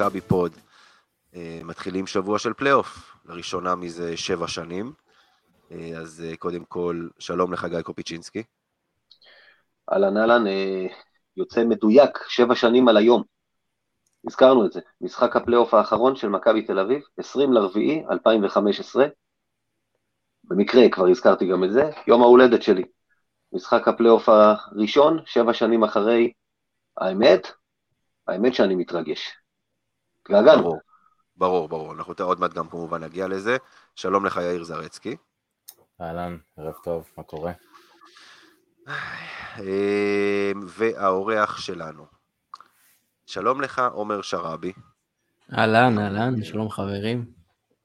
מכבי 0.00 0.20
פוד. 0.20 0.52
אה, 1.34 1.60
מתחילים 1.64 2.06
שבוע 2.06 2.38
של 2.38 2.52
פלייאוף, 2.52 3.16
לראשונה 3.24 3.74
מזה 3.74 4.16
שבע 4.16 4.48
שנים. 4.48 4.92
אה, 5.70 5.90
אז 5.98 6.24
אה, 6.28 6.36
קודם 6.36 6.64
כל, 6.64 7.08
שלום 7.18 7.52
לחגי 7.52 7.82
קופיצ'ינסקי. 7.82 8.42
אהלן 9.92 10.16
אהלן, 10.16 10.44
יוצא 11.36 11.64
מדויק, 11.64 12.18
שבע 12.28 12.54
שנים 12.54 12.88
על 12.88 12.96
היום. 12.96 13.22
הזכרנו 14.26 14.66
את 14.66 14.72
זה, 14.72 14.80
משחק 15.00 15.36
הפלייאוף 15.36 15.74
האחרון 15.74 16.16
של 16.16 16.28
מכבי 16.28 16.62
תל 16.62 16.78
אביב, 16.78 17.02
20 17.16 17.52
לרביעי 17.52 18.04
2015. 18.10 19.06
במקרה 20.44 20.88
כבר 20.90 21.06
הזכרתי 21.06 21.46
גם 21.46 21.64
את 21.64 21.72
זה, 21.72 21.90
יום 22.06 22.22
ההולדת 22.22 22.62
שלי. 22.62 22.84
משחק 23.52 23.88
הפלייאוף 23.88 24.28
הראשון, 24.28 25.18
שבע 25.26 25.54
שנים 25.54 25.84
אחרי 25.84 26.32
האמת, 26.96 27.46
האמת 28.28 28.54
שאני 28.54 28.74
מתרגש. 28.74 29.39
התגעגענו. 30.22 30.62
ברור, 30.62 30.78
ברור, 31.36 31.68
ברור. 31.68 31.92
אנחנו 31.92 32.14
עוד 32.20 32.40
מעט 32.40 32.52
גם 32.52 32.68
כמובן 32.68 33.04
נגיע 33.04 33.28
לזה. 33.28 33.56
שלום 33.94 34.26
לך, 34.26 34.36
יאיר 34.36 34.64
זרצקי. 34.64 35.16
אהלן, 36.00 36.36
ערב 36.56 36.74
טוב, 36.84 37.10
מה 37.16 37.22
קורה? 37.22 37.52
אה, 39.58 40.52
והאורח 40.66 41.58
שלנו. 41.58 42.06
שלום 43.26 43.60
לך, 43.60 43.82
עומר 43.92 44.22
שראבי. 44.22 44.72
אהלן, 45.52 45.98
אהלן, 45.98 46.42
שלום 46.42 46.70
חברים. 46.70 47.24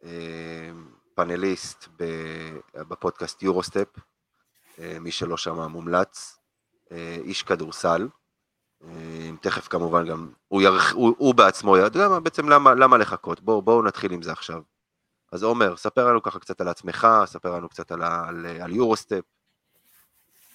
אה, 0.03 0.72
פאנליסט 1.14 1.88
בפודקאסט 2.75 3.44
יורוסטפ, 3.44 3.88
אה, 4.80 4.97
מי 4.99 5.11
שלא 5.11 5.38
שמע 5.38 5.67
מומלץ, 5.67 6.39
איש 7.23 7.44
כדורסל. 7.44 8.08
אה, 8.84 9.30
תכף 9.42 9.68
כמובן 9.68 10.06
גם, 10.06 10.30
הוא, 10.48 10.62
ירח, 10.62 10.94
הוא, 10.94 11.16
הוא 11.18 11.36
בעצמו, 11.36 11.78
אתה 11.78 11.98
יודע 11.98 12.09
מה, 12.09 12.20
בעצם 12.20 12.50
למה, 12.50 12.73
למה 12.73 12.98
לחכות? 12.98 13.42
בואו 13.42 13.62
בוא 13.62 13.84
נתחיל 13.84 14.12
עם 14.12 14.22
זה 14.22 14.32
עכשיו. 14.32 14.62
אז 15.32 15.44
עומר, 15.44 15.78
ספר 15.78 16.08
לנו 16.08 16.22
ככה 16.22 16.40
קצת 16.40 16.62
על 16.62 16.67
עצמך, 16.67 17.08
ספר 17.26 17.52
לנו 17.52 17.70
קצת 17.70 17.92
על, 17.92 18.04
על, 18.04 18.45
על 18.61 18.76
יורוסטפ. 18.76 19.22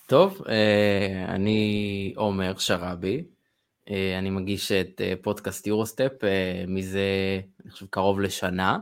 טוב, 0.07 0.43
אה, 0.49 1.25
אני 1.29 2.13
עומר 2.17 2.59
שראבי, 2.59 3.25
אה, 3.91 4.19
אני 4.19 4.31
מגיש 4.31 4.73
את 4.73 5.01
פודקאסט 5.23 5.67
יורוסטפ 5.67 6.13
מזה, 6.69 7.01
אני 7.63 7.71
חושב, 7.71 7.87
קרוב 7.91 8.21
לשנה. 8.21 8.79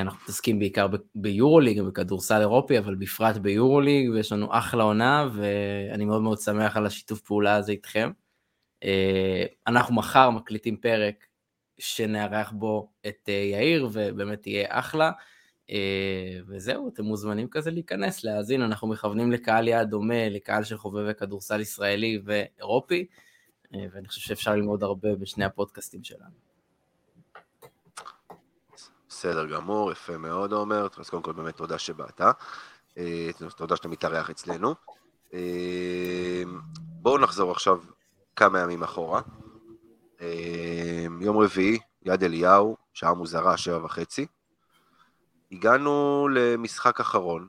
אנחנו 0.00 0.18
מתעסקים 0.22 0.58
בעיקר 0.58 0.86
ביורוליג 1.14 1.80
ובכדורסל 1.80 2.40
אירופי, 2.40 2.78
אבל 2.78 2.94
בפרט 2.94 3.36
ביורוליג, 3.36 4.10
ויש 4.10 4.32
לנו 4.32 4.48
אחלה 4.50 4.84
עונה, 4.84 5.28
ואני 5.34 6.04
מאוד 6.04 6.22
מאוד 6.22 6.38
שמח 6.38 6.76
על 6.76 6.86
השיתוף 6.86 7.20
פעולה 7.20 7.56
הזה 7.56 7.72
איתכם. 7.72 8.10
אה, 8.84 9.44
אנחנו 9.66 9.94
מחר 9.94 10.30
מקליטים 10.30 10.76
פרק 10.76 11.26
שנארח 11.78 12.50
בו 12.50 12.92
את 13.06 13.28
אה, 13.28 13.34
יאיר, 13.34 13.88
ובאמת 13.92 14.46
יהיה 14.46 14.66
אחלה. 14.68 15.10
אה, 15.70 16.38
וזהו, 16.46 16.88
אתם 16.88 17.04
מוזמנים 17.04 17.48
כזה 17.48 17.70
להיכנס, 17.70 18.24
להאזין, 18.24 18.62
אנחנו 18.62 18.88
מכוונים 18.88 19.32
לקהל 19.32 19.68
יעד 19.68 19.90
דומה, 19.90 20.28
לקהל 20.28 20.64
של 20.64 20.78
חובבי 20.78 21.14
כדורסל 21.14 21.60
ישראלי 21.60 22.20
ואירופי, 22.24 23.06
ואני 23.92 24.08
חושב 24.08 24.20
שאפשר 24.20 24.54
ללמוד 24.54 24.82
הרבה 24.82 25.14
בשני 25.14 25.44
הפודקאסטים 25.44 26.04
שלנו. 26.04 26.50
בסדר 29.08 29.46
גמור, 29.46 29.92
יפה 29.92 30.16
מאוד 30.16 30.52
עומר, 30.52 30.88
אז 30.98 31.10
קודם 31.10 31.22
כל 31.22 31.32
באמת 31.32 31.56
תודה 31.56 31.78
שבאת, 31.78 32.20
תודה 33.56 33.76
שאתה 33.76 33.88
מתארח 33.88 34.30
אצלנו. 34.30 34.74
בואו 37.02 37.18
נחזור 37.18 37.50
עכשיו 37.50 37.78
כמה 38.40 38.60
ימים 38.60 38.82
אחורה. 38.82 39.20
אמ, 40.20 41.22
יום 41.22 41.38
רביעי, 41.38 41.78
יד 42.02 42.24
אליהו, 42.24 42.76
שעה 42.94 43.14
מוזרה, 43.14 43.56
שבע 43.56 43.84
וחצי. 43.84 44.26
הגענו 45.52 46.28
למשחק 46.34 47.00
אחרון, 47.00 47.48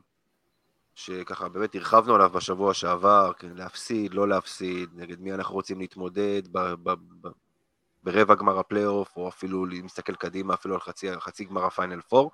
שככה 0.94 1.48
באמת 1.48 1.74
הרחבנו 1.74 2.14
עליו 2.14 2.30
בשבוע 2.30 2.74
שעבר, 2.74 3.32
כן, 3.38 3.52
להפסיד, 3.54 4.14
לא 4.14 4.28
להפסיד, 4.28 4.90
נגד 4.94 5.20
מי 5.20 5.34
אנחנו 5.34 5.54
רוצים 5.54 5.80
להתמודד 5.80 6.42
ב, 6.52 6.58
ב, 6.58 6.94
ב, 7.20 7.28
ברבע 8.02 8.34
גמר 8.34 8.58
הפלייאוף, 8.58 9.16
או 9.16 9.28
אפילו 9.28 9.66
להסתכל 9.66 10.14
קדימה, 10.14 10.54
אפילו 10.54 10.74
על 10.74 10.80
חצי, 10.80 11.20
חצי 11.20 11.44
גמר 11.44 11.64
הפיינל 11.64 12.00
פור. 12.00 12.30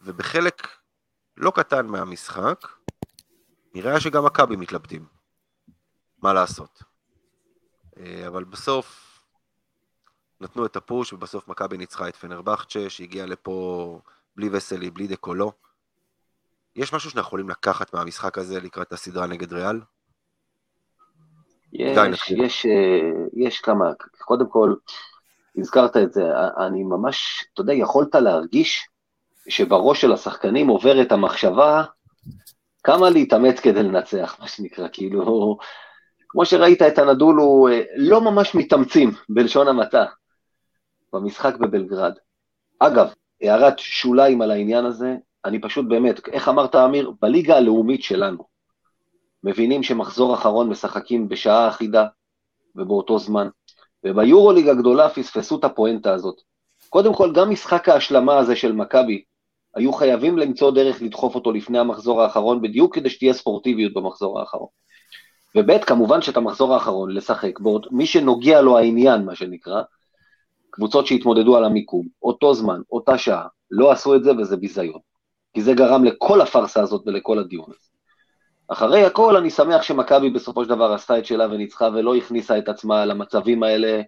ובחלק 0.00 0.68
לא 1.36 1.52
קטן 1.54 1.86
מהמשחק, 1.86 2.66
נראה 3.74 4.00
שגם 4.00 4.24
מכבי 4.24 4.56
מתלבטים. 4.56 5.06
מה 6.22 6.32
לעשות? 6.32 6.95
אה, 8.00 8.26
אבל 8.26 8.44
בסוף 8.44 9.20
נתנו 10.40 10.66
את 10.66 10.76
ה 10.76 10.82
push, 10.82 11.12
ובסוף 11.12 11.48
מכבי 11.48 11.76
ניצחה 11.76 12.08
את 12.08 12.16
פנרבכצ'ה, 12.16 12.90
שהגיע 12.90 13.26
לפה 13.26 14.00
בלי 14.36 14.48
וסלי, 14.52 14.90
בלי 14.90 15.06
דקולו. 15.06 15.52
יש 16.76 16.92
משהו 16.92 17.10
שאנחנו 17.10 17.28
יכולים 17.28 17.48
לקחת 17.48 17.94
מהמשחק 17.94 18.38
הזה 18.38 18.60
לקראת 18.60 18.92
הסדרה 18.92 19.26
נגד 19.26 19.52
ריאל? 19.52 19.80
יש, 21.72 22.30
יש, 22.30 22.66
אה, 22.66 23.10
יש 23.34 23.60
כמה, 23.60 23.92
קודם 24.18 24.50
כל, 24.50 24.74
הזכרת 25.58 25.96
את 25.96 26.12
זה, 26.12 26.22
אני 26.66 26.84
ממש, 26.84 27.44
אתה 27.52 27.60
יודע, 27.60 27.72
יכולת 27.72 28.14
להרגיש 28.14 28.88
שבראש 29.48 30.00
של 30.00 30.12
השחקנים 30.12 30.68
עוברת 30.68 31.12
המחשבה 31.12 31.84
כמה 32.84 33.10
להתאמץ 33.10 33.60
כדי 33.60 33.82
לנצח, 33.82 34.36
מה 34.40 34.48
שנקרא, 34.48 34.88
כאילו, 34.92 35.58
כמו 36.36 36.46
שראית 36.46 36.82
את 36.82 36.98
הנדולו, 36.98 37.68
אה, 37.68 37.82
לא 37.96 38.20
ממש 38.20 38.54
מתאמצים, 38.54 39.10
בלשון 39.28 39.68
המעטה, 39.68 40.04
במשחק 41.12 41.56
בבלגרד. 41.56 42.12
אגב, 42.78 43.08
הערת 43.42 43.78
שוליים 43.78 44.42
על 44.42 44.50
העניין 44.50 44.84
הזה, 44.84 45.14
אני 45.44 45.60
פשוט 45.60 45.86
באמת, 45.88 46.28
איך 46.28 46.48
אמרת 46.48 46.74
אמיר? 46.74 47.12
בליגה 47.22 47.56
הלאומית 47.56 48.02
שלנו, 48.02 48.44
מבינים 49.44 49.82
שמחזור 49.82 50.34
אחרון 50.34 50.68
משחקים 50.68 51.28
בשעה 51.28 51.68
אחידה 51.68 52.06
ובאותו 52.74 53.18
זמן, 53.18 53.48
וביורוליג 54.04 54.68
הגדולה 54.68 55.08
פספסו 55.08 55.58
את 55.58 55.64
הפואנטה 55.64 56.14
הזאת. 56.14 56.36
קודם 56.88 57.14
כל, 57.14 57.32
גם 57.32 57.50
משחק 57.50 57.88
ההשלמה 57.88 58.38
הזה 58.38 58.56
של 58.56 58.72
מכבי, 58.72 59.22
היו 59.74 59.92
חייבים 59.92 60.38
למצוא 60.38 60.70
דרך 60.70 61.02
לדחוף 61.02 61.34
אותו 61.34 61.52
לפני 61.52 61.78
המחזור 61.78 62.22
האחרון, 62.22 62.62
בדיוק 62.62 62.94
כדי 62.94 63.10
שתהיה 63.10 63.32
ספורטיביות 63.32 63.92
במחזור 63.94 64.40
האחרון. 64.40 64.68
וב' 65.54 65.78
כמובן 65.78 66.22
שאת 66.22 66.36
המחזור 66.36 66.74
האחרון 66.74 67.10
לשחק 67.10 67.60
בעוד 67.60 67.86
מי 67.90 68.06
שנוגע 68.06 68.60
לו 68.60 68.78
העניין, 68.78 69.24
מה 69.24 69.34
שנקרא, 69.34 69.82
קבוצות 70.70 71.06
שהתמודדו 71.06 71.56
על 71.56 71.64
המיקום, 71.64 72.06
אותו 72.22 72.54
זמן, 72.54 72.80
אותה 72.92 73.18
שעה, 73.18 73.46
לא 73.70 73.90
עשו 73.92 74.14
את 74.14 74.24
זה 74.24 74.32
וזה 74.38 74.56
ביזיון. 74.56 75.00
כי 75.54 75.62
זה 75.62 75.74
גרם 75.74 76.04
לכל 76.04 76.40
הפארסה 76.40 76.80
הזאת 76.80 77.02
ולכל 77.06 77.38
הדיון 77.38 77.64
הזה. 77.68 77.88
אחרי 78.68 79.04
הכל, 79.04 79.36
אני 79.36 79.50
שמח 79.50 79.82
שמכבי 79.82 80.30
בסופו 80.30 80.64
של 80.64 80.70
דבר 80.70 80.92
עשתה 80.92 81.18
את 81.18 81.26
שלה 81.26 81.46
וניצחה 81.50 81.88
ולא 81.94 82.16
הכניסה 82.16 82.58
את 82.58 82.68
עצמה 82.68 83.04
למצבים 83.04 83.62
האלה, 83.62 84.02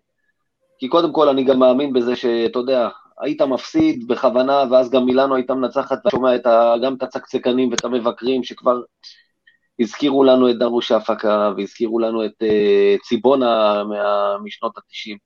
כי 0.78 0.88
קודם 0.88 1.12
כל 1.12 1.28
אני 1.28 1.44
גם 1.44 1.58
מאמין 1.58 1.92
בזה 1.92 2.16
שאתה 2.16 2.58
יודע, 2.58 2.88
היית 3.20 3.42
מפסיד 3.42 4.08
בכוונה, 4.08 4.64
ואז 4.70 4.90
גם 4.90 5.04
מילאנו 5.04 5.34
הייתה 5.34 5.54
מנצחת, 5.54 5.96
ואתה 5.96 6.10
שומע 6.10 6.34
את 6.34 6.46
ה, 6.46 6.74
גם 6.82 6.94
את 6.94 7.02
הצקצקנים 7.02 7.70
ואת 7.70 7.84
המבקרים 7.84 8.44
שכבר 8.44 8.82
הזכירו 9.80 10.24
לנו 10.24 10.50
את 10.50 10.58
דרוש 10.58 10.92
הפקה, 10.92 11.52
והזכירו 11.56 11.98
לנו 11.98 12.24
את 12.24 12.42
uh, 12.42 13.02
ציבונה 13.02 13.84
מה, 13.84 14.36
משנות 14.44 14.78
ה-90. 14.78 15.16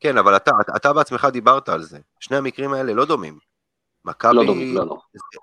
כן, 0.00 0.18
אבל 0.18 0.36
אתה, 0.36 0.50
אתה 0.76 0.92
בעצמך 0.92 1.28
דיברת 1.32 1.68
על 1.68 1.82
זה. 1.82 1.98
שני 2.20 2.36
המקרים 2.36 2.72
האלה 2.72 2.94
לא 2.94 3.04
דומים. 3.04 3.38
מכבי... 4.04 4.34
לא 4.34 4.44
דומים, 4.44 4.74
לא, 4.74 4.86
לא. 4.86 4.96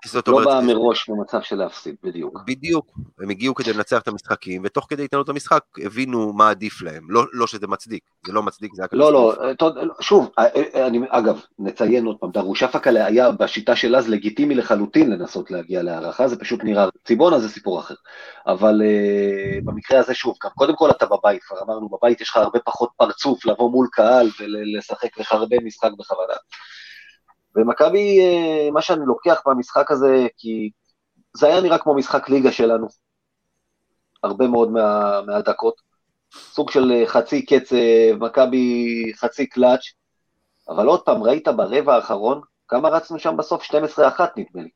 זאת 0.06 0.28
לא 0.28 0.32
אומרת, 0.32 0.46
בא 0.46 0.60
מראש 0.66 1.10
במצב 1.10 1.42
של 1.42 1.56
להפסיד, 1.56 1.94
בדיוק. 2.02 2.38
בדיוק, 2.46 2.86
הם 3.20 3.30
הגיעו 3.30 3.54
כדי 3.54 3.72
לנצח 3.72 4.02
את 4.02 4.08
המשחקים, 4.08 4.62
ותוך 4.64 4.86
כדי 4.88 5.04
התנהלות 5.04 5.28
המשחק 5.28 5.64
הבינו 5.84 6.32
מה 6.32 6.50
עדיף 6.50 6.82
להם. 6.82 7.06
לא, 7.10 7.24
לא 7.32 7.46
שזה 7.46 7.66
מצדיק, 7.66 8.02
זה 8.26 8.32
לא 8.32 8.42
מצדיק, 8.42 8.74
זה 8.74 8.82
היה 8.82 8.88
לא, 8.92 9.12
לא, 9.12 9.28
קטסטרופה. 9.32 9.50
אתה 9.50 9.64
יודע, 9.64 9.94
שוב, 10.00 10.30
אה, 10.38 10.46
אה, 10.74 10.86
אני, 10.86 11.00
אגב, 11.08 11.40
נציין 11.58 12.06
עוד 12.06 12.16
פעם, 12.20 12.30
דרושפקה 12.30 12.90
היה 12.90 13.30
בשיטה 13.30 13.76
של 13.76 13.96
אז 13.96 14.08
לגיטימי 14.08 14.54
לחלוטין 14.54 15.10
לנסות 15.10 15.50
להגיע 15.50 15.82
להערכה, 15.82 16.28
זה 16.28 16.38
פשוט 16.38 16.64
נראה, 16.64 16.88
ציבונה 17.04 17.38
זה 17.38 17.48
סיפור 17.48 17.80
אחר. 17.80 17.94
אבל 18.46 18.82
uh, 18.82 19.64
במקרה 19.64 19.98
הזה, 19.98 20.14
שוב, 20.14 20.36
גם 20.44 20.50
קודם 20.54 20.76
כל 20.76 20.90
אתה 20.90 21.06
בבית, 21.06 21.42
כבר 21.42 21.62
אמרנו, 21.62 21.88
בבית 21.88 22.20
יש 22.20 22.28
לך 22.28 22.36
הרבה 22.36 22.58
פחות 22.58 22.90
פרצוף 22.96 23.46
לבוא 23.46 23.70
מול 23.70 23.88
קהל 23.92 24.28
ולשחק 24.40 25.18
לחרבן 25.18 25.64
משחק 25.64 25.90
בכוונה. 25.98 26.34
ומכבי, 27.56 28.20
אה, 28.20 28.70
מה 28.70 28.82
שאני 28.82 29.06
לוקח 29.06 29.42
מהמשחק 29.46 29.90
הזה, 29.90 30.26
כי 30.36 30.70
זה 31.36 31.46
היה 31.46 31.60
נראה 31.60 31.78
כמו 31.78 31.94
משחק 31.94 32.28
ליגה 32.28 32.52
שלנו, 32.52 32.86
הרבה 34.22 34.48
מאוד 34.48 34.70
מה, 34.70 35.20
מהדקות. 35.26 35.74
סוג 36.34 36.70
של 36.70 36.92
אה, 36.92 37.06
חצי 37.06 37.46
קצב, 37.46 37.76
מכבי 38.18 39.12
חצי 39.16 39.46
קלאץ', 39.46 39.84
אבל 40.68 40.86
עוד 40.86 41.02
פעם, 41.02 41.22
ראית 41.22 41.48
ברבע 41.48 41.94
האחרון, 41.94 42.40
כמה 42.68 42.88
רצנו 42.88 43.18
שם 43.18 43.36
בסוף? 43.36 43.62
12-1 43.62 43.74
נדמה 44.36 44.62
לי. 44.62 44.68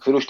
אפילו 0.00 0.18
12-0, 0.18 0.24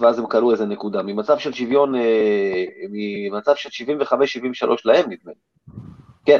ואז 0.00 0.18
הם 0.18 0.26
כלו 0.26 0.52
איזה 0.52 0.66
נקודה. 0.66 1.02
ממצב 1.02 1.38
של 1.38 1.52
שוויון, 1.52 1.94
אה, 1.94 2.64
ממצב 2.90 3.54
של 3.54 3.70
75-73 3.70 4.84
להם, 4.84 5.10
נדמה 5.10 5.32
לי. 5.32 5.40
כן, 6.24 6.38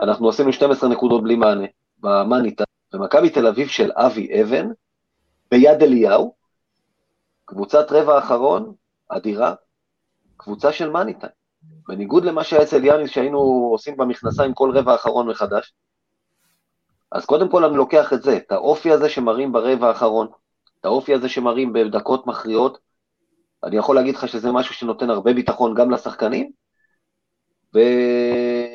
אנחנו 0.00 0.28
עשינו 0.28 0.52
12 0.52 0.90
נקודות 0.90 1.22
בלי 1.22 1.36
מענה. 1.36 1.66
במאניטה, 1.98 2.64
במכבי 2.92 3.30
תל 3.30 3.46
אביב 3.46 3.68
של 3.68 3.90
אבי 3.94 4.42
אבן, 4.42 4.68
ביד 5.50 5.82
אליהו, 5.82 6.34
קבוצת 7.44 7.86
רבע 7.90 8.14
האחרון, 8.14 8.74
אדירה, 9.08 9.54
קבוצה 10.36 10.72
של 10.72 10.90
מאניטה. 10.90 11.26
בניגוד 11.88 12.24
למה 12.24 12.44
שהיה 12.44 12.62
אצל 12.62 12.84
יאניס 12.84 13.10
שהיינו 13.10 13.38
עושים 13.72 13.96
במכנסיים 13.96 14.54
כל 14.54 14.70
רבע 14.78 14.92
האחרון 14.92 15.28
מחדש. 15.28 15.74
אז 17.12 17.24
קודם 17.24 17.48
כל 17.48 17.64
אני 17.64 17.76
לוקח 17.76 18.12
את 18.12 18.22
זה, 18.22 18.36
את 18.36 18.52
האופי 18.52 18.92
הזה 18.92 19.08
שמראים 19.08 19.52
ברבע 19.52 19.88
האחרון, 19.88 20.28
את 20.80 20.84
האופי 20.84 21.14
הזה 21.14 21.28
שמראים 21.28 21.72
בדקות 21.72 22.26
מכריעות, 22.26 22.78
אני 23.64 23.76
יכול 23.76 23.96
להגיד 23.96 24.14
לך 24.14 24.28
שזה 24.28 24.52
משהו 24.52 24.74
שנותן 24.74 25.10
הרבה 25.10 25.32
ביטחון 25.32 25.74
גם 25.74 25.90
לשחקנים, 25.90 26.50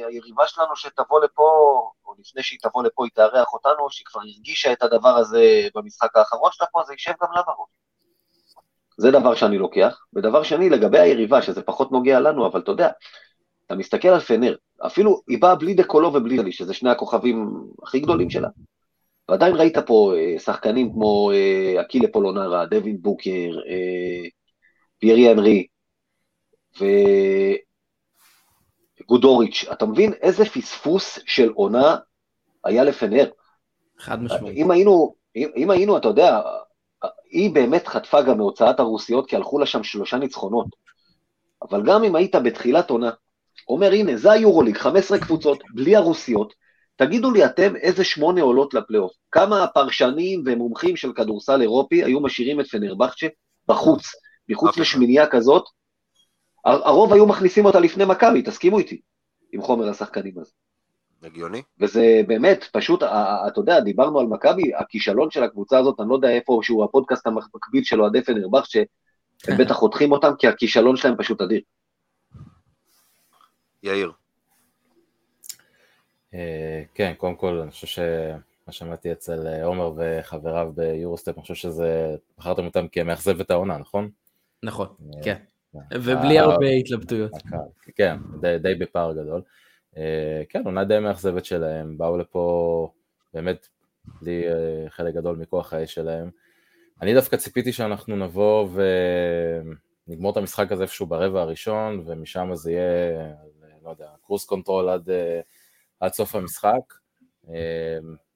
והיריבה 0.05 0.47
שלנו 0.47 0.75
שתבוא 0.75 1.23
לפה, 1.23 1.43
או 2.05 2.13
לפני 2.19 2.43
שהיא 2.43 2.59
תבוא 2.61 2.83
לפה 2.83 3.05
היא 3.05 3.11
תארח 3.13 3.53
אותנו, 3.53 3.89
שהיא 3.89 4.05
כבר 4.05 4.21
הרגישה 4.21 4.73
את 4.73 4.83
הדבר 4.83 5.09
הזה 5.09 5.67
במשחק 5.75 6.17
האחרון 6.17 6.49
שלה 6.53 6.67
פה, 6.71 6.81
זה 6.87 6.93
יישב 6.93 7.13
גם 7.21 7.29
לה 7.35 7.41
בראש. 7.41 7.69
זה 8.97 9.11
דבר 9.11 9.35
שאני 9.35 9.57
לוקח. 9.57 9.97
ודבר 10.13 10.43
שני, 10.43 10.69
לגבי 10.69 10.99
היריבה, 10.99 11.41
שזה 11.41 11.61
פחות 11.61 11.91
נוגע 11.91 12.19
לנו, 12.19 12.47
אבל 12.47 12.59
אתה 12.59 12.71
יודע, 12.71 12.89
אתה 13.65 13.75
מסתכל 13.75 14.07
על 14.07 14.19
פנר, 14.19 14.55
אפילו 14.85 15.21
היא 15.27 15.41
באה 15.41 15.55
בלי 15.55 15.73
דקולו 15.73 16.13
ובלי 16.13 16.37
דלי, 16.37 16.51
שזה 16.51 16.73
שני 16.73 16.89
הכוכבים 16.89 17.51
הכי 17.83 17.99
גדולים 17.99 18.29
שלה. 18.29 18.47
ועדיין 19.29 19.55
ראית 19.55 19.77
פה 19.77 20.13
אה, 20.17 20.39
שחקנים 20.39 20.91
כמו 20.91 21.31
אה, 21.31 21.81
אקילה 21.81 22.07
פולונרה, 22.13 22.65
דווין 22.65 23.01
בוקר, 23.01 23.49
אה, 23.69 24.29
פיירי 24.99 25.31
אנרי, 25.31 25.67
וגודוריץ', 29.01 29.65
אתה 29.71 29.85
מבין 29.85 30.13
איזה 30.13 30.45
פספוס 30.45 31.19
של 31.25 31.49
עונה 31.49 31.95
היה 32.63 32.83
לפנר? 32.83 33.29
חד 33.99 34.23
משמעית. 34.23 34.57
אם 34.57 34.71
היינו, 34.71 35.15
אם, 35.35 35.49
אם 35.55 35.69
היינו, 35.69 35.97
אתה 35.97 36.07
יודע, 36.07 36.41
היא 37.31 37.53
באמת 37.53 37.87
חטפה 37.87 38.21
גם 38.21 38.37
מהוצאת 38.37 38.79
הרוסיות, 38.79 39.29
כי 39.29 39.35
הלכו 39.35 39.59
לה 39.59 39.65
שם 39.65 39.83
שלושה 39.83 40.17
ניצחונות. 40.17 40.67
אבל 41.61 41.83
גם 41.83 42.03
אם 42.03 42.15
היית 42.15 42.35
בתחילת 42.35 42.89
עונה, 42.89 43.11
אומר, 43.67 43.91
הנה, 43.91 44.17
זה 44.17 44.31
היורוליג, 44.31 44.77
15 44.77 45.19
קבוצות, 45.19 45.63
בלי 45.73 45.95
הרוסיות, 45.95 46.53
תגידו 46.95 47.31
לי 47.31 47.45
אתם 47.45 47.75
איזה 47.75 48.03
שמונה 48.03 48.41
עולות 48.41 48.73
לפלייאוף. 48.73 49.11
כמה 49.31 49.67
פרשנים 49.67 50.43
ומומחים 50.45 50.95
של 50.95 51.13
כדורסל 51.13 51.61
אירופי 51.61 52.03
היו 52.03 52.19
משאירים 52.19 52.59
את 52.59 52.67
פנרבכצ'ה 52.67 53.27
בחוץ, 53.67 54.01
מחוץ 54.49 54.77
לשמינייה 54.77 55.27
כזאת? 55.27 55.63
הרוב 56.65 57.13
היו 57.13 57.25
מכניסים 57.25 57.65
אותה 57.65 57.79
לפני 57.79 58.05
מכבי, 58.05 58.41
תסכימו 58.41 58.79
איתי, 58.79 59.01
עם 59.51 59.61
חומר 59.61 59.89
השחקנים 59.89 60.39
הזה. 60.39 60.51
הגיוני. 61.23 61.61
וזה 61.79 62.21
באמת, 62.27 62.65
פשוט, 62.71 63.03
אתה 63.03 63.59
יודע, 63.59 63.79
דיברנו 63.79 64.19
על 64.19 64.25
מכבי, 64.25 64.75
הכישלון 64.75 65.31
של 65.31 65.43
הקבוצה 65.43 65.79
הזאת, 65.79 65.99
אני 65.99 66.09
לא 66.09 66.15
יודע 66.15 66.29
איפה 66.29 66.59
שהוא 66.63 66.83
הפודקאסט 66.83 67.27
המקביל 67.27 67.83
של 67.83 68.01
אוהדי 68.01 68.21
פנרבך, 68.21 68.65
שהם 68.65 69.57
בטח 69.57 69.73
חותכים 69.73 70.11
אותם, 70.11 70.31
כי 70.39 70.47
הכישלון 70.47 70.95
שלהם 70.97 71.15
פשוט 71.17 71.41
אדיר. 71.41 71.61
יאיר. 73.83 74.11
אה, 76.33 76.83
כן, 76.93 77.13
קודם 77.17 77.35
כל, 77.35 77.59
אני 77.63 77.71
חושב 77.71 77.87
שמה 77.87 78.71
שמעתי 78.71 79.11
אצל 79.11 79.47
אה, 79.47 79.65
עומר 79.65 79.91
וחבריו 79.97 80.71
ביורוסטפ, 80.75 81.33
אני 81.35 81.41
חושב 81.41 81.55
שזה, 81.55 82.15
בחרתם 82.37 82.65
אותם 82.65 82.87
כי 82.87 83.01
הם 83.01 83.07
מאכזב 83.07 83.39
את 83.39 83.51
העונה, 83.51 83.77
נכון? 83.77 84.09
נכון, 84.63 84.87
אה, 85.15 85.23
כן. 85.23 85.37
ובלי 85.93 86.39
הרבה 86.39 86.67
התלבטויות. 86.67 87.31
כן, 87.95 88.17
די 88.61 88.75
בפער 88.75 89.13
גדול. 89.13 89.41
כן, 90.49 90.61
עונה 90.65 90.83
די 90.83 90.99
מאכזבת 90.99 91.45
שלהם, 91.45 91.97
באו 91.97 92.17
לפה 92.17 92.91
באמת 93.33 93.67
בלי 94.21 94.43
חלק 94.89 95.13
גדול 95.13 95.35
מכוח 95.35 95.73
האש 95.73 95.93
שלהם. 95.93 96.29
אני 97.01 97.13
דווקא 97.13 97.37
ציפיתי 97.37 97.71
שאנחנו 97.71 98.15
נבוא 98.15 98.67
ונגמור 100.07 100.31
את 100.31 100.37
המשחק 100.37 100.71
הזה 100.71 100.83
איפשהו 100.83 101.05
ברבע 101.05 101.41
הראשון, 101.41 102.03
ומשם 102.05 102.49
זה 102.53 102.71
יהיה, 102.71 103.33
לא 103.83 103.89
יודע, 103.89 104.09
cruise 104.21 104.45
control 104.45 104.89
עד, 104.89 105.09
עד 105.99 106.13
סוף 106.13 106.35
המשחק, 106.35 106.93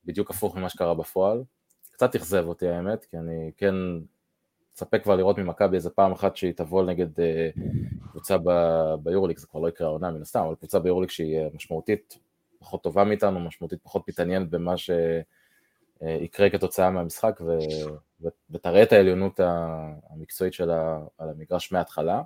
בדיוק 0.05 0.29
הפוך 0.29 0.57
ממה 0.57 0.69
שקרה 0.69 0.93
בפועל. 0.93 1.43
קצת 1.91 2.15
אכזב 2.15 2.47
אותי 2.47 2.67
האמת, 2.67 3.05
כי 3.05 3.17
אני 3.17 3.51
כן 3.57 3.75
מצפה 4.75 4.99
כבר 4.99 5.15
לראות 5.15 5.37
ממכבי 5.37 5.75
איזה 5.75 5.89
פעם 5.89 6.11
אחת 6.11 6.35
שהיא 6.35 6.53
תבוא 6.53 6.83
נגד 6.83 7.07
קבוצה 8.11 8.37
ביורוליק, 9.03 9.39
זה 9.39 9.47
כבר 9.47 9.59
לא 9.59 9.67
יקרה 9.67 9.87
העונה 9.87 10.11
מן 10.11 10.21
הסתם, 10.21 10.39
אבל 10.39 10.55
קבוצה 10.55 10.79
ביורוליק 10.79 11.11
שהיא 11.11 11.39
משמעותית 11.53 12.19
פחות 12.59 12.83
טובה 12.83 13.03
מאיתנו, 13.03 13.39
משמעותית 13.39 13.79
פחות 13.83 14.07
מתעניינת 14.07 14.49
במה 14.49 14.73
שיקרה 14.77 16.49
כתוצאה 16.49 16.89
מהמשחק, 16.89 17.39
ו... 17.41 17.57
ותראה 18.51 18.83
את 18.83 18.93
העליונות 18.93 19.39
המקצועית 20.09 20.53
שלה 20.53 20.99
על 21.17 21.29
המגרש 21.29 21.71
מההתחלה. 21.71 22.21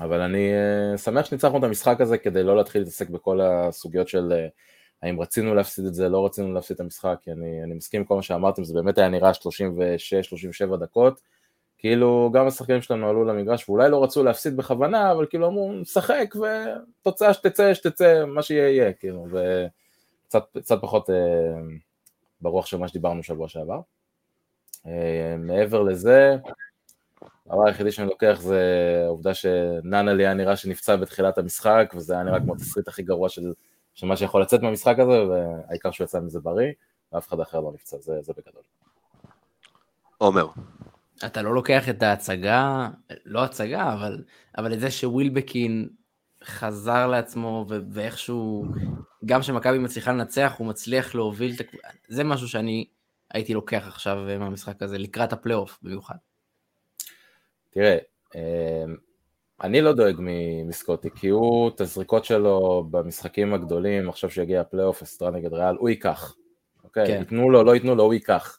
אבל 0.00 0.20
אני 0.20 0.52
שמח 0.96 1.26
שניצחנו 1.26 1.58
את 1.58 1.64
המשחק 1.64 2.00
הזה 2.00 2.18
כדי 2.18 2.42
לא 2.42 2.56
להתחיל 2.56 2.80
להתעסק 2.82 3.08
בכל 3.08 3.40
הסוגיות 3.40 4.08
של 4.08 4.32
האם 5.02 5.20
רצינו 5.20 5.54
להפסיד 5.54 5.84
את 5.84 5.94
זה, 5.94 6.08
לא 6.08 6.26
רצינו 6.26 6.52
להפסיד 6.52 6.74
את 6.74 6.80
המשחק, 6.80 7.18
כי 7.22 7.32
אני, 7.32 7.62
אני 7.62 7.74
מסכים 7.74 8.00
עם 8.00 8.06
כל 8.06 8.16
מה 8.16 8.22
שאמרתם, 8.22 8.64
זה 8.64 8.74
באמת 8.74 8.98
היה 8.98 9.08
נראה 9.08 9.30
36-37 10.72 10.76
דקות, 10.76 11.20
כאילו 11.78 12.30
גם 12.34 12.46
השחקנים 12.46 12.82
שלנו 12.82 13.08
עלו 13.08 13.24
למגרש 13.24 13.68
ואולי 13.68 13.90
לא 13.90 14.04
רצו 14.04 14.24
להפסיד 14.24 14.56
בכוונה, 14.56 15.12
אבל 15.12 15.26
כאילו 15.26 15.46
אמרו, 15.46 15.72
נשחק 15.72 16.34
ותוצאה 17.02 17.34
שתצא, 17.34 17.74
שתצא, 17.74 18.24
מה 18.26 18.42
שיהיה 18.42 18.68
יהיה, 18.70 18.92
כאילו, 18.92 19.26
וקצת 20.26 20.78
פחות 20.80 21.10
אה, 21.10 21.16
ברוח 22.40 22.66
של 22.66 22.76
מה 22.76 22.88
שדיברנו 22.88 23.22
שבוע 23.22 23.48
שעבר. 23.48 23.80
אה, 24.86 25.36
מעבר 25.38 25.82
לזה, 25.82 26.36
הדבר 27.46 27.66
היחידי 27.66 27.92
שאני 27.92 28.08
לוקח 28.08 28.38
זה 28.40 28.62
העובדה 29.04 29.34
שנאנה 29.34 30.12
לי 30.12 30.26
היה 30.26 30.34
נראה 30.34 30.56
שנפצע 30.56 30.96
בתחילת 30.96 31.38
המשחק, 31.38 31.92
וזה 31.96 32.14
היה 32.14 32.22
נראה 32.22 32.40
כמו 32.40 32.54
התסריט 32.54 32.88
הכי 32.88 33.02
גרוע 33.02 33.28
של, 33.28 33.52
של 33.94 34.06
מה 34.06 34.16
שיכול 34.16 34.42
לצאת 34.42 34.62
מהמשחק 34.62 34.96
הזה, 34.98 35.24
והעיקר 35.28 35.90
שהוא 35.90 36.04
יצא 36.04 36.20
מזה 36.20 36.40
בריא, 36.40 36.72
ואף 37.12 37.28
אחד 37.28 37.40
אחר 37.40 37.60
לא 37.60 37.72
נפצע, 37.74 37.96
זה, 37.98 38.22
זה 38.22 38.32
בגדול. 38.32 38.62
עומר. 40.18 40.46
אתה 41.26 41.42
לא 41.42 41.54
לוקח 41.54 41.88
את 41.88 42.02
ההצגה, 42.02 42.88
לא 43.24 43.44
הצגה, 43.44 43.92
אבל, 43.92 44.24
אבל 44.58 44.72
את 44.72 44.80
זה 44.80 44.90
שווילבקין 44.90 45.88
חזר 46.44 47.06
לעצמו 47.06 47.66
ו- 47.68 47.78
ואיכשהו, 47.90 48.64
גם 49.24 49.40
כשמכבי 49.40 49.78
מצליחה 49.78 50.12
לנצח, 50.12 50.54
הוא 50.58 50.66
מצליח 50.66 51.14
להוביל 51.14 51.54
את 51.54 51.60
הקבוצה, 51.60 51.88
זה 52.08 52.24
משהו 52.24 52.48
שאני 52.48 52.86
הייתי 53.30 53.54
לוקח 53.54 53.84
עכשיו 53.86 54.16
מהמשחק 54.38 54.82
הזה, 54.82 54.98
לקראת 54.98 55.32
הפלייאוף 55.32 55.78
במיוחד. 55.82 56.14
תראה, 57.70 57.98
אני 59.62 59.80
לא 59.80 59.92
דואג 59.92 60.16
מסקוטי, 60.66 61.10
כי 61.10 61.28
הוא, 61.28 61.68
את 61.68 61.80
הזריקות 61.80 62.24
שלו 62.24 62.86
במשחקים 62.90 63.54
הגדולים, 63.54 64.08
עכשיו 64.08 64.30
שיגיע 64.30 64.60
הפלייאוף, 64.60 65.02
אסטרה 65.02 65.30
נגד 65.30 65.52
ריאל, 65.52 65.76
הוא 65.76 65.88
ייקח. 65.88 66.36
אוקיי? 66.84 67.06
כן. 67.06 67.18
ייתנו 67.18 67.50
לו, 67.50 67.64
לא 67.64 67.74
ייתנו 67.74 67.94
לו, 67.94 68.04
הוא 68.04 68.14
ייקח. 68.14 68.58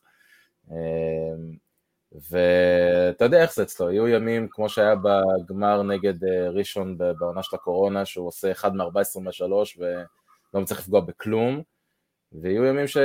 ואתה 2.30 3.26
יודע 3.26 3.42
איך 3.42 3.54
זה 3.54 3.64
אצלו, 3.64 3.92
יהיו 3.92 4.08
ימים 4.08 4.48
כמו 4.52 4.70
שהיה 4.70 4.96
בגמר 4.96 5.84
נגד 5.84 6.26
ראשון 6.54 6.98
בעונה 6.98 7.44
של 7.44 7.56
הקורונה, 7.56 8.06
שהוא 8.06 8.28
עושה 8.28 8.52
1 8.52 8.72
מ-14 8.74 9.20
מ-3 9.20 9.44
ולא 9.78 10.62
מצליח 10.62 10.80
לפגוע 10.80 11.00
בכלום, 11.00 11.62
ויהיו 12.42 12.66
ימים 12.66 12.88
ש... 12.88 12.98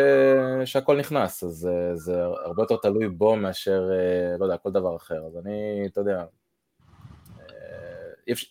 שהכל 0.65 0.99
נכנס, 0.99 1.45
אז 1.45 1.51
זה, 1.51 1.91
זה 1.95 2.23
הרבה 2.25 2.63
יותר 2.63 2.77
תלוי 2.77 3.09
בו 3.09 3.37
מאשר, 3.37 3.91
לא 4.39 4.45
יודע, 4.45 4.57
כל 4.57 4.71
דבר 4.71 4.97
אחר. 4.97 5.27
אז 5.27 5.37
אני, 5.37 5.87
אתה 5.87 6.01
יודע, 6.01 6.25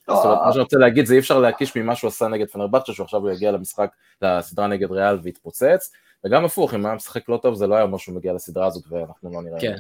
מה 0.08 0.51
שאני 0.51 0.63
רוצה 0.63 0.77
להגיד 0.77 1.05
זה 1.05 1.13
אי 1.13 1.20
אפשר 1.20 1.39
להקיש 1.39 1.77
ממה 1.77 1.96
שהוא 1.96 2.08
עשה 2.08 2.27
נגד 2.27 2.50
פנרבכצ'ה, 2.50 2.94
שהוא 2.94 3.03
עכשיו 3.03 3.22
הוא 3.22 3.32
יגיע 3.32 3.51
למשחק, 3.51 3.89
לסדרה 4.22 4.67
נגד 4.67 4.91
ריאל 4.91 5.20
והתפוצץ, 5.24 5.91
וגם 6.25 6.46
הפוך, 6.46 6.74
אם 6.74 6.86
היה 6.86 6.96
משחק 6.96 7.29
לא 7.29 7.38
טוב 7.38 7.55
זה 7.55 7.67
לא 7.67 7.75
היה 7.75 7.84
אומר 7.84 7.98
שהוא 7.98 8.15
מגיע 8.15 8.34
לסדרה 8.34 8.67
הזאת 8.67 8.84
ואנחנו 8.89 9.32
לא 9.34 9.41
נראה... 9.41 9.60
כן. 9.62 9.75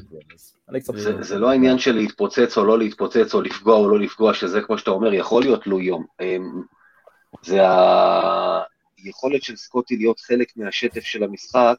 זה, 1.21 1.39
לא 1.39 1.49
העניין 1.49 1.79
של 1.79 1.95
להתפוצץ 1.95 2.57
או 2.57 2.65
לא 2.65 2.79
להתפוצץ 2.79 3.33
או 3.33 3.41
לפגוע 3.41 3.77
או 3.77 3.89
לא 3.89 3.99
לפגוע, 3.99 4.33
שזה 4.33 4.61
כמו 4.61 4.77
שאתה 4.77 4.91
אומר, 4.91 5.13
יכול 5.13 5.43
להיות 5.43 5.63
תלוי 5.63 5.85
יום. 5.85 6.05
אמ, 6.21 6.61
זה 7.41 7.59
היכולת 8.97 9.43
של 9.43 9.55
סקוטי 9.55 9.97
להיות 9.97 10.19
חלק 10.19 10.47
מהשטף 10.55 11.03
של 11.03 11.23
המשחק, 11.23 11.75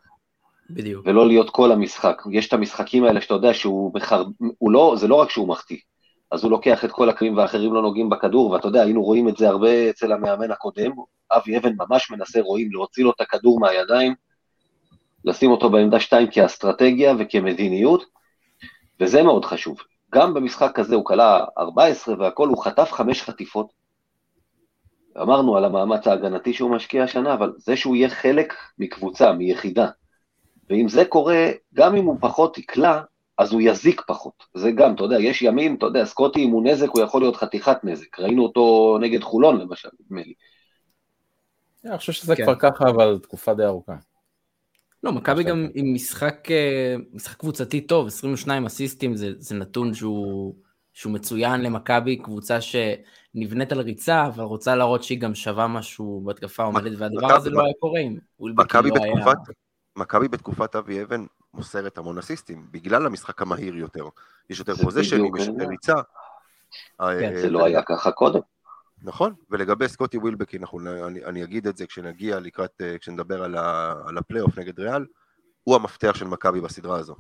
בדיוק. 0.71 1.07
ולא 1.07 1.27
להיות 1.27 1.51
כל 1.51 1.73
המשחק. 1.73 2.23
יש 2.33 2.49
את 2.49 2.53
המשחקים 2.53 3.05
האלה 3.05 3.21
שאתה 3.21 3.35
יודע 3.35 3.55
שהוא 3.55 3.95
מחר... 3.95 4.25
לא, 4.73 4.95
זה 4.99 5.09
לא 5.09 5.15
רק 5.15 5.31
שהוא 5.31 5.49
מחטיא, 5.49 5.79
אז 6.31 6.45
הוא 6.45 6.51
לוקח 6.51 6.85
את 6.85 6.93
כל 6.93 7.09
הקרים 7.09 7.37
והאחרים 7.37 7.75
לא 7.75 7.83
נוגעים 7.83 8.11
בכדור, 8.11 8.51
ואתה 8.51 8.69
יודע, 8.69 8.83
היינו 8.83 9.03
רואים 9.03 9.29
את 9.29 9.37
זה 9.37 9.49
הרבה 9.49 9.91
אצל 9.91 10.13
המאמן 10.13 10.51
הקודם, 10.51 10.91
אבי 11.33 11.59
אבן 11.59 11.73
ממש 11.79 12.11
מנסה, 12.11 12.41
רואים, 12.41 12.73
להוציא 12.73 13.05
לו 13.05 13.11
את 13.11 13.21
הכדור 13.21 13.61
מהידיים, 13.61 14.15
לשים 15.25 15.51
אותו 15.51 15.71
בעמדה 15.71 16.01
2 16.01 16.31
כאסטרטגיה 16.31 17.15
וכמדיניות, 17.19 18.05
וזה 19.01 19.23
מאוד 19.23 19.45
חשוב. 19.45 19.79
גם 20.15 20.35
במשחק 20.35 20.79
הזה 20.79 20.95
הוא 20.95 21.05
כלה 21.05 21.45
14 21.59 22.15
והכל, 22.19 22.49
הוא 22.49 22.65
חטף 22.65 22.93
חמש 22.93 23.23
חטיפות. 23.23 23.73
אמרנו 25.23 25.57
על 25.57 25.65
המאמץ 25.65 26.07
ההגנתי 26.07 26.53
שהוא 26.53 26.71
משקיע 26.71 27.05
השנה, 27.05 27.35
אבל 27.35 27.53
זה 27.57 27.77
שהוא 27.77 27.97
יהיה 27.97 28.09
חלק 28.09 28.55
מקבוצה, 28.79 29.33
מיחידה, 29.33 29.89
ואם 30.71 30.89
זה 30.89 31.05
קורה, 31.05 31.51
גם 31.75 31.97
אם 31.97 32.05
הוא 32.05 32.17
פחות 32.21 32.59
יקלע, 32.59 33.01
אז 33.39 33.53
הוא 33.53 33.61
יזיק 33.65 34.03
פחות. 34.07 34.45
זה 34.55 34.71
גם, 34.71 34.95
אתה 34.95 35.05
יודע, 35.05 35.21
יש 35.21 35.43
ימים, 35.43 35.75
אתה 35.75 35.87
יודע, 35.87 36.05
סקוטי, 36.05 36.45
אם 36.45 36.51
הוא 36.51 36.65
נזק, 36.65 36.89
הוא 36.89 37.03
יכול 37.03 37.21
להיות 37.21 37.37
חתיכת 37.37 37.77
נזק. 37.85 38.19
ראינו 38.19 38.43
אותו 38.43 38.99
נגד 39.01 39.23
חולון, 39.23 39.61
למשל, 39.61 39.89
נדמה 40.01 40.23
לי. 40.23 40.35
אני 41.85 41.99
חושב 41.99 42.13
שזה 42.13 42.37
כן. 42.37 42.45
כבר 42.45 42.55
ככה, 42.55 42.85
אבל 42.91 43.19
תקופה 43.23 43.55
די 43.55 43.65
ארוכה. 43.65 43.95
לא, 45.03 45.13
מכבי 45.13 45.45
גם 45.45 45.69
עם 45.75 45.95
משחק, 45.95 46.51
אה, 46.51 46.97
משחק 47.13 47.37
קבוצתי 47.37 47.81
טוב, 47.81 48.07
22 48.07 48.67
אסיסטים, 48.67 49.17
זה, 49.17 49.31
זה 49.39 49.55
נתון 49.55 49.95
שהוא, 49.95 50.55
שהוא 50.93 51.13
מצוין 51.13 51.61
למכבי, 51.61 52.17
קבוצה 52.17 52.59
שנבנית 52.61 53.73
על 53.73 53.81
ריצה, 53.81 54.27
אבל 54.27 54.45
רוצה 54.45 54.77
להראות 54.77 55.03
שהיא 55.03 55.21
גם 55.21 55.35
שווה 55.35 55.67
משהו 55.67 56.23
בהתקפה 56.25 56.63
עומדת, 56.63 56.93
והדבר 56.99 57.33
הזה 57.33 57.51
לא 57.51 57.65
היה 57.65 57.73
קורה 57.81 58.01
אם 58.01 58.17
מכבי 58.41 58.89
לא 58.89 58.95
בתקופת, 58.95 59.55
מכבי 59.97 60.29
בתקופת 60.29 60.77
אבי 60.77 61.03
אבן 61.03 61.25
מוסרת 61.57 61.99
המון 61.99 62.19
אסיסטים, 62.19 62.67
בגלל 62.71 63.07
המשחק 63.07 63.43
המהיר 63.43 63.77
יותר. 63.77 64.09
יש 64.51 64.59
יותר 64.59 64.77
פוזיישנים, 64.77 65.37
יש 65.37 65.47
יותר 65.47 65.69
ריצה. 65.69 65.95
אה, 67.01 67.21
כן, 67.21 67.37
זה 67.37 67.51
לא 67.51 67.65
היה 67.65 67.83
ככה 67.83 68.13
קודם. 68.13 68.41
נכון, 69.03 69.35
ולגבי 69.51 69.89
סקוטי 69.89 70.19
ווילבקי, 70.19 70.59
אני, 71.07 71.25
אני 71.25 71.45
אגיד 71.45 71.67
את 71.67 71.77
זה 71.77 71.87
כשנגיע 71.87 72.41
לקראת, 72.41 72.81
אה, 72.81 72.99
כשנדבר 72.99 73.43
על, 73.43 73.57
ה, 73.57 73.95
על 74.07 74.19
הפלייאוף 74.19 74.59
נגד 74.59 74.81
ריאל, 74.81 75.07
הוא 75.65 75.75
המפתח 75.75 76.15
של 76.15 76.27
מכבי 76.27 76.61
בסדרה 76.61 76.99
הזו. 76.99 77.17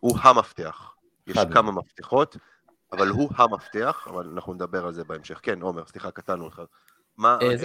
הוא 0.00 0.18
המפתח. 0.22 0.94
יש 1.26 1.38
כמה 1.52 1.72
מפתחות, 1.72 2.36
אבל 2.92 3.08
הוא 3.08 3.30
המפתח, 3.36 4.06
אבל 4.10 4.28
אנחנו 4.34 4.54
נדבר 4.54 4.86
על 4.86 4.92
זה 4.92 5.04
בהמשך. 5.04 5.40
כן, 5.42 5.62
עומר, 5.62 5.86
סליחה, 5.86 6.10
קטענו 6.10 6.44
אותך. 6.44 6.62
מה... 7.18 7.38
אה, 7.42 7.56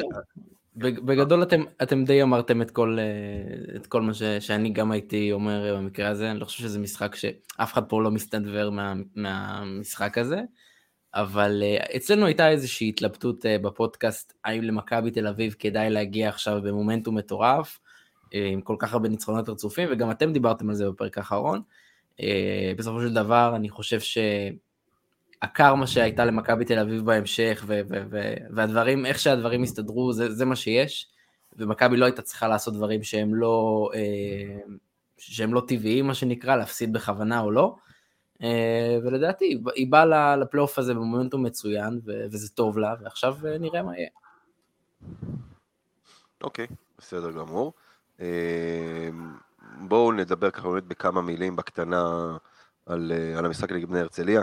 בגדול 0.78 1.44
אתם, 1.44 1.64
אתם 1.84 2.04
די 2.04 2.24
אמרתם 2.24 2.62
את 2.62 2.72
כל, 2.72 2.98
אה, 3.00 3.76
את 3.76 3.88
כל 3.88 4.02
מה 4.02 4.14
ש, 4.14 4.24
שאני 4.24 4.70
גם 4.70 4.92
הייתי 4.92 5.32
אומר 5.32 5.76
במקרה 5.78 6.10
הזה, 6.10 6.32
אני 6.32 6.40
לא 6.40 6.46
חושב 6.46 6.64
שזה 6.64 6.80
משחק 6.80 7.16
שאף 7.16 7.74
אחד 7.74 7.84
פה 7.90 8.02
לא 8.02 8.12
מסתדבר 8.12 8.70
מה, 8.70 8.94
מהמשחק 9.16 10.18
הזה, 10.18 10.42
אבל 11.14 11.64
אה, 11.64 11.86
אצלנו 11.96 12.26
הייתה 12.26 12.50
איזושהי 12.50 12.90
התלבטות 12.90 13.46
אה, 13.46 13.58
בפודקאסט, 13.58 14.34
האם 14.46 14.64
למכבי 14.64 15.12
תל 15.12 15.28
אביב 15.28 15.56
כדאי 15.60 15.90
להגיע 15.90 16.30
עכשיו 16.30 16.62
במומנטום 16.64 17.18
מטורף, 17.18 17.80
עם 18.32 18.62
כל 18.62 18.76
כך 18.80 18.94
הרבה 18.94 19.10
ניצחונות 19.10 19.50
רצופים, 19.50 19.90
וגם 19.92 20.12
אתם 20.12 20.34
דיברתם 20.34 20.70
על 20.70 20.76
זה 20.76 20.90
בפרק 20.90 21.18
האחרון. 21.18 21.62
בסופו 22.78 23.02
של 23.02 23.14
דבר, 23.14 23.54
אני 23.56 23.70
חושב 23.70 24.00
ש... 24.00 24.18
הקרמה 25.42 25.88
שהייתה 25.88 26.26
למכבי 26.26 26.66
תל 26.66 26.80
אביב 26.80 27.06
בהמשך, 27.06 27.64
ו- 27.68 27.82
ו- 27.90 28.04
ו- 28.12 28.36
והדברים, 28.56 29.06
איך 29.06 29.20
שהדברים 29.20 29.64
הסתדרו, 29.64 30.14
זה, 30.14 30.34
זה 30.34 30.46
מה 30.46 30.56
שיש, 30.56 31.08
ומכבי 31.58 31.98
לא 31.98 32.06
הייתה 32.06 32.22
צריכה 32.22 32.48
לעשות 32.48 32.74
דברים 32.74 33.04
שהם 33.04 33.36
לא, 33.36 33.90
אה, 33.94 34.60
שהם 35.18 35.54
לא 35.54 35.62
טבעיים, 35.68 36.08
מה 36.08 36.14
שנקרא, 36.14 36.56
להפסיד 36.56 36.94
בכוונה 36.94 37.40
או 37.40 37.52
לא, 37.52 37.76
אה, 38.44 38.98
ולדעתי, 39.04 39.62
היא 39.76 39.92
באה 39.92 40.36
לפלייאוף 40.36 40.80
הזה 40.80 40.94
במומנטום 40.94 41.46
מצוין, 41.46 42.00
ו- 42.06 42.26
וזה 42.32 42.50
טוב 42.50 42.78
לה, 42.78 42.96
ועכשיו 43.02 43.36
אה, 43.48 43.58
נראה 43.58 43.84
מה 43.84 43.98
יהיה. 43.98 44.10
אוקיי, 46.44 46.66
okay, 46.66 46.74
בסדר 46.98 47.32
גמור. 47.32 47.74
בואו 49.80 50.12
נדבר 50.12 50.52
ככה 50.52 50.70
באמת 50.70 50.84
בכמה 50.84 51.22
מילים 51.22 51.56
בקטנה 51.56 52.38
על, 52.86 53.12
על 53.38 53.46
המשחק 53.46 53.72
נגד 53.72 53.90
בני 53.90 54.00
הרצליה. 54.00 54.42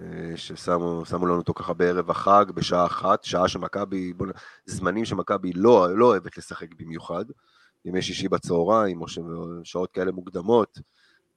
אה, 0.00 0.36
ששמו 0.36 1.26
לנו 1.26 1.36
אותו 1.36 1.54
ככה 1.54 1.72
בערב 1.72 2.10
החג, 2.10 2.44
בשעה 2.54 2.86
אחת, 2.86 3.24
שעה 3.24 3.48
שמכבי, 3.48 4.12
זמנים 4.66 5.04
שמכבי 5.04 5.52
לא, 5.52 5.96
לא 5.96 6.06
אוהבת 6.06 6.38
לשחק 6.38 6.74
במיוחד, 6.78 7.24
ימי 7.84 8.02
שישי 8.02 8.28
בצהריים, 8.28 9.02
או 9.02 9.06
שעות 9.64 9.92
כאלה 9.92 10.12
מוקדמות, 10.12 10.78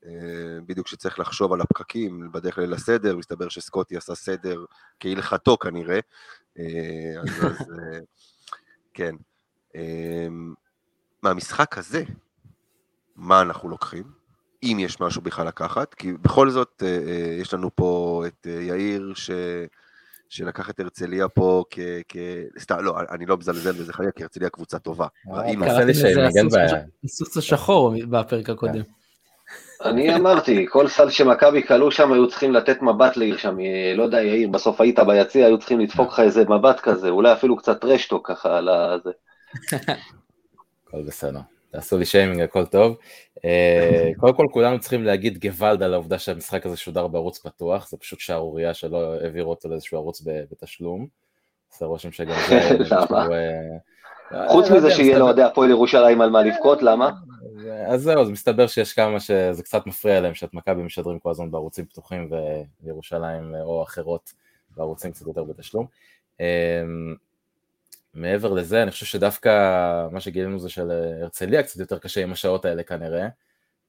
אה, 0.06 0.60
בדיוק 0.66 0.88
כשצריך 0.88 1.20
לחשוב 1.20 1.54
על 1.54 1.62
הפקקים, 1.62 2.32
בדרך 2.32 2.58
ליל 2.58 2.74
הסדר, 2.74 3.18
מסתבר 3.18 3.50
שסקוטי 3.50 3.98
עשה 3.98 4.16
סדר 4.16 4.66
כהלכתו 5.00 5.58
כנראה, 5.58 6.00
אה, 6.60 7.22
אז, 7.22 7.30
אז 7.46 7.68
כן. 8.94 9.16
מהמשחק 11.24 11.78
הזה, 11.78 12.04
מה 13.16 13.42
אנחנו 13.42 13.70
לוקחים? 13.70 14.17
אם 14.64 14.78
יש 14.80 15.02
משהו 15.02 15.22
בכלל 15.22 15.48
לקחת, 15.48 15.94
כי 15.94 16.14
בכל 16.14 16.50
זאת 16.50 16.84
אה, 16.86 16.88
אה, 16.88 17.38
יש 17.42 17.54
לנו 17.54 17.70
פה 17.76 18.24
את 18.28 18.48
אה, 18.50 18.62
יאיר 18.62 19.14
ש... 19.16 19.32
שלקח 20.30 20.70
את 20.70 20.80
הרצליה 20.80 21.28
פה 21.28 21.64
כ... 21.70 21.80
כ... 22.08 22.18
סתם, 22.60 22.80
לא, 22.80 22.96
אני 23.12 23.26
לא 23.26 23.38
מזלזל 23.38 23.72
בזה 23.72 23.94
חלילה, 23.94 24.12
כי 24.12 24.24
הרצליה 24.24 24.50
קבוצה 24.50 24.80
טובה. 24.80 25.08
קראתי 25.26 25.56
לזה 25.86 26.08
הסוס 27.04 27.38
השחור 27.38 27.94
בפרק 28.10 28.50
הקודם. 28.50 28.82
אני 29.84 30.16
אמרתי, 30.16 30.66
כל 30.70 30.88
סל 30.88 31.10
שמכבי 31.10 31.68
כלו 31.68 31.92
שם 31.92 32.14
היו 32.14 32.30
צריכים 32.30 32.54
לתת 32.54 32.82
מבט 32.82 33.18
לעיר 33.18 33.38
שם, 33.38 33.58
לא 33.96 34.04
יודע, 34.04 34.24
יאיר, 34.24 34.50
בסוף 34.50 34.82
היית 34.82 35.00
ביציע, 35.00 35.46
היו 35.46 35.60
צריכים 35.60 35.80
לדפוק 35.80 36.14
לך 36.14 36.20
איזה 36.20 36.44
מבט 36.50 36.80
כזה, 36.80 37.10
אולי 37.10 37.34
אפילו 37.34 37.58
קצת 37.58 37.86
רשטו 37.86 38.24
ככה 38.24 38.58
על 38.58 38.70
הזה. 38.70 39.12
הכל 40.88 41.02
בסדר. 41.08 41.40
תעשו 41.72 41.98
לי 41.98 42.06
שיימינג, 42.06 42.42
הכל 42.42 42.66
טוב. 42.66 42.98
אה, 43.46 44.10
קודם 44.20 44.34
כל 44.34 44.46
כולנו 44.52 44.80
צריכים 44.80 45.04
להגיד 45.04 45.38
גוואלד 45.38 45.84
על 45.84 45.94
העובדה 45.94 46.20
שהמשחק 46.20 46.66
הזה 46.66 46.78
שודר 46.78 47.08
בערוץ 47.08 47.40
פתוח, 47.40 47.90
זה 47.90 47.98
פשוט 47.98 48.20
שערורייה 48.20 48.74
שלא 48.74 49.14
העבירו 49.14 49.50
אותו 49.50 49.70
לאיזשהו 49.70 49.98
ערוץ 49.98 50.22
בתשלום. 50.26 51.08
עושה 51.72 51.86
רושם 51.86 52.12
שגם 52.12 52.36
זה... 52.50 52.78
למה? 52.92 53.28
אה, 54.34 54.50
חוץ 54.50 54.70
מזה 54.70 54.92
שיהיה 54.92 55.20
לאוהדי 55.20 55.44
הפועל 55.44 55.70
ירושלים 55.70 56.22
על 56.22 56.30
מה 56.30 56.44
לבכות, 56.44 56.82
למה? 56.82 57.12
אז 57.88 58.02
זהו, 58.02 58.22
אז 58.22 58.30
מסתבר 58.30 58.68
שיש 58.68 58.94
כמה 58.94 59.20
שזה 59.20 59.64
קצת 59.64 59.88
מפריע 59.88 60.22
להם 60.22 60.34
שאת 60.34 60.54
מכבי 60.54 60.82
משדרים 60.82 61.20
כל 61.20 61.30
הזמן 61.30 61.52
בערוצים 61.52 61.86
פתוחים 61.86 62.30
וירושלים 62.84 63.56
או 63.62 63.84
אחרות 63.84 64.34
בערוצים 64.78 65.12
קצת 65.12 65.28
יותר 65.28 65.44
בתשלום. 65.44 65.86
מעבר 68.18 68.54
לזה, 68.54 68.84
אני 68.84 68.92
חושב 68.92 69.06
שדווקא 69.06 69.50
מה 70.12 70.20
שגילינו 70.20 70.60
זה 70.60 70.70
שלהרצליה 70.70 71.64
קצת 71.64 71.80
יותר 71.80 71.98
קשה 71.98 72.24
עם 72.24 72.32
השעות 72.32 72.66
האלה 72.66 72.84
כנראה, 72.84 73.28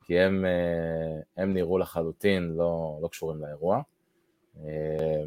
כי 0.05 0.19
הם, 0.19 0.45
אה, 0.45 1.43
הם 1.43 1.55
נראו 1.55 1.79
לחלוטין 1.79 2.55
לא, 2.57 2.99
לא 3.03 3.09
קשורים 3.09 3.41
לאירוע. 3.41 3.81
אה, 4.65 5.23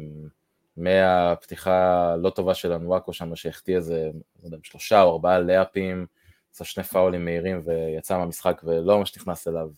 מהפתיחה 0.76 2.08
הלא 2.12 2.30
טובה 2.30 2.54
של 2.54 2.72
אנוואקו 2.72 3.12
שם, 3.12 3.36
שהחטיא 3.36 3.76
איזה, 3.76 4.10
לא 4.42 4.46
יודע, 4.46 4.56
שלושה 4.62 5.02
או 5.02 5.12
ארבעה 5.12 5.40
לאפים, 5.40 6.06
עשה 6.54 6.64
שני 6.64 6.84
פאולים 6.84 7.24
מהירים 7.24 7.60
ויצא 7.64 8.18
מהמשחק 8.18 8.60
ולא 8.64 8.98
ממש 8.98 9.16
נכנס 9.16 9.48
אליו 9.48 9.70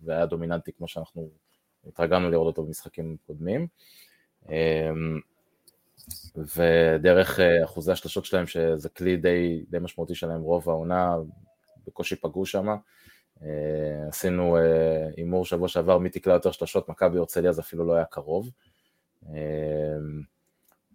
והיה 0.00 0.26
דומיננטי 0.26 0.72
כמו 0.72 0.88
שאנחנו 0.88 1.30
התרגלנו 1.86 2.30
לראות 2.30 2.46
אותו 2.46 2.64
במשחקים 2.64 3.16
קודמים. 3.26 3.66
ודרך 6.36 7.40
אה, 7.40 7.64
אחוזי 7.64 7.92
השלשות 7.92 8.24
שלהם, 8.24 8.46
שזה 8.46 8.88
כלי 8.88 9.16
די, 9.16 9.64
די 9.70 9.78
משמעותי 9.78 10.14
שלהם 10.14 10.40
רוב 10.40 10.68
העונה, 10.68 11.16
בקושי 11.86 12.16
פגעו 12.16 12.46
שם. 12.46 12.68
אה, 13.42 13.48
עשינו 14.08 14.56
אה, 14.56 15.08
הימור 15.16 15.44
שבוע 15.44 15.68
שעבר, 15.68 15.98
מי 15.98 16.10
תקלע 16.10 16.34
יותר 16.34 16.50
שלשות, 16.50 16.88
מכבי 16.88 17.18
הרצליה 17.18 17.52
זה 17.52 17.60
אפילו 17.60 17.86
לא 17.86 17.94
היה 17.94 18.04
קרוב. 18.04 18.50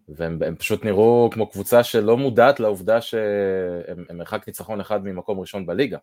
והם 0.10 0.39
הם 0.46 0.56
פשוט 0.56 0.86
נראו 0.86 1.30
כמו 1.34 1.50
קבוצה 1.50 1.84
שלא 1.84 2.18
מודעת 2.18 2.60
לעובדה 2.60 3.01
שהם 3.01 4.06
מרחק 4.13 4.48
ניצחון 4.48 4.82
אחד 4.82 5.06
ממקום 5.06 5.39
ראשון 5.39 5.65
בליגה. 5.65 5.98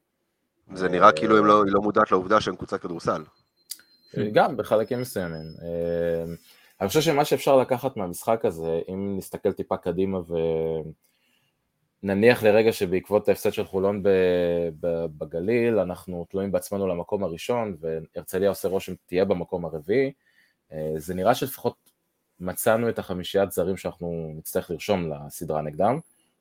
זה 0.74 0.88
נראה 0.88 1.12
כאילו 1.12 1.36
היא 1.36 1.44
לא, 1.44 1.66
לא 1.66 1.80
מודעת 1.80 2.12
לעובדה 2.12 2.40
שהם 2.40 2.56
קבוצת 2.56 2.80
כדורסל. 2.80 3.22
גם 4.32 4.56
בחלקים 4.56 5.00
מסוימים. 5.00 5.46
אני 6.80 6.88
חושב 6.88 7.00
שמה 7.00 7.24
שאפשר 7.24 7.56
לקחת 7.56 7.96
מהמשחק 7.96 8.44
הזה, 8.44 8.80
אם 8.88 9.14
נסתכל 9.18 9.52
טיפה 9.52 9.76
קדימה 9.76 10.18
ונניח 12.02 12.42
לרגע 12.42 12.72
שבעקבות 12.72 13.28
ההפסד 13.28 13.52
של 13.52 13.64
חולון 13.64 14.02
בגליל, 15.18 15.78
אנחנו 15.78 16.26
תלויים 16.30 16.52
בעצמנו 16.52 16.86
למקום 16.86 17.24
הראשון, 17.24 17.76
והרצליה 17.80 18.48
עושה 18.48 18.68
רושם 18.68 18.94
תהיה 19.06 19.24
במקום 19.24 19.64
הרביעי, 19.64 20.12
זה 20.96 21.14
נראה 21.14 21.34
שלפחות 21.34 21.74
מצאנו 22.40 22.88
את 22.88 22.98
החמישיית 22.98 23.52
זרים 23.52 23.76
שאנחנו 23.76 24.32
נצטרך 24.36 24.70
לרשום 24.70 25.12
לסדרה 25.12 25.62
נגדם. 25.62 26.00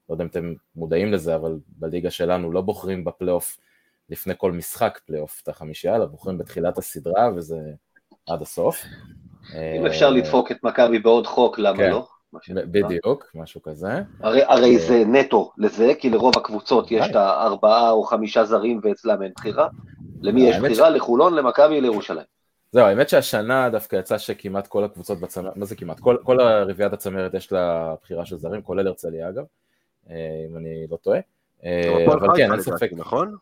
לא 0.09 0.13
יודע 0.13 0.23
אם 0.23 0.29
אתם 0.29 0.53
מודעים 0.75 1.11
לזה, 1.13 1.35
אבל 1.35 1.59
בליגה 1.67 2.11
שלנו 2.11 2.51
לא 2.51 2.61
בוחרים 2.61 3.03
בפלייאוף 3.03 3.57
לפני 4.09 4.33
כל 4.37 4.51
משחק 4.51 4.99
פלייאוף 5.05 5.41
את 5.43 5.47
החמישייה, 5.47 5.95
אלא 5.95 6.05
בוחרים 6.05 6.37
בתחילת 6.37 6.77
הסדרה, 6.77 7.29
וזה 7.35 7.59
עד 8.27 8.41
הסוף. 8.41 8.83
אם 9.55 9.85
אפשר 9.85 10.09
לדפוק 10.09 10.51
את 10.51 10.63
מכבי 10.63 10.99
בעוד 10.99 11.27
חוק, 11.27 11.59
למה 11.59 11.77
כן. 11.77 11.89
לא? 11.89 12.07
בדיוק, 12.49 13.25
משהו 13.35 13.61
כזה. 13.61 14.01
הרי, 14.19 14.41
הרי 14.43 14.79
זה 14.79 15.03
נטו 15.05 15.51
לזה, 15.57 15.93
כי 15.99 16.09
לרוב 16.09 16.33
הקבוצות 16.37 16.91
יש 16.91 17.09
את 17.09 17.15
הארבעה 17.15 17.91
או 17.91 18.03
חמישה 18.03 18.45
זרים 18.45 18.79
ואצלם 18.83 19.21
אין 19.21 19.31
בחירה. 19.35 19.67
למי 20.21 20.41
יש 20.41 20.57
בחירה? 20.57 20.89
לחולון, 20.89 21.33
למכבי, 21.33 21.81
לירושלים. 21.81 22.25
זהו, 22.71 22.85
האמת 22.85 23.09
שהשנה 23.09 23.69
דווקא 23.69 23.95
יצא 23.95 24.17
שכמעט 24.17 24.67
כל 24.67 24.83
הקבוצות 24.83 25.19
בצמרת, 25.19 25.57
מה 25.57 25.65
זה 25.65 25.75
כמעט? 25.75 25.99
כל, 25.99 26.17
כל 26.23 26.39
הרביעיית 26.39 26.93
הצמרת 26.93 27.33
יש 27.33 27.51
לה 27.51 27.95
בחירה 28.03 28.25
של 28.25 28.37
זרים, 28.37 28.61
כולל 28.61 28.87
הרצליה 28.87 29.29
אגב, 29.29 29.43
אה, 30.09 30.15
אם 30.49 30.57
אני 30.57 30.87
לא 30.91 30.97
טועה. 30.97 31.19
אה, 31.65 32.05
אבל 32.05 32.37
כן, 32.37 32.51
אין 32.51 32.61
ספק, 32.61 32.89
נכון? 32.95 33.35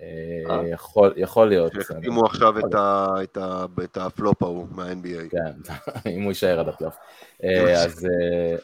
אה, 0.00 0.68
יכול, 0.68 1.12
יכול 1.16 1.48
להיות. 1.48 1.72
שהחתימו 1.72 2.26
עכשיו 2.26 2.58
את 2.58 2.74
ה- 2.74 3.14
את 3.22 3.36
ה- 3.36 3.64
את 3.84 3.96
הפלופ 3.96 4.42
ההוא 4.42 4.66
מה-NBA. 4.70 5.30
כן, 5.30 5.52
אם 6.16 6.22
הוא 6.22 6.30
יישאר 6.30 6.60
עד 6.60 6.68
הפלייאוף. 6.68 6.96
אה, 7.44 7.84
אז, 7.84 8.06
אה, 8.06 8.56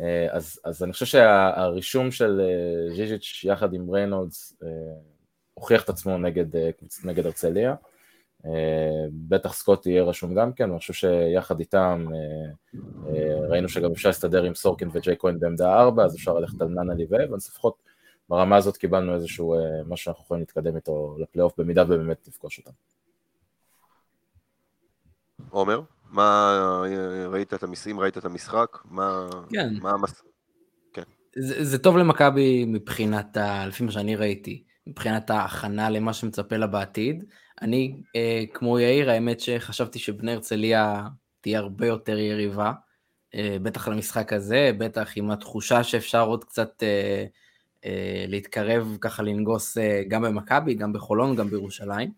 אה, 0.00 0.26
אז, 0.30 0.60
אז 0.64 0.82
אני 0.82 0.92
חושב 0.92 1.06
שהרישום 1.06 2.10
של 2.10 2.40
אה, 2.40 2.94
ז'יז'יץ' 2.94 3.40
יחד 3.44 3.74
עם 3.74 3.90
ריינולדס 3.90 4.56
אה, 4.62 4.68
הוכיח 5.54 5.84
את 5.84 5.88
עצמו 5.88 6.18
נגד, 6.18 6.56
אה, 6.56 6.70
נגד 7.04 7.26
הרצליה. 7.26 7.74
אה, 8.46 8.50
בטח 9.28 9.52
סקוט 9.54 9.86
יהיה 9.86 10.02
רשום 10.02 10.34
גם 10.34 10.52
כן, 10.52 10.68
ואני 10.70 10.78
חושב 10.78 10.92
שיחד 10.92 11.60
איתם 11.60 12.06
אה, 12.14 12.78
אה, 13.14 13.40
ראינו 13.48 13.68
שגם 13.68 13.90
אפשר 13.92 14.08
להסתדר 14.08 14.42
עם 14.42 14.54
סורקין 14.54 14.88
וג'יי 14.92 15.16
כהן 15.18 15.38
בעמדה 15.38 15.74
4, 15.80 16.04
אז 16.04 16.14
אפשר 16.16 16.34
ללכת 16.34 16.60
על 16.60 16.68
ליבה, 16.96 17.16
אז 17.34 17.48
לפחות 17.48 17.87
ברמה 18.28 18.56
הזאת 18.56 18.76
קיבלנו 18.76 19.14
איזשהו 19.14 19.54
אה, 19.54 19.58
משהו 19.86 20.04
שאנחנו 20.04 20.24
יכולים 20.24 20.40
להתקדם 20.40 20.76
איתו 20.76 21.16
לפלייאוף, 21.18 21.52
במידה 21.58 21.84
ובאמת 21.84 22.28
נפגוש 22.28 22.58
אותם. 22.58 22.70
עומר, 25.50 25.80
מה, 26.10 26.82
ראית 27.26 27.54
את 27.54 27.62
המסים, 27.62 28.00
ראית 28.00 28.18
את 28.18 28.24
המשחק? 28.24 28.78
מה, 28.84 29.28
כן. 29.50 29.74
מה 29.80 29.90
המס... 29.90 30.22
זה, 31.36 31.64
זה 31.64 31.78
טוב 31.78 31.96
למכבי 31.96 32.64
מבחינת, 32.64 33.36
ה, 33.36 33.66
לפי 33.66 33.84
מה 33.84 33.92
שאני 33.92 34.16
ראיתי, 34.16 34.64
מבחינת 34.86 35.30
ההכנה 35.30 35.90
למה 35.90 36.12
שמצפה 36.12 36.56
לה 36.56 36.66
בעתיד. 36.66 37.24
אני, 37.62 37.96
אה, 38.16 38.44
כמו 38.54 38.78
יאיר, 38.78 39.10
האמת 39.10 39.40
שחשבתי 39.40 39.98
שבני 39.98 40.32
הרצליה 40.32 41.08
תהיה 41.40 41.58
הרבה 41.58 41.86
יותר 41.86 42.18
יריבה, 42.18 42.72
אה, 43.34 43.56
בטח 43.62 43.88
למשחק 43.88 44.32
הזה, 44.32 44.70
בטח 44.78 45.12
עם 45.16 45.30
התחושה 45.30 45.84
שאפשר 45.84 46.26
עוד 46.26 46.44
קצת 46.44 46.82
אה, 46.82 46.88
אה, 46.88 47.24
להתקרב, 48.28 48.96
ככה 49.00 49.22
לנגוס 49.22 49.78
אה, 49.78 50.02
גם 50.08 50.22
במכבי, 50.22 50.74
גם 50.74 50.92
בחולון, 50.92 51.36
גם 51.36 51.50
בירושלים. 51.50 52.12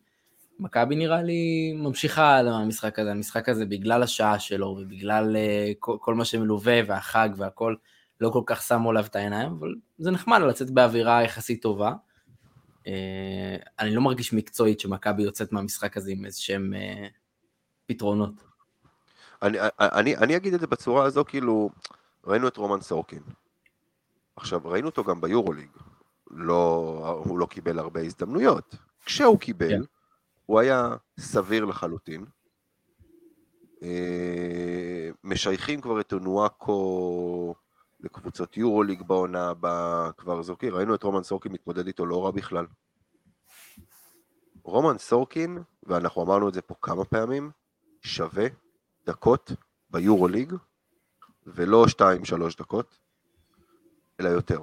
מכבי 0.60 0.96
נראה 0.96 1.22
לי 1.22 1.72
ממשיכה 1.72 2.36
על 2.36 2.48
המשחק 2.48 2.98
הזה, 2.98 3.10
המשחק 3.10 3.48
הזה 3.48 3.66
בגלל 3.66 4.02
השעה 4.02 4.38
שלו 4.38 4.66
ובגלל 4.66 5.36
אה, 5.36 5.72
כל, 5.78 5.96
כל 6.00 6.14
מה 6.14 6.24
שמלווה 6.24 6.80
והחג 6.86 7.28
והכל, 7.36 7.74
לא 8.20 8.30
כל 8.30 8.42
כך 8.46 8.62
שמו 8.62 8.90
עליו 8.90 9.04
את 9.06 9.16
העיניים, 9.16 9.52
אבל 9.58 9.74
זה 9.98 10.10
נחמד 10.10 10.40
לצאת 10.40 10.70
באווירה 10.70 11.22
יחסית 11.22 11.62
טובה. 11.62 11.92
אה, 12.86 13.56
אני 13.78 13.94
לא 13.94 14.00
מרגיש 14.00 14.32
מקצועית 14.32 14.80
שמכבי 14.80 15.22
יוצאת 15.22 15.52
מהמשחק 15.52 15.96
הזה 15.96 16.10
עם 16.10 16.24
איזה 16.24 16.40
שהם 16.40 16.74
אה, 16.74 17.06
פתרונות. 17.86 18.32
אני, 19.42 19.58
אני, 19.80 20.16
אני 20.16 20.36
אגיד 20.36 20.54
את 20.54 20.60
זה 20.60 20.66
בצורה 20.66 21.04
הזו, 21.04 21.24
כאילו, 21.24 21.70
ראינו 22.26 22.48
את 22.48 22.56
רומן 22.56 22.80
סורקין. 22.80 23.22
עכשיו, 24.40 24.60
ראינו 24.64 24.88
אותו 24.88 25.04
גם 25.04 25.20
ביורוליג. 25.20 25.68
לא, 26.30 27.22
הוא 27.24 27.38
לא 27.38 27.46
קיבל 27.46 27.78
הרבה 27.78 28.00
הזדמנויות. 28.00 28.74
כשהוא 29.04 29.38
קיבל, 29.38 29.68
כן. 29.68 29.80
הוא 30.46 30.60
היה 30.60 30.96
סביר 31.18 31.64
לחלוטין. 31.64 32.24
אה, 33.82 35.10
משייכים 35.24 35.80
כבר 35.80 36.00
את 36.00 36.12
אונואקו 36.12 37.54
לקבוצות 38.00 38.56
יורוליג 38.56 39.02
בעונה 39.02 39.48
הבאה, 39.48 40.12
כבר 40.12 40.42
זורקים, 40.42 40.74
ראינו 40.74 40.94
את 40.94 41.02
רומן 41.02 41.22
סורקין 41.22 41.52
מתמודד 41.52 41.86
איתו 41.86 42.06
לא 42.06 42.24
רע 42.24 42.30
בכלל. 42.30 42.66
רומן 44.62 44.98
סורקין, 44.98 45.58
ואנחנו 45.82 46.22
אמרנו 46.22 46.48
את 46.48 46.54
זה 46.54 46.62
פה 46.62 46.74
כמה 46.82 47.04
פעמים, 47.04 47.50
שווה 48.02 48.46
דקות 49.06 49.52
ביורוליג, 49.90 50.54
ולא 51.46 51.86
2-3 51.88 52.02
דקות, 52.58 52.98
אלא 54.20 54.28
יותר. 54.28 54.60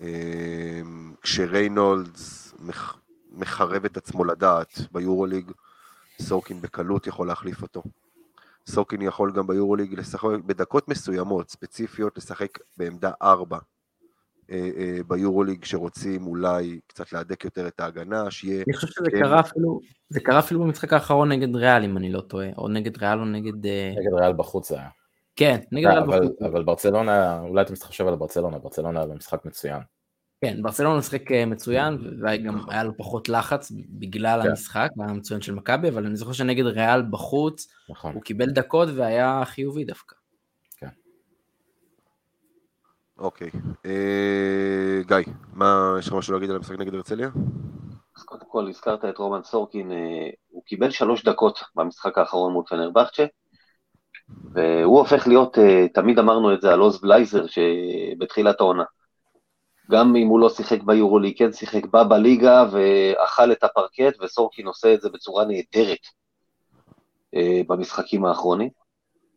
אה, 0.00 0.80
כשריינולדס 1.22 2.54
מח- 2.58 3.00
מחרב 3.32 3.84
את 3.84 3.96
עצמו 3.96 4.24
לדעת 4.24 4.80
ביורוליג, 4.92 5.50
סורקין 6.22 6.60
בקלות 6.60 7.06
יכול 7.06 7.26
להחליף 7.26 7.62
אותו. 7.62 7.82
סורקין 8.66 9.02
יכול 9.02 9.32
גם 9.32 9.46
ביורוליג 9.46 9.94
לשחק 9.94 10.38
בדקות 10.46 10.88
מסוימות, 10.88 11.50
ספציפיות, 11.50 12.18
לשחק 12.18 12.58
בעמדה 12.76 13.10
4 13.22 13.58
אה, 14.50 14.70
אה, 14.76 14.98
ביורוליג, 15.08 15.64
שרוצים 15.64 16.26
אולי 16.26 16.80
קצת 16.86 17.12
להדק 17.12 17.44
יותר 17.44 17.68
את 17.68 17.80
ההגנה, 17.80 18.30
שיהיה... 18.30 18.64
אני 18.68 18.74
חושב 18.76 18.86
שזה. 18.86 19.10
קרה 19.10 19.40
אפילו, 19.40 19.80
זה 20.08 20.20
קרה 20.20 20.38
אפילו 20.38 20.60
במשחק 20.60 20.92
האחרון 20.92 21.32
נגד 21.32 21.56
ריאל, 21.56 21.84
אם 21.84 21.96
אני 21.96 22.12
לא 22.12 22.20
טועה, 22.20 22.48
או 22.58 22.68
נגד 22.68 23.02
ריאל 23.02 23.18
או 23.18 23.24
נגד... 23.24 23.66
אה, 23.66 23.90
נגד 23.98 24.12
ריאל 24.20 24.32
בחוץ 24.32 24.68
זה 24.68 24.74
היה. 24.78 24.88
כן, 25.36 25.60
נגד 25.72 25.86
ריאל 25.86 25.98
אבל, 25.98 26.20
בחוץ. 26.20 26.42
אבל 26.42 26.64
ברצלונה, 26.64 27.40
אולי 27.40 27.62
אתה 27.62 27.72
מתחשב 27.72 28.06
על 28.06 28.16
ברצלונה, 28.16 28.58
ברצלונה 28.58 29.00
היה 29.00 29.08
במשחק 29.08 29.44
מצוין. 29.44 29.80
כן, 30.40 30.62
ברצלונה 30.62 30.98
משחק 30.98 31.32
אה, 31.32 31.46
מצוין, 31.46 31.98
וגם 32.22 32.60
היה 32.68 32.84
לו 32.84 32.96
פחות 32.96 33.28
לחץ 33.28 33.72
בגלל 33.88 34.42
כן. 34.42 34.48
המשחק, 34.48 34.90
היה 34.98 35.12
מצוין 35.12 35.40
של 35.40 35.54
מכבי, 35.54 35.88
אבל 35.88 36.06
אני 36.06 36.16
זוכר 36.16 36.32
שנגד 36.32 36.64
ריאל 36.64 37.02
בחוץ, 37.10 37.68
נכון. 37.90 38.14
הוא 38.14 38.22
קיבל 38.22 38.46
דקות 38.46 38.88
והיה 38.96 39.42
חיובי 39.44 39.84
דווקא. 39.84 40.16
אוקיי. 43.18 43.50
אה, 43.86 45.00
גיא, 45.06 45.32
מה, 45.52 45.96
יש 45.98 46.06
לך 46.06 46.12
משהו 46.12 46.34
להגיד 46.34 46.50
על 46.50 46.56
המשחק 46.56 46.78
נגד 46.78 46.94
הרצליה? 46.94 47.28
אז 48.16 48.22
קודם 48.22 48.46
כל, 48.48 48.68
הזכרת 48.68 49.04
את 49.04 49.18
רומן 49.18 49.42
סורקין, 49.42 49.92
אה, 49.92 50.30
הוא 50.48 50.62
קיבל 50.64 50.90
שלוש 50.90 51.24
דקות 51.24 51.60
במשחק 51.74 52.18
האחרון 52.18 52.52
מול 52.52 52.64
פנרבכצ'ה, 52.68 53.24
והוא 54.52 54.98
הופך 54.98 55.26
להיות, 55.26 55.58
אה, 55.58 55.88
תמיד 55.94 56.18
אמרנו 56.18 56.54
את 56.54 56.60
זה 56.60 56.72
על 56.72 56.80
עוז 56.80 57.00
בלייזר 57.00 57.46
שבתחילת 57.46 58.60
העונה. 58.60 58.84
גם 59.90 60.16
אם 60.16 60.26
הוא 60.26 60.40
לא 60.40 60.48
שיחק 60.48 60.82
ביורוליג, 60.82 61.38
כן 61.38 61.52
שיחק 61.52 61.86
בה 61.86 62.04
בליגה 62.04 62.64
ואכל 62.70 63.52
את 63.52 63.64
הפרקט, 63.64 64.22
וסורקין 64.22 64.66
עושה 64.66 64.94
את 64.94 65.00
זה 65.00 65.08
בצורה 65.08 65.44
נהדרת 65.44 65.98
אה, 67.34 67.60
במשחקים 67.68 68.24
האחרונים. 68.24 68.68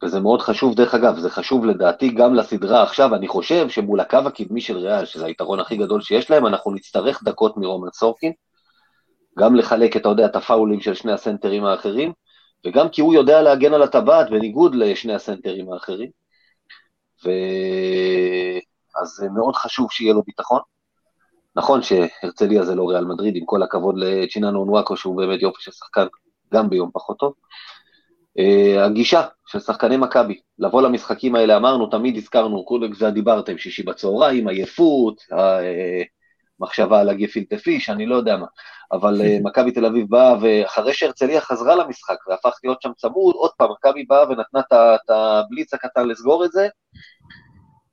וזה 0.03 0.19
מאוד 0.19 0.41
חשוב, 0.41 0.75
דרך 0.75 0.93
אגב, 0.95 1.19
זה 1.19 1.29
חשוב 1.29 1.65
לדעתי 1.65 2.09
גם 2.09 2.35
לסדרה 2.35 2.83
עכשיו, 2.83 3.15
אני 3.15 3.27
חושב 3.27 3.69
שמול 3.69 3.99
הקו 3.99 4.17
הקדמי 4.25 4.61
של 4.61 4.77
ריאל, 4.77 5.05
שזה 5.05 5.25
היתרון 5.25 5.59
הכי 5.59 5.77
גדול 5.77 6.01
שיש 6.01 6.31
להם, 6.31 6.45
אנחנו 6.45 6.71
נצטרך 6.71 7.23
דקות 7.23 7.57
מרומן 7.57 7.89
סורקין, 7.93 8.33
גם 9.39 9.55
לחלק, 9.55 9.97
אתה 9.97 10.09
יודע, 10.09 10.25
את 10.25 10.35
הפאולים 10.35 10.81
של 10.81 10.93
שני 10.93 11.11
הסנטרים 11.11 11.65
האחרים, 11.65 12.13
וגם 12.65 12.89
כי 12.89 13.01
הוא 13.01 13.13
יודע 13.13 13.41
להגן 13.41 13.73
על 13.73 13.83
הטבעת 13.83 14.29
בניגוד 14.29 14.75
לשני 14.75 15.13
הסנטרים 15.13 15.73
האחרים. 15.73 16.09
ו... 17.25 17.29
אז 19.01 19.07
זה 19.07 19.29
מאוד 19.29 19.55
חשוב 19.55 19.91
שיהיה 19.91 20.13
לו 20.13 20.23
ביטחון. 20.23 20.59
נכון 21.55 21.81
שהרצליה 21.81 22.65
זה 22.65 22.75
לא 22.75 22.89
ריאל 22.89 23.05
מדריד, 23.05 23.35
עם 23.35 23.45
כל 23.45 23.63
הכבוד 23.63 23.95
לצ'יננו 23.97 24.59
אונואקו, 24.59 24.97
שהוא 24.97 25.17
באמת 25.17 25.41
יופי 25.41 25.61
של 25.61 25.71
שחקן, 25.71 26.05
גם 26.53 26.69
ביום 26.69 26.89
פחות 26.93 27.17
טוב. 27.19 27.33
Uh, 28.39 28.79
הגישה 28.79 29.27
של 29.47 29.59
שחקני 29.59 29.97
מכבי, 29.97 30.39
לבוא 30.59 30.81
למשחקים 30.81 31.35
האלה, 31.35 31.57
אמרנו, 31.57 31.87
תמיד 31.87 32.17
הזכרנו, 32.17 32.65
כבר 32.93 33.09
דיברתם, 33.09 33.57
שישי 33.57 33.83
בצהריים, 33.83 34.47
עייפות, 34.47 35.21
uh, 35.31 35.35
מחשבה 36.59 36.99
על 36.99 37.09
הגפילטה 37.09 37.57
פיש, 37.57 37.89
אני 37.89 38.05
לא 38.05 38.15
יודע 38.15 38.37
מה. 38.37 38.45
אבל 38.91 39.21
אה, 39.21 39.37
מכבי 39.43 39.71
תל 39.71 39.85
אביב 39.85 40.05
באה, 40.09 40.35
ואחרי 40.41 40.93
שהרצליה 40.93 41.41
חזרה 41.41 41.75
למשחק 41.75 42.27
והפך 42.27 42.59
להיות 42.63 42.81
שם 42.81 42.91
צמוד, 42.97 43.35
עוד 43.35 43.51
פעם, 43.57 43.71
מכבי 43.71 44.03
באה 44.03 44.29
ונתנה 44.29 44.59
את 44.95 45.09
הבליץ 45.09 45.73
הקטן 45.73 46.07
לסגור 46.07 46.45
את 46.45 46.51
זה. 46.51 46.67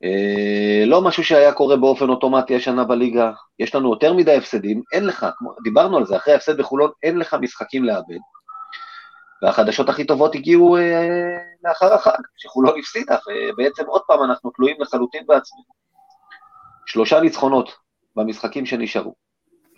אה, 0.05 0.85
לא 0.87 1.03
משהו 1.03 1.25
שהיה 1.25 1.53
קורה 1.53 1.77
באופן 1.77 2.09
אוטומטי 2.09 2.57
השנה 2.57 2.85
בליגה, 2.85 3.33
יש 3.59 3.75
לנו 3.75 3.91
יותר 3.91 4.13
מדי 4.13 4.37
הפסדים, 4.37 4.83
אין 4.93 5.07
לך, 5.07 5.27
כמו, 5.37 5.51
דיברנו 5.65 5.97
על 5.97 6.07
זה, 6.07 6.17
אחרי 6.17 6.33
ההפסד 6.33 6.59
בחולון 6.59 6.91
אין 7.03 7.19
לך 7.19 7.35
משחקים 7.41 7.85
לאבד. 7.85 8.19
והחדשות 9.43 9.89
הכי 9.89 10.05
טובות 10.05 10.35
הגיעו 10.35 10.77
אה, 10.77 11.39
לאחר 11.65 11.95
החג, 11.95 12.19
שחולון 12.37 12.79
הפסידה, 12.79 13.17
ובעצם 13.27 13.85
עוד 13.87 14.03
פעם 14.07 14.23
אנחנו 14.23 14.51
תלויים 14.51 14.77
לחלוטין 14.81 15.27
בעצמנו. 15.27 15.63
שלושה 16.87 17.21
ניצחונות 17.21 17.86
במשחקים 18.17 18.67
שנשארו, 18.67 19.15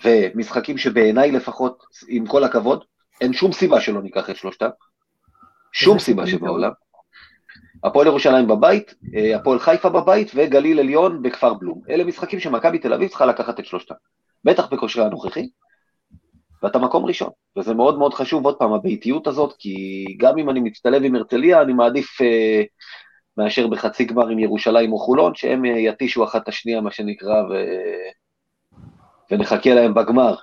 ומשחקים 0.05 0.79
שבעיניי 0.79 1.33
לפחות, 1.33 1.85
עם 2.09 2.27
כל 2.27 2.45
הכבוד, 2.45 2.85
אין 3.21 3.33
שום 3.33 3.53
סיבה 3.53 3.81
שלא 3.81 4.03
ניקח 4.03 4.31
את 4.31 4.37
שלושתם, 4.37 4.69
שום 5.73 5.99
סיבה 5.99 6.27
שבעולם. 6.27 6.71
הפועל 7.85 8.07
ירושלים 8.07 8.49
בבית, 8.49 8.95
אה, 9.17 9.37
הפועל 9.37 9.59
חיפה 9.59 9.89
בבית 9.89 10.31
וגליל 10.35 10.81
עליון 10.81 11.23
בכפר 11.23 11.55
בלום. 11.55 11.81
אלה 11.91 12.05
משחקים 12.05 12.41
שמכבי 12.41 12.79
תל 12.79 12.93
אביב 12.93 13.09
צריכה 13.09 13.27
לקחת 13.27 13.61
את 13.61 13.67
שלושתם. 13.67 13.95
בטח 14.45 14.73
בכושרה 14.73 15.07
הנוכחי, 15.07 15.49
ואתה 16.63 16.79
מקום 16.79 17.05
ראשון. 17.05 17.31
וזה 17.57 17.75
מאוד 17.75 17.99
מאוד 17.99 18.15
חשוב, 18.15 18.45
עוד 18.45 18.57
פעם, 18.59 18.73
הביתיות 18.73 19.27
הזאת, 19.27 19.55
כי 19.59 20.05
גם 20.19 20.39
אם 20.39 20.51
אני 20.51 20.61
מצטלב 20.61 21.03
עם 21.05 21.15
הרצליה, 21.15 21.63
אני 21.63 21.73
מעדיף 21.73 22.21
אה, 22.21 22.63
מאשר 23.37 23.67
בחצי 23.67 24.05
גמר 24.05 24.29
עם 24.29 24.39
ירושלים 24.39 24.93
או 24.93 24.99
חולון, 24.99 25.35
שהם 25.35 25.65
אה, 25.65 25.71
יתישו 25.71 26.25
אחת 26.25 26.43
את 26.43 26.49
השנייה, 26.49 26.81
מה 26.81 26.91
שנקרא, 26.91 27.43
ו... 27.43 27.55
ונחכה 29.31 29.75
להם 29.75 29.95
בגמר. 29.95 30.35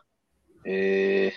אה, 0.67 1.29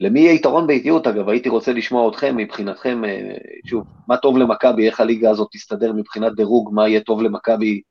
למי 0.00 0.20
יהיה 0.20 0.32
יתרון 0.32 0.66
באיטיות, 0.66 1.06
אגב, 1.06 1.28
הייתי 1.28 1.48
רוצה 1.48 1.72
לשמוע 1.72 2.10
אתכם, 2.10 2.36
מבחינתכם, 2.36 3.04
אה, 3.04 3.34
שוב, 3.66 3.84
מה 4.08 4.16
טוב 4.16 4.38
למכבי, 4.38 4.86
איך 4.86 5.00
הליגה 5.00 5.30
הזאת 5.30 5.48
תסתדר 5.52 5.92
מבחינת 5.92 6.32
דירוג, 6.36 6.70
מה 6.72 6.88
יהיה 6.88 7.00
טוב 7.00 7.22
למכבי 7.22 7.82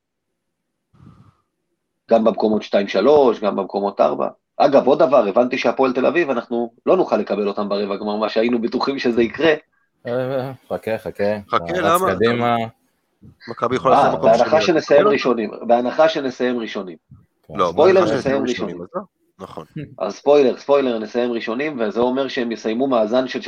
גם 2.10 2.24
במקומות 2.24 2.62
2-3, 2.62 3.40
גם 3.42 3.56
במקומות 3.56 4.00
4. 4.00 4.28
אגב, 4.56 4.86
עוד 4.86 4.98
דבר, 4.98 5.26
הבנתי 5.28 5.58
שהפועל 5.58 5.92
תל 5.92 6.06
אביב, 6.06 6.30
אנחנו 6.30 6.72
לא 6.86 6.96
נוכל 6.96 7.16
לקבל 7.16 7.48
אותם 7.48 7.68
ברבע 7.68 7.96
גמר, 7.96 8.16
מה 8.16 8.28
שהיינו 8.28 8.60
בטוחים 8.60 8.98
שזה 8.98 9.22
יקרה. 9.22 9.54
אה, 10.06 10.52
חכה, 10.68 10.98
חכה. 10.98 11.38
חכה, 11.50 11.80
למה? 11.80 12.14
קדימה. 12.14 12.56
מכבי 13.48 13.76
יכולה 13.76 13.94
לעשות 13.96 14.18
מקום 14.18 14.30
בהנחה 14.30 14.60
שנסיים 14.60 15.08
ראשונים, 15.08 15.50
בהנחה 15.66 16.08
שנסיים 16.08 16.58
ראשונים. 16.58 16.96
לא, 17.50 17.68
ספוילר, 17.72 18.16
נסיים 18.16 18.42
ראשונים. 18.42 18.78
נכון. 19.38 19.64
אז 19.98 20.14
ספוילר, 20.14 20.56
ספוילר, 20.58 20.98
נסיים 20.98 21.32
ראשונים, 21.32 21.80
וזה 21.80 22.00
אומר 22.00 22.28
שהם 22.28 22.52
יסיימו 22.52 22.86
מאזן 22.86 23.28
של 23.28 23.40
3-0 23.40 23.44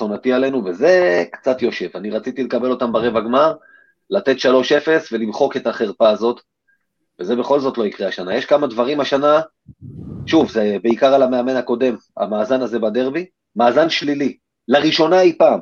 עונתי 0.00 0.32
עלינו, 0.32 0.64
וזה 0.64 1.24
קצת 1.32 1.62
יושב. 1.62 1.88
אני 1.94 2.10
רציתי 2.10 2.42
לקבל 2.42 2.70
אותם 2.70 2.92
ברבע 2.92 3.20
גמר, 3.20 3.54
לתת 4.10 4.36
3-0 4.36 4.42
ולמחוק 5.12 5.56
את 5.56 5.66
החרפה 5.66 6.10
הזאת, 6.10 6.40
וזה 7.20 7.36
בכל 7.36 7.60
זאת 7.60 7.78
לא 7.78 7.86
יקרה 7.86 8.08
השנה. 8.08 8.34
יש 8.34 8.46
כמה 8.46 8.66
דברים 8.66 9.00
השנה, 9.00 9.40
שוב, 10.26 10.50
זה 10.50 10.76
בעיקר 10.82 11.14
על 11.14 11.22
המאמן 11.22 11.56
הקודם, 11.56 11.96
המאזן 12.16 12.62
הזה 12.62 12.78
בדרבי, 12.78 13.26
מאזן 13.56 13.90
שלילי, 13.90 14.36
לראשונה 14.68 15.20
אי 15.20 15.38
פעם, 15.38 15.60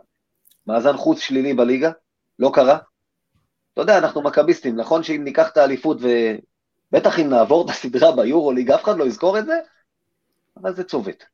מאזן 0.66 0.96
חוץ 0.96 1.18
שלילי 1.18 1.54
בליגה, 1.54 1.90
לא 2.38 2.50
קרה. 2.54 2.78
אתה 3.72 3.82
יודע, 3.82 3.98
אנחנו 3.98 4.22
מכביסטים, 4.22 4.76
נכון 4.76 5.02
שאם 5.02 5.24
ניקח 5.24 5.48
את 5.48 5.56
האליפות 5.56 5.96
בטח 6.92 7.18
אם 7.18 7.28
נעבור 7.28 7.64
את 7.64 7.70
הסדרה 7.70 8.16
ביורוליג, 8.16 8.70
אף 8.70 8.84
אחד 8.84 8.98
לא 8.98 9.04
יזכור 9.04 9.38
את 9.38 9.46
זה, 9.46 9.58
אבל 10.56 10.74
זה 10.74 10.84
צובט. 10.84 11.24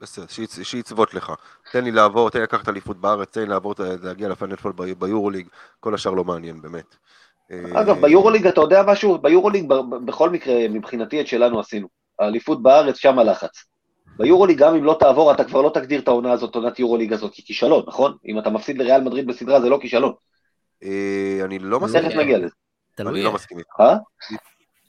בסדר, 0.00 0.24
שיצ- 0.24 0.62
שיצוות 0.64 1.14
לך. 1.14 1.32
תן 1.72 1.84
לי 1.84 1.90
לעבור, 1.90 2.30
תן 2.30 2.38
לי 2.38 2.44
לקחת 2.44 2.68
אליפות 2.68 2.96
בארץ, 2.96 3.30
תן 3.30 3.40
לי 3.40 3.46
לעבור, 3.46 3.74
להגיע 4.02 4.28
לפיינל 4.28 4.56
פול 4.56 4.72
ב- 4.76 4.92
ביורוליג, 4.92 5.48
כל 5.80 5.94
השאר 5.94 6.12
לא 6.12 6.24
מעניין, 6.24 6.62
באמת. 6.62 6.96
אגב, 7.50 7.96
אה, 7.96 8.02
ביורוליג, 8.02 8.46
אתה 8.46 8.60
יודע 8.60 8.82
משהו? 8.86 9.18
ביורוליג, 9.18 9.68
בכל 10.04 10.30
מקרה, 10.30 10.54
מבחינתי 10.70 11.20
את 11.20 11.26
שלנו 11.26 11.60
עשינו. 11.60 11.88
האליפות 12.18 12.62
בארץ, 12.62 12.96
שם 12.96 13.18
הלחץ. 13.18 13.64
ביורוליג, 14.16 14.58
גם 14.58 14.74
אם 14.74 14.84
לא 14.84 14.96
תעבור, 15.00 15.32
אתה 15.32 15.44
כבר 15.44 15.62
לא 15.62 15.70
תגדיר 15.74 16.00
את 16.00 16.08
העונה 16.08 16.32
הזאת, 16.32 16.54
עונת 16.54 16.78
יורוליג 16.78 17.12
הזאת, 17.12 17.32
ככישלון, 17.34 17.84
נכון? 17.86 18.16
אם 18.26 18.38
אתה 18.38 18.50
מפסיד 18.50 18.78
לריאל 18.78 19.00
מדריד 19.00 19.26
בסדרה, 19.26 19.60
זה 19.60 19.68
לא 19.68 19.78
כישלון. 19.80 20.12
אה, 20.84 21.40
אני 21.44 21.58
לא 21.58 21.80
מסכים 21.80 22.02
תכף 22.08 22.16
נגיע 22.16 22.38
לזה. 22.38 22.54
אני 22.98 23.08
תלוי 23.08 23.22
לא 23.22 23.28
איך. 23.28 23.34
מסכים 23.34 23.58
איתך. 23.58 23.80
אה? 23.80 23.96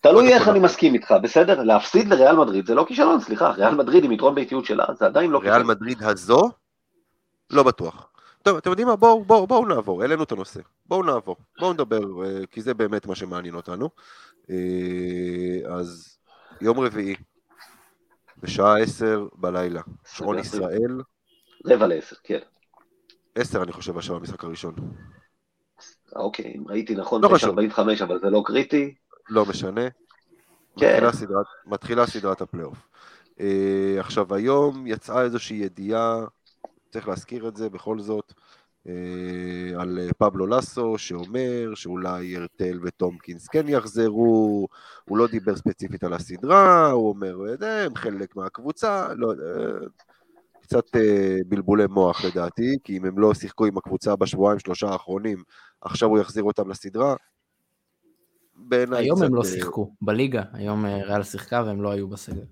תלוי 0.02 0.34
איך 0.34 0.48
אני 0.48 0.60
מסכים 0.60 0.94
איתך, 0.94 1.14
בסדר? 1.24 1.64
להפסיד 1.64 2.08
לריאל 2.08 2.36
מדריד 2.36 2.68
זה 2.68 2.76
לא 2.76 2.86
כישלון, 2.88 3.20
סליחה, 3.20 3.52
ריאל 3.52 3.76
מדריד 3.76 4.04
עם 4.04 4.12
יתרון 4.12 4.36
ביתיות 4.36 4.66
שלה, 4.66 4.86
זה 5.00 5.06
עדיין 5.06 5.32
לא 5.32 5.40
ריאל 5.40 5.54
כישלון. 5.54 5.68
מדריד 5.68 6.04
הזו? 6.04 6.50
לא 7.50 7.64
בטוח. 7.64 8.10
טוב, 8.44 8.58
אתם 8.58 8.70
יודעים 8.70 8.88
מה? 8.88 8.96
בואו 8.96 9.24
בואו, 9.24 9.48
בואו 9.48 9.66
נעבור, 9.66 10.02
העלינו 10.02 10.24
את 10.24 10.32
הנושא. 10.32 10.60
בואו 10.86 11.04
נעבור, 11.04 11.36
בואו 11.60 11.74
נדבר, 11.74 12.26
אה, 12.26 12.46
כי 12.52 12.62
זה 12.62 12.74
באמת 12.74 13.06
מה 13.06 13.16
שמעניין 13.16 13.56
אותנו. 13.56 13.90
אה, 14.50 15.76
אז 15.76 16.18
יום 16.62 16.80
רביעי, 16.80 17.16
בשעה 18.38 18.80
עשר 18.80 19.28
בלילה, 19.36 19.82
שעון 20.06 20.40
ישראל, 20.40 21.02
רבע 21.66 21.88
לעשר, 21.88 22.16
כן. 22.24 22.40
עשר 23.36 23.64
אני 23.64 23.72
חושב 23.72 23.98
השעה 23.98 24.20
במשחק 24.20 24.44
הראשון. 24.44 24.76
אוקיי, 26.16 26.54
אם 26.58 26.64
ראיתי 26.68 26.96
נכון, 26.96 27.22
לא 27.24 27.30
לא 27.30 27.36
חשוב. 27.36 27.50
45, 27.50 28.02
אבל 28.02 28.20
זה 28.20 28.30
לא 28.30 28.44
קריטי. 28.46 28.96
לא 29.30 29.46
משנה. 29.46 29.82
כן. 30.80 30.94
מתחילה 30.94 31.14
סדרת, 31.14 31.46
מתחילה 31.66 32.08
סדרת 32.08 32.42
הפלייאוף. 32.42 32.78
Uh, 33.38 33.44
עכשיו, 34.00 34.36
היום 34.36 34.88
יצאה 34.88 35.22
איזושהי 35.22 35.58
ידיעה, 35.58 36.26
צריך 36.92 37.08
להזכיר 37.08 37.48
את 37.48 37.56
זה 37.56 37.70
בכל 37.70 38.00
זאת, 38.00 38.34
uh, 38.88 38.90
על 39.80 40.00
אה, 40.00 40.14
פבלו 40.18 40.48
לסו, 40.48 40.98
שאומר 40.98 41.72
שאולי 41.76 42.38
הרטל 42.38 42.80
וטומקינס 42.84 43.48
כן 43.48 43.70
יחזרו, 43.70 44.68
הוא 45.06 45.18
לא 45.18 45.28
דיבר 45.28 45.56
ספציפית 45.56 46.04
על 46.04 46.14
הסדרה, 46.14 46.92
הוא 46.92 47.10
אומר, 47.10 47.38
"אה, 47.62 47.86
הם 47.86 47.96
חלק 47.96 48.36
מהקבוצה, 48.36 49.14
לא 49.14 49.28
יודע, 49.28 49.44
קצת 50.74 50.96
uh, 50.96 51.00
בלבולי 51.48 51.88
מוח 51.88 52.26
לדעתי, 52.26 52.78
כי 52.84 52.98
אם 52.98 53.06
הם 53.06 53.20
לא 53.20 53.34
שיחקו 53.34 53.66
עם 53.66 53.78
הקבוצה 53.78 54.16
בשבועיים 54.16 54.60
שלושה 54.60 54.88
האחרונים, 54.88 55.44
עכשיו 55.82 56.10
הוא 56.10 56.20
יחזיר 56.20 56.44
אותם 56.44 56.70
לסדרה. 56.70 57.16
היום 58.72 59.18
קצת, 59.18 59.26
הם 59.26 59.36
לא 59.36 59.42
אה, 59.42 59.46
שיחקו, 59.46 59.94
בליגה, 60.02 60.44
היום 60.54 60.86
אה, 60.86 61.04
ריאל 61.04 61.24
שיחקה 61.24 61.64
והם 61.66 61.82
לא 61.82 61.92
היו 61.92 62.08
בסגל. 62.08 62.46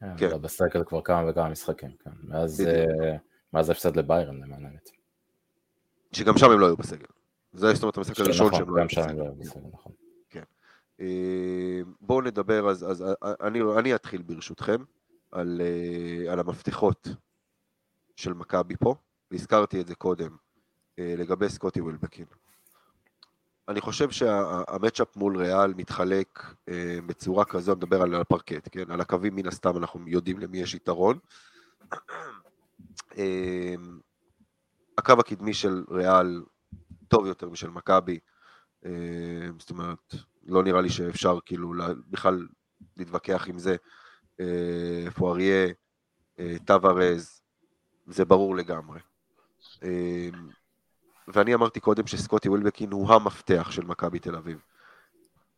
כן. 0.00 0.06
כן. 0.16 0.30
לא, 0.30 0.38
בסקל 0.38 0.84
כבר 0.84 1.00
כמה 1.00 1.30
וכמה 1.30 1.48
משחקים, 1.48 1.90
כן. 2.04 2.10
מאז. 2.22 2.60
אה, 2.60 3.16
מאז 3.52 3.68
ההפסד 3.68 3.96
לביירן, 3.96 4.36
למען 4.36 4.64
האמת. 4.64 4.90
שגם 6.12 6.38
שם 6.38 6.50
הם 6.50 6.60
לא 6.60 6.66
היו 6.66 6.76
בסגל. 6.76 7.06
זה 7.52 7.74
זאת 7.74 7.82
אומרת 7.82 7.96
המשחק 7.96 8.20
הראשון 8.20 8.46
נכון, 8.46 8.58
שהם 8.58 8.70
לא 8.70 8.76
היו 8.76 8.82
גם 8.82 8.88
שם 8.88 9.00
הם 9.00 9.06
בסגל. 9.06 9.18
לא 9.18 9.24
היו 9.24 9.34
בסגל, 9.34 9.60
נכון. 9.72 9.92
אה, 11.00 11.80
בואו 12.00 12.20
נדבר, 12.20 12.70
אז, 12.70 12.90
אז 12.90 13.02
אה, 13.02 13.32
אני, 13.40 13.60
אני 13.78 13.94
אתחיל 13.94 14.22
ברשותכם 14.22 14.76
על, 15.36 15.60
אה, 15.60 16.32
על 16.32 16.40
המפתחות 16.40 17.08
של 18.16 18.32
מכבי 18.32 18.76
פה, 18.76 18.94
והזכרתי 19.30 19.80
את 19.80 19.86
זה 19.86 19.94
קודם, 19.94 20.36
אה, 20.98 21.14
לגבי 21.18 21.48
סקוטי 21.48 21.80
ווילבקין. 21.80 22.26
אני 23.68 23.80
חושב 23.80 24.10
שהמצ'אפ 24.10 25.16
מול 25.16 25.36
ריאל 25.36 25.74
מתחלק 25.74 26.54
אה, 26.68 26.98
בצורה 27.06 27.44
כזו, 27.44 27.72
אני 27.72 27.78
מדבר 27.78 28.02
על 28.02 28.14
הפרקט, 28.14 28.68
כן? 28.72 28.90
על 28.90 29.00
הקווים 29.00 29.36
מן 29.36 29.46
הסתם 29.46 29.76
אנחנו 29.76 30.08
יודעים 30.08 30.38
למי 30.38 30.58
יש 30.58 30.74
יתרון. 30.74 31.18
הקו 34.98 35.12
הקדמי 35.18 35.54
של 35.54 35.84
ריאל 35.90 36.42
טוב 37.08 37.26
יותר 37.26 37.48
משל 37.48 37.70
מכבי, 37.70 38.18
זאת 39.58 39.70
אומרת, 39.70 40.14
לא 40.46 40.62
נראה 40.62 40.80
לי 40.80 40.88
שאפשר 40.88 41.38
כאילו 41.44 41.72
בכלל 42.10 42.46
להתווכח 42.96 43.48
עם 43.48 43.58
זה. 43.58 43.76
אה, 44.40 45.10
פואריה, 45.14 45.66
אה, 46.38 46.56
טווארז, 46.64 47.40
זה 48.06 48.24
ברור 48.24 48.56
לגמרי. 48.56 49.00
אה, 49.82 50.28
ואני 51.28 51.54
אמרתי 51.54 51.80
קודם 51.80 52.06
שסקוטי 52.06 52.48
ווילבקין 52.48 52.92
הוא 52.92 53.12
המפתח 53.12 53.70
של 53.70 53.84
מכבי 53.84 54.18
תל 54.18 54.36
אביב. 54.36 54.62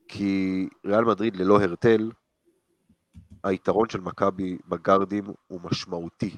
כי 0.08 0.68
ריאל 0.84 1.04
מדריד 1.04 1.36
ללא 1.36 1.60
הרטל, 1.60 2.10
היתרון 3.44 3.88
של 3.88 4.00
מכבי 4.00 4.58
בגארדים 4.68 5.24
הוא 5.46 5.60
משמעותי. 5.64 6.36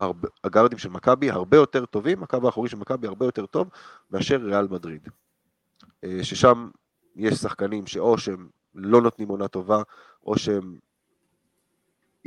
הרבה, 0.00 0.28
הגארדים 0.44 0.78
של 0.78 0.88
מכבי 0.88 1.30
הרבה 1.30 1.56
יותר 1.56 1.86
טובים, 1.86 2.22
הקו 2.22 2.38
האחורי 2.44 2.68
של 2.68 2.76
מכבי 2.76 3.06
הרבה 3.06 3.26
יותר 3.26 3.46
טוב 3.46 3.68
מאשר 4.10 4.36
ריאל 4.36 4.68
מדריד. 4.68 5.08
ששם 6.22 6.70
יש 7.16 7.34
שחקנים 7.34 7.86
שאו 7.86 8.18
שהם 8.18 8.48
לא 8.74 9.02
נותנים 9.02 9.28
עונה 9.28 9.48
טובה, 9.48 9.82
או 10.26 10.38
שהם 10.38 10.78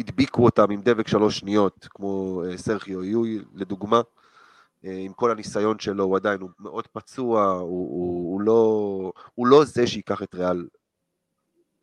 הדביקו 0.01 0.45
אותם 0.45 0.71
עם 0.71 0.81
דבק 0.81 1.07
שלוש 1.07 1.39
שניות, 1.39 1.87
כמו 1.89 2.43
אה, 2.45 2.57
סרחיו 2.57 3.03
יואי 3.03 3.39
לדוגמה, 3.53 4.01
אה, 4.85 4.97
עם 4.97 5.13
כל 5.13 5.31
הניסיון 5.31 5.79
שלו, 5.79 6.03
הוא 6.03 6.15
עדיין, 6.15 6.41
הוא 6.41 6.49
מאוד 6.59 6.87
פצוע, 6.87 7.45
הוא, 7.51 7.61
הוא, 7.63 8.33
הוא, 8.33 8.41
לא, 8.41 9.11
הוא 9.35 9.47
לא 9.47 9.65
זה 9.65 9.87
שיקח 9.87 10.23
את 10.23 10.35
ריאל 10.35 10.67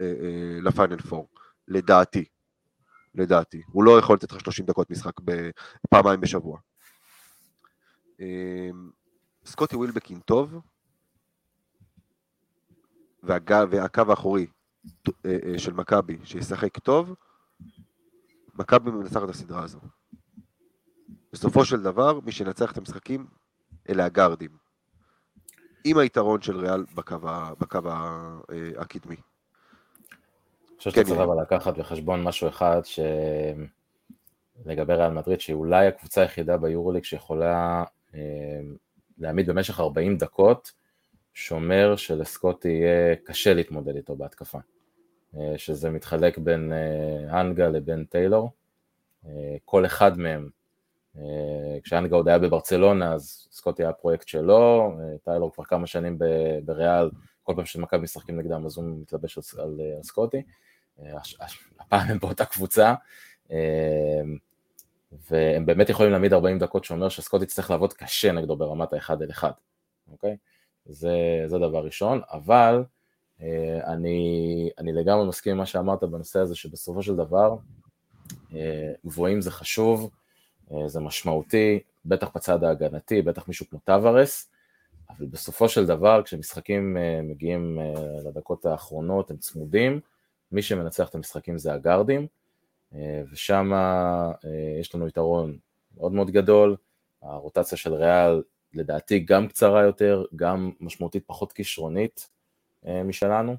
אה, 0.00 0.06
לפיינל 0.62 0.98
פור, 0.98 1.28
לדעתי. 1.68 2.24
לדעתי. 3.14 3.62
הוא 3.66 3.84
לא 3.84 3.98
יכול 3.98 4.16
לתת 4.16 4.32
לך 4.32 4.40
30 4.40 4.66
דקות 4.66 4.90
משחק 4.90 5.12
פעמיים 5.90 6.20
בשבוע. 6.20 6.58
סקוטי 9.44 9.76
ווילבקין 9.76 10.20
טוב, 10.20 10.60
והקו 13.22 14.02
האחורי 14.08 14.46
של 15.56 15.72
מכבי 15.72 16.18
שישחק 16.24 16.78
טוב, 16.78 17.14
מכבי 18.58 18.90
מנצחת 18.90 19.24
את 19.24 19.28
הסדרה 19.28 19.62
הזו. 19.62 19.78
בסופו 21.32 21.64
של 21.64 21.82
דבר, 21.82 22.20
מי 22.20 22.32
שינצח 22.32 22.72
את 22.72 22.78
המשחקים 22.78 23.26
אלה 23.88 24.04
הגארדים. 24.04 24.50
עם 25.84 25.98
היתרון 25.98 26.42
של 26.42 26.56
ריאל 26.56 26.84
בקו, 26.94 27.16
בקו 27.58 27.78
אה, 27.88 28.70
הקדמי. 28.78 29.16
אני 29.16 30.78
חושב 30.78 30.90
שאתה 30.90 31.04
צריך 31.04 31.20
אבל 31.20 31.42
לקחת 31.42 31.78
בחשבון 31.78 32.22
משהו 32.22 32.48
אחד 32.48 32.80
ש... 32.84 33.00
לגבי 34.66 34.94
ריאל 34.94 35.10
מדריד, 35.10 35.40
שהיא 35.40 35.56
אולי 35.56 35.86
הקבוצה 35.86 36.20
היחידה 36.20 36.56
ביורוליג 36.56 37.04
שיכולה 37.04 37.84
אה, 38.14 38.20
להעמיד 39.18 39.50
במשך 39.50 39.80
40 39.80 40.16
דקות 40.16 40.72
שומר 41.34 41.96
שלסקוטי 41.96 42.68
יהיה 42.68 43.16
קשה 43.16 43.54
להתמודד 43.54 43.96
איתו 43.96 44.16
בהתקפה. 44.16 44.58
אה, 45.36 45.58
שזה 45.58 45.90
מתחלק 45.90 46.38
בין 46.38 46.72
אה, 46.72 47.40
אנגה 47.40 47.68
לבין 47.68 48.04
טיילור. 48.04 48.50
אה, 49.26 49.56
כל 49.64 49.86
אחד 49.86 50.18
מהם, 50.18 50.48
כשאנגה 51.82 52.16
עוד 52.16 52.28
היה 52.28 52.38
בברצלונה 52.38 53.14
אז 53.14 53.48
סקוטי 53.52 53.82
היה 53.82 53.92
פרויקט 53.92 54.28
שלו, 54.28 54.92
טיילור 55.24 55.52
כבר 55.52 55.64
כמה 55.64 55.86
שנים 55.86 56.18
בריאל, 56.64 57.10
כל 57.42 57.52
פעם 57.56 57.64
שמכבי 57.64 58.02
משחקים 58.02 58.38
נגדם 58.40 58.66
אז 58.66 58.78
הוא 58.78 58.84
מתלבש 59.00 59.38
על 59.58 59.80
סקוטי. 60.02 60.42
הפעם 61.80 62.08
הם 62.08 62.18
באותה 62.18 62.44
קבוצה. 62.44 62.94
והם 65.30 65.66
באמת 65.66 65.88
יכולים 65.88 66.12
להעמיד 66.12 66.32
40 66.32 66.58
דקות 66.58 66.84
שאומר 66.84 67.08
שסקוטי 67.08 67.44
יצטרך 67.44 67.70
לעבוד 67.70 67.92
קשה 67.92 68.32
נגדו 68.32 68.56
ברמת 68.56 68.92
האחד 68.92 69.22
אל 69.22 69.30
אחד, 69.30 69.52
אוקיי? 70.12 70.36
זה, 70.86 71.44
זה 71.46 71.58
דבר 71.58 71.84
ראשון, 71.84 72.20
אבל 72.32 72.74
אה, 72.74 72.97
אני, 73.86 74.70
אני 74.78 74.92
לגמרי 74.92 75.28
מסכים 75.28 75.52
עם 75.52 75.58
מה 75.58 75.66
שאמרת 75.66 76.04
בנושא 76.04 76.38
הזה, 76.38 76.54
שבסופו 76.54 77.02
של 77.02 77.16
דבר 77.16 77.56
אה, 78.54 78.92
גבוהים 79.06 79.40
זה 79.40 79.50
חשוב, 79.50 80.10
אה, 80.72 80.88
זה 80.88 81.00
משמעותי, 81.00 81.78
בטח 82.04 82.28
בצד 82.34 82.64
ההגנתי, 82.64 83.22
בטח 83.22 83.48
מישהו 83.48 83.66
כמו 83.70 83.78
טווארס, 83.84 84.50
אבל 85.10 85.26
בסופו 85.26 85.68
של 85.68 85.86
דבר 85.86 86.22
כשמשחקים 86.22 86.96
מגיעים 87.22 87.78
לדקות 88.24 88.66
האחרונות 88.66 89.30
הם 89.30 89.36
צמודים, 89.36 90.00
מי 90.52 90.62
שמנצח 90.62 91.08
את 91.08 91.14
המשחקים 91.14 91.58
זה 91.58 91.72
הגארדים, 91.72 92.26
ושם 93.32 93.72
יש 94.80 94.94
לנו 94.94 95.08
יתרון 95.08 95.58
מאוד 95.96 96.12
מאוד 96.12 96.30
גדול, 96.30 96.76
הרוטציה 97.22 97.78
של 97.78 97.94
ריאל 97.94 98.42
לדעתי 98.74 99.18
גם 99.18 99.48
קצרה 99.48 99.82
יותר, 99.82 100.24
גם 100.36 100.70
משמעותית 100.80 101.22
פחות 101.26 101.52
כישרונית 101.52 102.28
אה, 102.30 102.37
משלנו, 103.04 103.56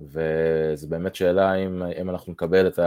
וזו 0.00 0.88
באמת 0.88 1.14
שאלה 1.14 1.54
אם, 1.54 1.82
אם 1.82 2.10
אנחנו 2.10 2.32
נקבל 2.32 2.66
את 2.66 2.78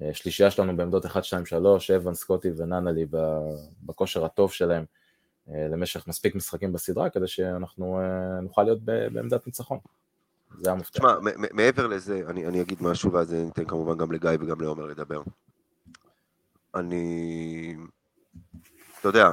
השלישייה 0.00 0.50
שלנו 0.50 0.76
בעמדות 0.76 1.06
1, 1.06 1.24
2, 1.24 1.46
3, 1.46 1.90
אבן, 1.90 2.14
סקוטי 2.14 2.50
וננלי 2.56 3.06
בכושר 3.82 4.24
הטוב 4.24 4.52
שלהם 4.52 4.84
אה, 5.48 5.68
למשך 5.68 6.08
מספיק 6.08 6.34
משחקים 6.34 6.72
בסדרה, 6.72 7.10
כדי 7.10 7.26
שאנחנו 7.26 8.00
אה, 8.00 8.40
נוכל 8.40 8.62
להיות 8.62 8.82
בעמדת 8.82 9.46
ניצחון. 9.46 9.78
זה 10.58 10.72
המפתח. 10.72 10.98
תשמע, 10.98 11.14
מעבר 11.52 11.86
לזה, 11.86 12.22
אני, 12.28 12.46
אני 12.46 12.60
אגיד 12.60 12.82
משהו 12.82 13.12
ואז 13.12 13.34
אני 13.34 13.48
אתן 13.50 13.64
כמובן 13.64 13.98
גם 13.98 14.12
לגיא 14.12 14.30
וגם 14.40 14.60
לעומר 14.60 14.86
לדבר. 14.86 15.22
אני, 16.74 17.76
אתה 19.00 19.08
יודע, 19.08 19.30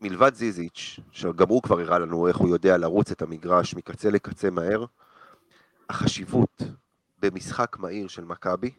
מלבד 0.00 0.34
זיזיץ', 0.34 1.00
שגם 1.12 1.48
הוא 1.48 1.62
כבר 1.62 1.80
הראה 1.80 1.98
לנו 1.98 2.28
איך 2.28 2.36
הוא 2.36 2.48
יודע 2.48 2.76
לרוץ 2.76 3.10
את 3.10 3.22
המגרש 3.22 3.74
מקצה 3.74 4.10
לקצה 4.10 4.50
מהר, 4.50 4.84
החשיבות 5.88 6.62
במשחק 7.18 7.76
מהיר 7.78 8.08
של 8.08 8.24
מכבי 8.24 8.70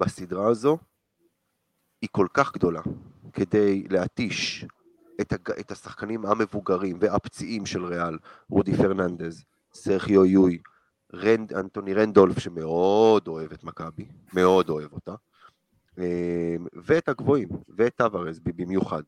בסדרה 0.00 0.48
הזו 0.48 0.78
היא 2.02 2.08
כל 2.12 2.26
כך 2.34 2.52
גדולה 2.52 2.80
כדי 3.32 3.86
להתיש 3.90 4.64
את, 5.20 5.32
הג... 5.32 5.50
את 5.50 5.70
השחקנים 5.70 6.26
המבוגרים 6.26 6.96
והפציעים 7.00 7.66
של 7.66 7.84
ריאל, 7.84 8.18
רודי 8.48 8.76
פרננדז, 8.76 9.44
סרחיו 9.72 10.24
יול, 10.26 10.58
רנד, 11.14 11.54
אנטוני 11.54 11.94
רנדולף 11.94 12.38
שמאוד 12.38 13.28
אוהב 13.28 13.52
את 13.52 13.64
מכבי, 13.64 14.06
מאוד 14.34 14.68
אוהב 14.68 14.92
אותה, 14.92 15.14
אה, 15.98 16.56
ואת 16.74 17.08
הגבוהים, 17.08 17.48
ואת 17.68 17.96
טבארס 17.96 18.40
במיוחד. 18.44 19.02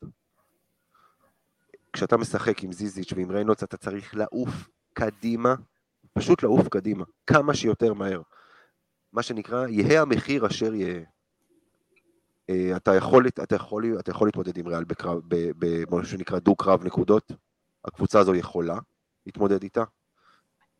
כשאתה 1.93 2.17
משחק 2.17 2.65
עם 2.65 2.73
זיזיץ' 2.73 3.13
ועם 3.13 3.31
ריינולדס 3.31 3.65
אתה 3.65 3.77
צריך 3.77 4.17
לעוף 4.17 4.69
קדימה, 4.93 5.55
פשוט 6.13 6.43
לעוף 6.43 6.69
קדימה, 6.69 7.05
כמה 7.27 7.55
שיותר 7.55 7.95
מהר. 7.95 8.21
מה 9.13 9.23
שנקרא, 9.23 9.67
יהא 9.69 10.03
המחיר 10.03 10.47
אשר 10.47 10.75
יהא. 10.75 11.01
אה, 12.51 12.77
אתה 12.77 12.95
יכול, 12.95 13.27
אתה 13.29 13.57
יכול, 13.57 13.97
אתה 13.99 14.11
יכול 14.11 14.29
להתמודד 14.29 14.59
עם 14.59 14.69
ריאל 14.69 14.85
בקרב, 14.85 15.21
במה 15.29 16.05
שנקרא 16.05 16.39
דו-קרב 16.39 16.85
נקודות, 16.85 17.33
הקבוצה 17.85 18.19
הזו 18.19 18.35
יכולה 18.35 18.79
להתמודד 19.27 19.63
איתה. 19.63 19.85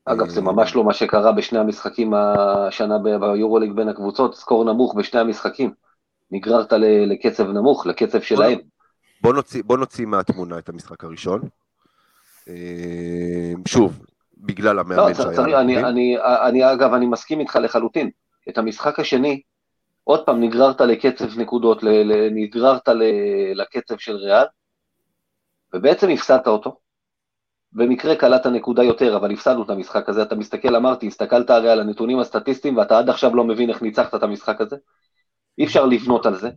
אגב, 0.05 0.29
זה 0.29 0.41
ממש 0.41 0.75
לא 0.75 0.85
מה 0.85 0.95
שקרה 0.95 1.33
בשני 1.33 1.59
המשחקים 1.59 2.15
השנה 2.15 2.99
ביורוליג 2.99 3.73
בין 3.73 3.89
הקבוצות, 3.89 4.35
סקור 4.35 4.65
נמוך 4.65 4.95
בשני 4.95 5.21
המשחקים. 5.21 5.73
נגררת 6.31 6.73
לקצב 7.07 7.49
נמוך, 7.49 7.87
לקצב 7.87 8.21
שלהם. 8.21 8.59
בוא 9.23 9.33
נוציא, 9.33 9.63
בוא 9.67 9.79
נוציא 9.79 10.07
מהתמונה 10.07 10.59
את 10.59 10.69
המשחק 10.69 11.05
הראשון. 11.05 11.41
אה, 12.49 13.53
שוב, 13.69 14.07
בגלל 14.37 14.79
המאמן 14.79 15.09
לא, 15.09 15.15
שהיה... 15.15 15.37
צריך, 15.37 15.55
אני, 15.55 15.85
אני, 15.85 16.17
אני, 16.49 16.73
אגב, 16.73 16.95
אני 16.95 17.07
מסכים 17.07 17.41
איתך 17.41 17.57
לחלוטין. 17.57 18.11
את 18.49 18.59
המשחק 18.59 18.99
השני, 18.99 19.43
עוד 20.05 20.27
פעם 20.27 20.41
נגררת 20.41 20.81
לקצב 20.81 21.39
נקודות, 21.39 21.85
נגררת 22.31 22.89
לקצב 23.55 23.99
של 23.99 24.17
ריאל, 24.17 24.47
ובעצם 25.75 26.11
הפסדת 26.11 26.47
אותו. 26.47 26.77
במקרה 27.73 28.17
קלעת 28.17 28.47
נקודה 28.47 28.83
יותר, 28.83 29.17
אבל 29.17 29.33
הפסדנו 29.33 29.63
את 29.63 29.71
המשחק 29.71 30.09
הזה. 30.09 30.23
אתה 30.23 30.35
מסתכל, 30.35 30.77
אמרתי, 30.77 31.07
הסתכלת 31.07 31.51
הרי 31.51 31.71
על 31.71 31.81
הנתונים 31.81 32.19
הסטטיסטיים, 32.19 32.77
ואתה 32.77 32.99
עד 32.99 33.11
עכשיו 33.11 33.37
לא 33.37 33.45
מבין 33.45 33.71
איך 33.71 33.83
ניצחת 33.83 34.15
את 34.15 34.23
המשחק 34.23 34.61
הזה. 34.61 34.77
אי 35.59 35.65
אפשר 35.65 35.87
לבנות 35.87 36.27
על 36.27 36.37
זה. 36.37 36.51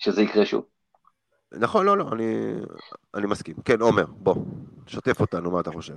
שזה 0.00 0.22
יקרה 0.22 0.46
שוב. 0.46 0.64
נכון, 1.52 1.86
לא, 1.86 1.98
לא, 1.98 2.08
אני, 2.12 2.54
אני 3.14 3.26
מסכים. 3.26 3.54
כן, 3.64 3.80
עומר, 3.80 4.04
בוא, 4.06 4.34
שתף 4.86 5.20
אותנו, 5.20 5.50
מה 5.50 5.60
אתה 5.60 5.70
חושב? 5.70 5.94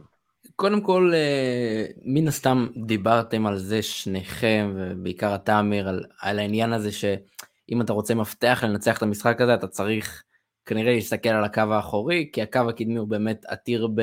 קודם 0.55 0.81
כל, 0.81 1.11
אה, 1.13 1.85
מן 2.05 2.27
הסתם 2.27 2.67
דיברתם 2.85 3.45
על 3.45 3.57
זה 3.57 3.81
שניכם, 3.81 4.73
ובעיקר 4.75 5.35
אתה, 5.35 5.59
אמיר, 5.59 5.89
על, 5.89 6.05
על 6.21 6.39
העניין 6.39 6.73
הזה 6.73 6.91
שאם 6.91 7.81
אתה 7.81 7.93
רוצה 7.93 8.15
מפתח 8.15 8.63
לנצח 8.63 8.97
את 8.97 9.03
המשחק 9.03 9.41
הזה, 9.41 9.53
אתה 9.53 9.67
צריך 9.67 10.23
כנראה 10.65 10.93
להסתכל 10.93 11.29
על 11.29 11.43
הקו 11.43 11.61
האחורי, 11.61 12.29
כי 12.33 12.41
הקו 12.41 12.69
הקדמי 12.69 12.97
הוא 12.97 13.07
באמת 13.07 13.45
עתיר 13.47 13.87
ב, 13.95 14.01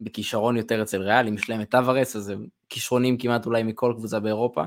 בכישרון 0.00 0.56
יותר 0.56 0.82
אצל 0.82 1.02
ריאל, 1.02 1.28
אם 1.28 1.34
יש 1.34 1.50
להם 1.50 1.60
את 1.60 1.70
טוורס, 1.70 2.16
אז 2.16 2.28
הם 2.28 2.46
כישרונים 2.68 3.18
כמעט 3.18 3.46
אולי 3.46 3.62
מכל 3.62 3.94
קבוצה 3.96 4.20
באירופה, 4.20 4.64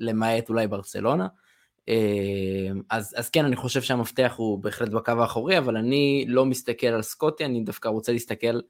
למעט 0.00 0.48
אולי 0.48 0.66
ברצלונה. 0.66 1.26
אמ, 1.90 2.82
אז, 2.90 3.14
אז 3.16 3.30
כן, 3.30 3.44
אני 3.44 3.56
חושב 3.56 3.82
שהמפתח 3.82 4.34
הוא 4.36 4.58
בהחלט 4.58 4.88
בקו 4.88 5.12
האחורי, 5.12 5.58
אבל 5.58 5.76
אני 5.76 6.24
לא 6.28 6.46
מסתכל 6.46 6.86
על 6.86 7.02
סקוטי, 7.02 7.44
אני 7.44 7.60
דווקא 7.60 7.88
רוצה 7.88 8.12
להסתכל 8.12 8.60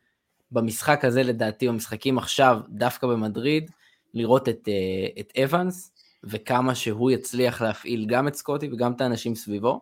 במשחק 0.52 1.04
הזה, 1.04 1.22
לדעתי, 1.22 1.68
במשחקים 1.68 2.18
עכשיו, 2.18 2.60
דווקא 2.68 3.06
במדריד, 3.06 3.70
לראות 4.14 4.48
את, 4.48 4.68
אה, 4.68 5.20
את 5.20 5.32
אבנס, 5.44 5.92
וכמה 6.24 6.74
שהוא 6.74 7.10
יצליח 7.10 7.62
להפעיל 7.62 8.06
גם 8.06 8.28
את 8.28 8.34
סקוטי 8.34 8.68
וגם 8.72 8.92
את 8.92 9.00
האנשים 9.00 9.34
סביבו. 9.34 9.80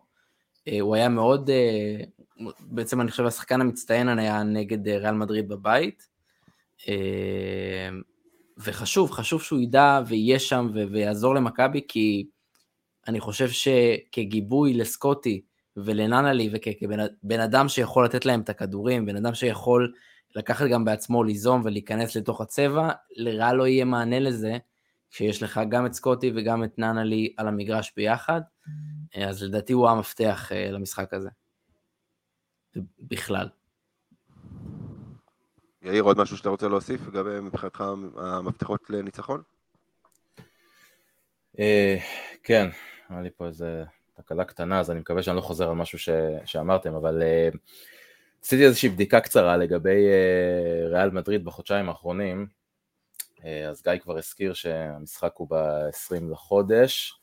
אה, 0.67 0.79
הוא 0.79 0.95
היה 0.95 1.09
מאוד, 1.09 1.49
אה, 1.49 2.03
בעצם 2.59 3.01
אני 3.01 3.11
חושב 3.11 3.25
השחקן 3.25 3.61
המצטיין 3.61 4.19
היה 4.19 4.43
נגד 4.43 4.87
ריאל 4.87 5.15
מדריד 5.15 5.49
בבית. 5.49 6.09
וחשוב, 8.57 9.11
חשוב 9.11 9.41
שהוא 9.41 9.59
ידע 9.59 10.01
ויהיה 10.07 10.39
שם 10.39 10.69
ויעזור 10.91 11.35
למכבי, 11.35 11.81
כי 11.87 12.25
אני 13.07 13.19
חושב 13.19 13.49
שכגיבוי 13.49 14.73
לסקוטי 14.73 15.41
ולננלי 15.77 16.49
וכבן 16.53 17.39
אדם 17.39 17.69
שיכול 17.69 18.05
לתת 18.05 18.25
להם 18.25 18.41
את 18.41 18.49
הכדורים, 18.49 19.05
בן 19.05 19.15
אדם 19.15 19.33
שיכול 19.33 19.93
לקחת 20.35 20.65
גם 20.65 20.85
בעצמו 20.85 21.23
ליזום 21.23 21.61
ולהיכנס 21.65 22.15
לתוך 22.15 22.41
הצבע, 22.41 22.91
לרע 23.15 23.53
לא 23.53 23.67
יהיה 23.67 23.85
מענה 23.85 24.19
לזה, 24.19 24.57
כשיש 25.11 25.43
לך 25.43 25.61
גם 25.69 25.85
את 25.85 25.93
סקוטי 25.93 26.31
וגם 26.35 26.63
את 26.63 26.79
ננלי 26.79 27.33
על 27.37 27.47
המגרש 27.47 27.93
ביחד, 27.95 28.41
אז 29.15 29.43
לדעתי 29.43 29.73
הוא 29.73 29.89
המפתח 29.89 30.51
אה, 30.51 30.71
למשחק 30.71 31.13
הזה. 31.13 31.29
בכלל. 32.99 33.49
יאיר, 35.81 36.03
עוד 36.03 36.17
משהו 36.17 36.37
שאתה 36.37 36.49
רוצה 36.49 36.67
להוסיף 36.67 37.07
לגבי 37.07 37.39
מבחינתך 37.39 37.83
המפתחות 38.17 38.89
לניצחון? 38.89 39.41
אה, 41.59 41.97
כן, 42.43 42.69
היה 43.09 43.21
לי 43.21 43.29
פה 43.37 43.47
איזה 43.47 43.83
תקלה 44.13 44.45
קטנה, 44.45 44.79
אז 44.79 44.91
אני 44.91 44.99
מקווה 44.99 45.23
שאני 45.23 45.37
לא 45.37 45.41
חוזר 45.41 45.69
על 45.69 45.75
משהו 45.75 45.99
ש... 45.99 46.09
שאמרתם, 46.45 46.93
אבל 46.93 47.21
uh, 47.21 47.57
עשיתי 48.43 48.65
איזושהי 48.65 48.89
בדיקה 48.89 49.19
קצרה 49.19 49.57
לגבי 49.57 50.07
uh, 50.07 50.89
ריאל 50.89 51.09
מדריד 51.09 51.45
בחודשיים 51.45 51.89
האחרונים, 51.89 52.47
אז 53.69 53.83
גיא 53.83 53.97
כבר 53.99 54.17
הזכיר 54.17 54.53
שהמשחק 54.53 55.33
הוא 55.35 55.47
ב-20 55.49 56.31
לחודש, 56.31 57.19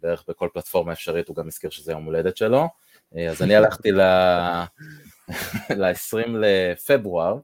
בערך 0.00 0.24
בכל 0.28 0.48
פלטפורמה 0.54 0.92
אפשרית 0.92 1.28
הוא 1.28 1.36
גם 1.36 1.46
הזכיר 1.46 1.70
שזה 1.70 1.92
יום 1.92 2.04
הולדת 2.04 2.36
שלו, 2.36 2.68
אז 3.30 3.42
אני 3.42 3.56
הלכתי 3.56 3.92
ל-20 3.92 6.28
לפברואר, 6.40 7.38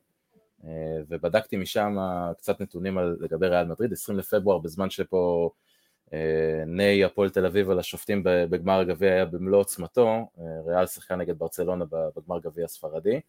ובדקתי 1.08 1.56
משם 1.56 1.96
קצת 2.38 2.60
נתונים 2.60 2.98
על, 2.98 3.16
לגבי 3.20 3.48
ריאל 3.48 3.66
מדריד, 3.66 3.92
20 3.92 4.18
לפברואר 4.18 4.58
בזמן 4.58 4.90
שפה 4.90 5.50
אה, 5.52 5.65
ניי 6.66 7.04
הפועל 7.04 7.30
תל 7.30 7.46
אביב 7.46 7.70
על 7.70 7.78
השופטים 7.78 8.22
בגמר 8.24 8.80
הגביע 8.80 9.12
היה 9.12 9.24
במלוא 9.24 9.60
עוצמתו, 9.60 10.06
אה, 10.38 10.44
ריאל 10.66 10.86
שיחקה 10.86 11.16
נגד 11.16 11.38
ברצלונה 11.38 11.84
בגמר 12.16 12.38
גביע 12.38 12.64
הספרדי, 12.64 13.20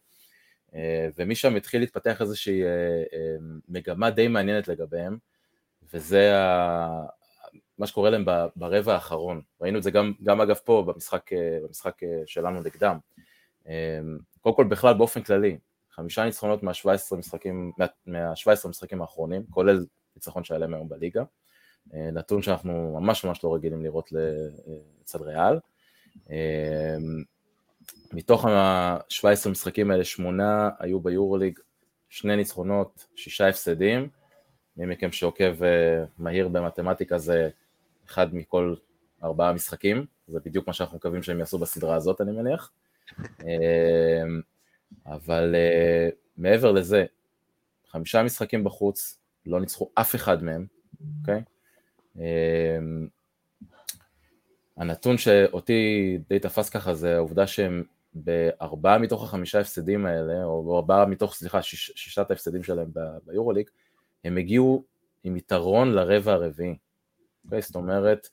אה, 0.74 1.08
ומשם 1.16 1.56
התחיל 1.56 1.80
להתפתח 1.80 2.20
איזושהי 2.20 2.62
מגמה 3.68 4.10
די 4.10 4.28
מעניינת 4.28 4.68
לגביהם, 4.68 5.18
וזה 5.92 6.32
מה 7.78 7.86
שקורה 7.86 8.10
להם 8.10 8.24
ברבע 8.56 8.94
האחרון, 8.94 9.40
ראינו 9.60 9.78
את 9.78 9.82
זה 9.82 9.90
גם, 9.90 10.12
גם 10.22 10.40
אגב 10.40 10.56
פה 10.64 10.84
במשחק, 10.86 11.30
במשחק 11.62 12.00
שלנו 12.26 12.60
נגדם, 12.60 12.98
קודם 14.40 14.56
כל 14.56 14.64
בכלל 14.64 14.94
באופן 14.94 15.22
כללי, 15.22 15.58
חמישה 15.90 16.24
ניצחונות 16.24 16.62
מה-17 16.62 17.16
משחקים, 17.16 17.72
מה, 17.78 17.86
מה 18.06 18.32
משחקים 18.68 19.00
האחרונים, 19.00 19.42
כולל 19.50 19.86
ניצחון 20.16 20.44
שהיה 20.44 20.58
להם 20.58 20.74
היום 20.74 20.88
בליגה, 20.88 21.20
אה, 21.20 21.26
נתון 21.92 22.42
שאנחנו 22.42 22.98
ממש 23.00 23.24
ממש 23.24 23.44
לא 23.44 23.54
רגילים 23.54 23.82
לראות 23.82 24.10
לצד 24.12 25.22
ריאל. 25.22 25.58
אה, 26.30 26.96
מתוך 28.12 28.44
ה-17 28.44 29.48
משחקים 29.50 29.90
האלה, 29.90 30.04
שמונה 30.04 30.70
היו 30.78 31.00
ביורוליג, 31.00 31.58
שני 32.08 32.36
ניצחונות, 32.36 33.06
שישה 33.14 33.48
הפסדים. 33.48 34.08
מי 34.76 34.86
מכם 34.86 35.12
שעוקב 35.12 35.62
אה, 35.62 36.04
מהיר 36.18 36.48
במתמטיקה 36.48 37.18
זה 37.18 37.48
אחד 38.06 38.34
מכל 38.34 38.74
ארבעה 39.22 39.52
משחקים, 39.52 40.06
זה 40.28 40.38
בדיוק 40.44 40.66
מה 40.66 40.72
שאנחנו 40.72 40.96
מקווים 40.96 41.22
שהם 41.22 41.38
יעשו 41.38 41.58
בסדרה 41.58 41.96
הזאת, 41.96 42.20
אני 42.20 42.32
מניח. 42.32 42.72
אבל 45.06 45.54
מעבר 46.36 46.72
לזה, 46.72 47.04
חמישה 47.90 48.22
משחקים 48.22 48.64
בחוץ, 48.64 49.18
לא 49.46 49.60
ניצחו 49.60 49.90
אף 49.94 50.14
אחד 50.14 50.44
מהם, 50.44 50.66
אוקיי? 51.20 51.38
Okay? 51.38 51.57
אמ, 52.18 53.08
הנתון 54.76 55.18
שאותי 55.18 56.18
די 56.28 56.38
תפס 56.38 56.70
ככה 56.70 56.94
זה 56.94 57.16
העובדה 57.16 57.46
שהם 57.46 57.82
בארבעה 58.14 58.98
מתוך 58.98 59.24
החמישה 59.24 59.60
הפסדים 59.60 60.06
האלה, 60.06 60.44
או 60.44 60.76
ארבעה 60.76 61.06
מתוך, 61.06 61.34
סליחה, 61.34 61.62
שיש, 61.62 61.92
שישת 61.94 62.30
ההפסדים 62.30 62.62
שלהם 62.62 62.90
ביורוליג, 63.26 63.70
הם 64.24 64.36
הגיעו 64.36 64.84
עם 65.24 65.36
יתרון 65.36 65.92
לרבע 65.92 66.32
הרביעי. 66.32 66.72
Okay, 66.72 67.44
אוקיי? 67.44 67.62
זאת 67.62 67.74
אומרת, 67.74 68.28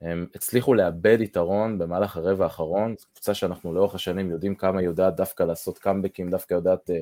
הם 0.00 0.26
הצליחו 0.34 0.74
לאבד 0.74 1.18
יתרון 1.20 1.78
במהלך 1.78 2.16
הרבע 2.16 2.44
האחרון, 2.44 2.94
זו 2.98 3.06
קבוצה 3.12 3.34
שאנחנו 3.34 3.74
לאורך 3.74 3.94
השנים 3.94 4.30
יודעים 4.30 4.54
כמה 4.54 4.80
היא 4.80 4.86
יודעת 4.86 5.16
דווקא 5.16 5.42
לעשות 5.42 5.78
קאמבקים, 5.78 6.30
דווקא 6.30 6.54
יודעת 6.54 6.90
uh, 6.90 6.92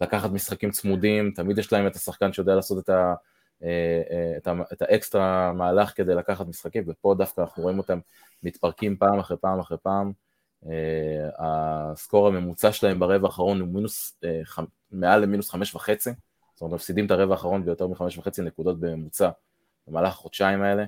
לקחת 0.00 0.30
משחקים 0.30 0.70
צמודים, 0.70 1.30
תמיד 1.30 1.58
יש 1.58 1.72
להם 1.72 1.86
את 1.86 1.96
השחקן 1.96 2.32
שיודע 2.32 2.54
לעשות 2.54 2.84
את 2.84 2.88
ה... 2.88 3.14
אה, 3.62 4.02
אה, 4.10 4.56
את, 4.72 4.82
האקסטרה 4.82 5.52
מהלך 5.52 5.96
כדי 5.96 6.14
לקחת 6.14 6.46
משחקים, 6.46 6.84
ופה 6.86 7.14
דווקא 7.18 7.40
אנחנו 7.40 7.62
רואים 7.62 7.78
אותם 7.78 7.98
מתפרקים 8.42 8.96
פעם 8.96 9.18
אחרי 9.18 9.36
פעם 9.36 9.60
אחרי 9.60 9.78
פעם. 9.82 10.12
אה, 10.66 11.28
הסקור 11.38 12.26
הממוצע 12.26 12.72
שלהם 12.72 12.98
ברבע 12.98 13.26
האחרון 13.26 13.60
הוא 13.60 13.68
מינוס, 13.68 14.20
מעל 14.92 15.20
למינוס 15.20 15.50
חמש 15.50 15.74
וחצי, 15.74 16.10
זאת 16.54 16.62
אומרת 16.62 16.74
מפסידים 16.74 17.06
את 17.06 17.10
הרבע 17.10 17.34
האחרון 17.34 17.64
ביותר 17.64 17.86
מחמש 17.86 18.18
וחצי 18.18 18.42
נקודות 18.42 18.80
בממוצע 18.80 19.30
במהלך 19.86 20.12
החודשיים 20.12 20.62
האלה, 20.62 20.84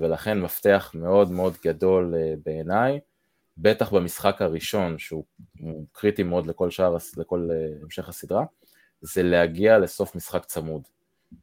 ולכן 0.00 0.40
מפתח 0.40 0.90
מאוד 0.94 1.30
מאוד 1.30 1.56
גדול 1.64 2.14
בעיניי, 2.44 3.00
בטח 3.58 3.92
במשחק 3.92 4.42
הראשון 4.42 4.98
שהוא 4.98 5.24
קריטי 5.92 6.22
מאוד 6.22 6.46
לכל 6.46 6.70
שאר, 6.70 6.96
לכל 7.16 7.48
המשך 7.82 8.08
הסדרה, 8.08 8.44
זה 9.00 9.22
להגיע 9.22 9.78
לסוף 9.78 10.14
משחק 10.14 10.44
צמוד. 10.44 10.82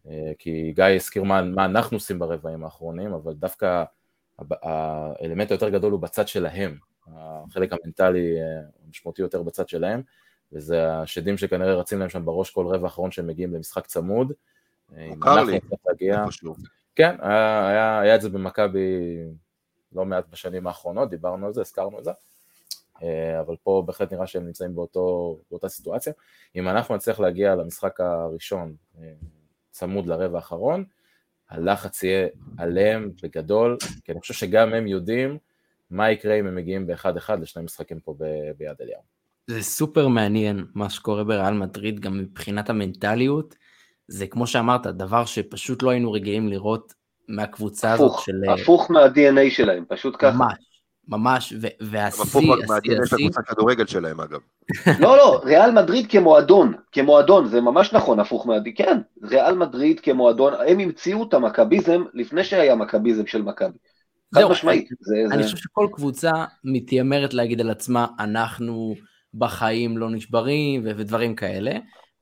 אה, 0.07 0.31
כי 0.37 0.71
גיא 0.75 0.83
הזכיר 0.83 1.23
מה, 1.23 1.41
מה 1.41 1.65
אנחנו 1.65 1.97
עושים 1.97 2.19
ברבעים 2.19 2.63
האחרונים, 2.63 3.13
אבל 3.13 3.33
דווקא 3.33 3.83
האלמנט 4.61 5.51
היותר 5.51 5.69
גדול 5.69 5.91
הוא 5.91 6.01
בצד 6.01 6.27
שלהם, 6.27 6.77
החלק 7.07 7.69
המנטלי 7.73 8.41
אה, 8.41 8.61
המשמעותי 8.87 9.21
יותר 9.21 9.41
בצד 9.43 9.69
שלהם, 9.69 10.01
וזה 10.53 10.93
השדים 10.93 11.37
שכנראה 11.37 11.73
רצים 11.73 11.99
להם 11.99 12.09
שם 12.09 12.25
בראש 12.25 12.49
כל 12.49 12.67
רבע 12.67 12.83
האחרון 12.83 13.11
שהם 13.11 13.27
מגיעים 13.27 13.53
למשחק 13.53 13.85
צמוד. 13.85 14.33
אה, 14.97 15.07
מוכר 15.07 15.43
לי, 15.43 15.59
להגיע... 15.87 16.25
כן, 16.95 17.15
היה, 17.19 17.67
היה, 17.67 17.99
היה 17.99 18.15
את 18.15 18.21
זה 18.21 18.29
במכבי 18.29 19.17
לא 19.93 20.05
מעט 20.05 20.25
בשנים 20.29 20.67
האחרונות, 20.67 21.09
דיברנו 21.09 21.45
על 21.45 21.53
זה, 21.53 21.61
הזכרנו 21.61 21.99
את 21.99 22.03
זה, 22.03 22.11
אבל 23.39 23.55
פה 23.63 23.83
בהחלט 23.85 24.13
נראה 24.13 24.27
שהם 24.27 24.45
נמצאים 24.45 24.75
באותו, 24.75 25.37
באותה 25.51 25.69
סיטואציה. 25.69 26.13
אם 26.55 26.69
אנחנו 26.69 26.95
נצליח 26.95 27.19
להגיע 27.19 27.55
למשחק 27.55 27.99
הראשון 27.99 28.75
צמוד 29.75 30.05
לרבע 30.05 30.37
האחרון, 30.37 30.83
הלחץ 31.49 32.03
יהיה 32.03 32.27
עליהם 32.57 33.11
בגדול, 33.23 33.77
כי 34.03 34.11
אני 34.11 34.21
חושב 34.21 34.33
שגם 34.33 34.73
הם 34.73 34.87
יודעים 34.87 35.37
מה 35.89 36.11
יקרה 36.11 36.39
אם 36.39 36.47
הם 36.47 36.55
מגיעים 36.55 36.87
באחד 36.87 37.17
אחד 37.17 37.41
לשני 37.41 37.63
משחקים 37.63 37.99
פה 37.99 38.15
ב- 38.19 38.51
ביד 38.57 38.75
אליהו. 38.81 39.01
זה 39.47 39.63
סופר 39.63 40.07
מעניין 40.07 40.65
מה 40.73 40.89
שקורה 40.89 41.23
בריאל 41.23 41.53
מדריד 41.53 41.99
גם 41.99 42.17
מבחינת 42.17 42.69
המנטליות, 42.69 43.55
זה 44.07 44.27
כמו 44.27 44.47
שאמרת, 44.47 44.87
דבר 44.87 45.25
שפשוט 45.25 45.83
לא 45.83 45.89
היינו 45.89 46.11
רגילים 46.11 46.47
לראות 46.47 46.93
מהקבוצה 47.27 47.93
הפוך, 47.93 48.13
הזאת 48.13 48.25
של... 48.25 48.61
הפוך 48.61 48.91
מה-DNA 48.91 49.49
שלהם, 49.49 49.85
פשוט 49.87 50.15
ככה. 50.19 50.37
ממש, 50.37 50.74
ממש, 51.07 51.53
והשיא, 51.81 52.23
הפוך 52.23 52.43
מהדנ"א 52.67 53.05
של 53.05 53.15
הקבוצת 53.15 53.41
כדורגל 53.47 53.85
שלהם 53.85 54.21
אגב. 54.21 54.39
לא, 55.03 55.17
לא, 55.17 55.41
ריאל 55.43 55.71
מדריד 55.71 56.07
כמועדון, 56.09 56.73
כמועדון, 56.91 57.47
זה 57.47 57.61
ממש 57.61 57.93
נכון, 57.93 58.19
הפוך 58.19 58.47
מהדנ"א, 58.47 58.71
כן, 58.75 58.97
ריאל 59.23 59.55
מדריד 59.55 59.99
כמועדון, 59.99 60.53
הם 60.67 60.79
המציאו 60.79 61.23
את 61.23 61.33
המכביזם 61.33 62.03
לפני 62.13 62.43
שהיה 62.43 62.75
מכביזם 62.75 63.27
של 63.27 63.41
מכבי. 63.41 63.77
חד 64.35 64.43
משמעית. 64.49 64.89
אני 65.31 65.43
חושב 65.43 65.57
שכל 65.57 65.87
קבוצה 65.93 66.31
מתיימרת 66.63 67.33
להגיד 67.33 67.61
על 67.61 67.69
עצמה, 67.69 68.07
אנחנו 68.19 68.95
בחיים 69.33 69.97
לא 69.97 70.09
נשברים 70.09 70.81
ודברים 70.85 71.35
כאלה, 71.35 71.71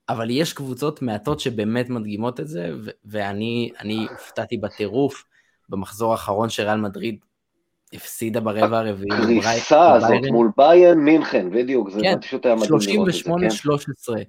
אבל 0.10 0.30
יש 0.30 0.54
קבוצות 0.54 1.02
מעטות 1.02 1.40
שבאמת 1.40 1.90
מדגימות 1.90 2.40
את 2.40 2.48
זה, 2.48 2.72
ואני 3.06 3.70
הופתעתי 4.10 4.58
בטירוף 4.58 5.24
במחזור 5.70 6.12
האחרון 6.12 6.50
של 6.50 6.64
ריאל 6.64 6.80
מדריד 6.80 7.20
הפסידה 7.94 8.40
ברבע 8.40 8.80
הרביעי. 8.80 9.40
הקריסה 9.40 9.94
הזאת 9.94 10.22
מול 10.32 10.52
ביירן 10.58 11.00
מינכן, 11.00 11.50
בדיוק, 11.50 11.90
זה 11.90 12.00
כן, 12.02 12.22
פשוט 12.22 12.46
היה 12.46 12.56
מדהים 12.56 12.80
לראות 12.88 13.10
את 13.10 13.14
זה. 13.14 13.70
38-13 14.10 14.18
כן. 14.18 14.24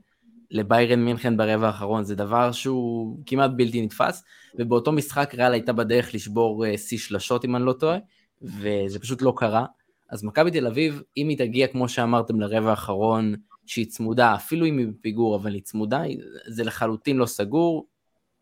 לביירן 0.51 1.05
מינכן 1.05 1.37
ברבע 1.37 1.67
האחרון, 1.67 2.05
זה 2.05 2.15
דבר 2.15 2.53
שהוא 2.53 3.19
כמעט 3.27 3.51
בלתי 3.57 3.83
נתפס, 3.83 4.25
ובאותו 4.59 4.93
משחק 4.93 5.35
ריאל 5.35 5.53
הייתה 5.53 5.73
בדרך 5.73 6.15
לשבור 6.15 6.67
אה, 6.67 6.79
שיא 6.79 6.99
שלשות 6.99 7.45
אם 7.45 7.57
אני 7.57 7.65
לא 7.65 7.73
טועה, 7.73 7.99
וזה 8.43 8.99
פשוט 8.99 9.23
לא 9.23 9.33
קרה. 9.37 9.67
אז 10.11 10.25
מכבי 10.25 10.51
תל 10.51 10.67
אביב, 10.67 11.03
אם 11.17 11.29
היא 11.29 11.39
תגיע, 11.39 11.67
כמו 11.67 11.89
שאמרתם, 11.89 12.41
לרבע 12.41 12.71
האחרון, 12.71 13.35
שהיא 13.67 13.87
צמודה, 13.87 14.35
אפילו 14.35 14.67
אם 14.67 14.79
היא 14.79 14.87
בפיגור, 14.87 15.37
אבל 15.37 15.55
היא 15.55 15.63
צמודה, 15.63 16.03
זה 16.47 16.65
לחלוטין 16.65 17.17
לא 17.17 17.27
סגור, 17.27 17.87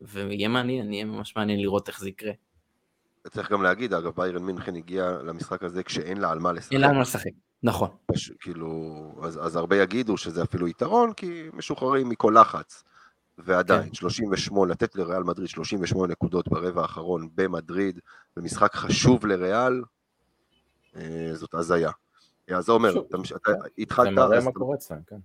ויהיה 0.01 0.47
מעניין, 0.47 0.93
יהיה 0.93 1.05
ממש 1.05 1.35
מעניין 1.35 1.59
לראות 1.59 1.87
איך 1.87 1.99
זה 1.99 2.09
יקרה. 2.09 2.31
צריך 3.31 3.51
גם 3.51 3.63
להגיד, 3.63 3.93
אגב, 3.93 4.11
ביירן 4.15 4.43
מינכן 4.43 4.75
הגיע 4.75 5.09
למשחק 5.09 5.63
הזה 5.63 5.83
כשאין 5.83 6.17
לה 6.17 6.31
על 6.31 6.39
מה 6.39 6.51
לשחק. 6.51 6.71
אין 6.71 6.81
לה 6.81 6.87
על 6.87 6.93
מה 6.93 7.01
לשחק, 7.01 7.31
נכון. 7.63 7.89
פש, 8.05 8.31
כאילו, 8.39 8.71
אז, 9.23 9.39
אז 9.45 9.55
הרבה 9.55 9.77
יגידו 9.77 10.17
שזה 10.17 10.43
אפילו 10.43 10.67
יתרון, 10.67 11.13
כי 11.13 11.49
משוחררים 11.53 12.09
מכל 12.09 12.35
לחץ. 12.41 12.83
ועדיין, 13.37 13.83
כן. 13.83 13.93
38, 13.93 14.71
לתת 14.71 14.95
לריאל 14.95 15.23
מדריד 15.23 15.49
38 15.49 16.11
נקודות 16.11 16.47
ברבע 16.47 16.81
האחרון 16.81 17.29
במדריד, 17.35 17.99
במשחק 18.37 18.75
חשוב 18.75 19.25
לריאל, 19.25 19.83
אה, 20.95 21.29
זאת 21.33 21.53
הזיה. 21.53 21.91
אז 22.51 22.65
זה 22.65 22.71
אומר, 22.71 22.91
אתה, 22.99 23.17
אתה 23.35 23.51
התחלת... 23.77 24.09
זה 24.09 24.15
מראה 24.15 24.39
מה 24.39 24.51
קורה 24.51 24.75
אצלם, 24.75 24.99
כן. 25.07 25.15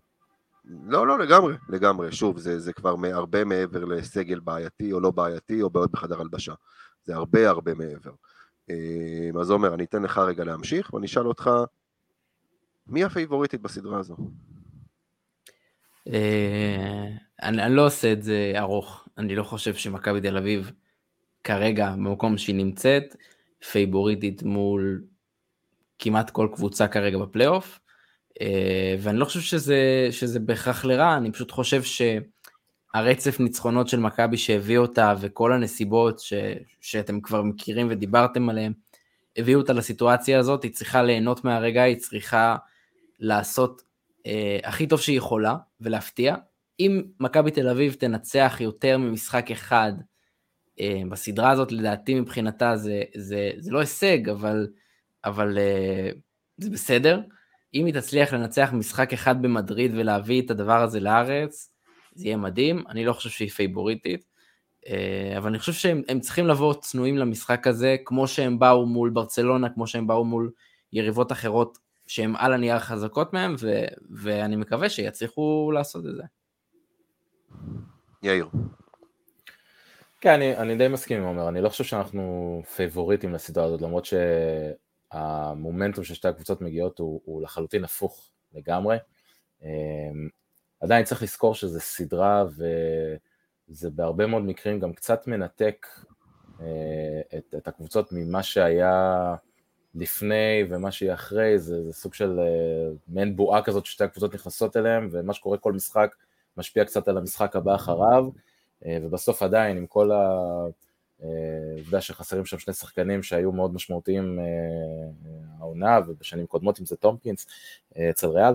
לא, 0.65 1.07
לא, 1.07 1.19
לגמרי, 1.19 1.55
לגמרי. 1.69 2.13
שוב, 2.13 2.39
זה, 2.39 2.61
זה 2.61 2.73
כבר 2.73 2.95
הרבה 3.13 3.45
מעבר 3.45 3.85
לסגל 3.85 4.41
בעייתי 4.41 4.93
או 4.93 5.01
לא 5.01 5.11
בעייתי, 5.11 5.63
או 5.63 5.71
בעיות 5.71 5.91
בחדר 5.91 6.21
הלבשה. 6.21 6.55
זה 7.09 7.15
הרבה 7.15 7.49
הרבה 7.49 7.75
מעבר. 7.75 8.11
אה, 8.71 9.41
אז 9.41 9.51
עומר, 9.51 9.75
אני 9.75 9.85
אתן 9.85 10.03
לך 10.03 10.19
רגע 10.19 10.45
להמשיך, 10.45 10.95
ואני 10.95 11.07
אשאל 11.07 11.27
אותך, 11.27 11.51
מי 12.87 13.05
הפייבוריטית 13.05 13.63
בסדרה 13.63 13.99
הזו? 13.99 14.17
אה, 16.09 17.09
אני, 17.43 17.77
לא 17.77 17.87
עושה 17.87 18.13
את 18.13 18.23
זה 18.23 18.53
ארוך, 18.57 19.09
אני 19.19 19.37
לא 19.37 19.43
חושב 19.43 19.75
שמכבי 19.75 20.21
תל 20.21 20.37
אביב 20.37 20.73
כרגע, 21.45 21.91
במקום 21.91 22.39
שהיא 22.39 22.57
נמצאת, 22.57 23.17
פייבוריטית 23.71 24.43
מול 24.43 25.05
כמעט 25.99 26.31
כל 26.31 26.49
קבוצה 26.55 26.89
כרגע 26.89 27.19
בפלייאוף, 27.19 27.81
אה, 28.41 28.95
ואני 28.99 29.19
לא 29.19 29.25
חושב 29.25 29.41
שזה, 29.41 30.09
שזה 30.11 30.41
בהכרח 30.41 30.85
לרע, 30.85 31.17
אני 31.17 31.33
פשוט 31.33 31.51
חושב 31.51 31.83
שהרצף 32.99 33.41
ניצחונות 33.41 33.89
של 33.89 34.01
מכבי 34.01 34.37
שהביא 34.37 34.79
אותה 34.79 35.15
וכל 35.21 35.53
הנסיבות 35.53 36.21
ש, 36.21 36.33
שאתם 36.81 37.21
כבר 37.21 37.43
מכירים 37.43 37.87
ודיברתם 37.91 38.49
עליהן, 38.49 38.73
הביאו 39.37 39.61
אותה 39.61 39.73
לסיטואציה 39.73 40.39
הזאת, 40.39 40.63
היא 40.63 40.73
צריכה 40.73 41.03
ליהנות 41.03 41.45
מהרגע, 41.45 41.83
היא 41.83 41.97
צריכה 41.97 42.57
לעשות 43.19 43.83
אה, 44.27 44.59
הכי 44.65 44.87
טוב 44.87 45.01
שהיא 45.01 45.19
יכולה 45.19 45.57
ולהפתיע. 45.81 46.35
אם 46.81 47.03
מכבי 47.21 47.51
תל 47.51 47.69
אביב 47.69 47.93
תנצח 47.95 48.57
יותר 48.61 48.99
ממשחק 48.99 49.51
אחד 49.51 49.93
אה, 50.81 51.03
בסדרה 51.11 51.51
הזאת, 51.51 51.73
לדעתי 51.73 52.21
מבחינתה 52.21 52.77
זה, 52.77 53.03
זה, 53.17 53.51
זה 53.57 53.71
לא 53.71 53.81
הישג, 53.81 54.29
אבל, 54.29 54.69
אבל 55.25 55.59
אה, 55.59 56.11
זה 56.59 56.71
בסדר. 56.71 57.21
אם 57.75 57.87
היא 57.87 57.95
תצליח 57.95 58.33
לנצח 58.33 58.71
משחק 58.73 59.13
אחד 59.13 59.43
במדריד 59.43 59.93
ולהביא 59.95 60.43
את 60.43 60.51
הדבר 60.51 60.83
הזה 60.83 61.01
לארץ, 61.01 61.71
זה 62.19 62.27
יהיה 62.27 62.37
מדהים. 62.37 62.85
אני 62.89 63.05
לא 63.05 63.13
חושב 63.13 63.31
שהיא 63.31 63.51
פייבוריטית, 63.51 64.25
אה, 64.87 65.35
אבל 65.39 65.49
אני 65.49 65.59
חושב 65.59 65.73
שהם 65.73 66.21
צריכים 66.21 66.47
לבוא 66.47 66.75
צנועים 66.75 67.19
למשחק 67.19 67.67
הזה, 67.67 67.97
כמו 68.05 68.29
שהם 68.29 68.59
באו 68.59 68.87
מול 68.87 69.11
ברצלונה, 69.11 69.69
כמו 69.69 69.87
שהם 69.87 70.07
באו 70.07 70.25
מול 70.25 70.51
יריבות 70.93 71.33
אחרות 71.33 71.79
שהן 72.07 72.35
על 72.39 72.53
הנייר 72.53 72.79
חזקות 72.79 73.33
מהם, 73.33 73.55
ו- 73.61 73.85
ואני 74.11 74.57
מקווה 74.57 74.89
שיצליחו 74.89 75.71
לעשות 75.75 76.07
את 76.07 76.15
זה. 76.17 76.23
יאיר. 78.23 78.49
כן, 80.21 80.31
אני, 80.31 80.57
אני 80.57 80.77
די 80.77 80.89
מסכים 80.89 81.19
עם 81.19 81.25
עומר, 81.25 81.49
אני 81.49 81.61
לא 81.61 81.69
חושב 81.69 81.85
שאנחנו 81.85 82.63
פייבוריטים 82.77 83.33
לסדרה 83.33 83.65
הזאת, 83.65 83.83
למרות 83.83 84.09
שהמומנטום 85.13 86.05
של 86.05 86.15
שתי 86.15 86.29
הקבוצות 86.29 86.61
מגיעות 86.61 86.99
הוא, 86.99 87.21
הוא 87.25 87.43
לחלוטין 87.43 87.85
הפוך 87.85 88.31
לגמרי. 88.53 88.97
עדיין 90.81 91.05
צריך 91.05 91.23
לזכור 91.23 91.55
שזה 91.55 91.81
סדרה 91.81 92.45
וזה 93.69 93.91
בהרבה 93.91 94.27
מאוד 94.27 94.43
מקרים 94.43 94.81
גם 94.81 94.93
קצת 94.93 95.27
מנתק 95.27 95.87
אה, 96.61 97.39
את, 97.39 97.55
את 97.57 97.69
הקבוצות 97.69 98.09
ממה 98.13 98.43
שהיה 98.43 99.35
לפני 99.95 100.65
ומה 100.71 100.93
שיהיה 100.93 101.15
אחרי, 101.15 101.59
זה, 101.59 101.85
זה 101.85 101.93
סוג 101.93 102.15
של 102.15 102.39
uh, 102.39 102.97
מעין 103.09 103.37
בועה 103.37 103.63
כזאת 103.63 103.87
ששתי 103.87 104.05
הקבוצות 104.05 104.35
נכנסות 104.35 104.77
אליהם, 104.77 105.09
ומה 105.13 105.35
שקורה 105.35 105.59
כל 105.59 105.73
משחק 105.73 106.15
משפיע 106.57 106.85
קצת 106.85 107.09
על 107.09 107.19
המשחק 107.19 107.57
הבא 107.57 107.75
אחריו, 107.75 108.25
uh, 108.29 108.87
ובסוף 109.03 109.43
עדיין, 109.43 109.77
עם 109.77 109.87
כל 109.87 110.11
העובדה 110.11 111.97
אה, 111.97 112.01
שחסרים 112.01 112.45
שם 112.45 112.59
שני 112.59 112.75
שחקנים 112.75 113.23
שהיו 113.23 113.53
מאוד 113.53 113.75
משמעותיים 113.75 114.39
העונה, 115.59 116.01
ובשנים 116.07 116.47
קודמות, 116.47 116.81
אם 116.81 116.87
זה 116.87 116.97
טומקינס, 116.97 117.47
אה, 117.93 117.99
אצל 118.11 118.27
ריאל, 118.27 118.55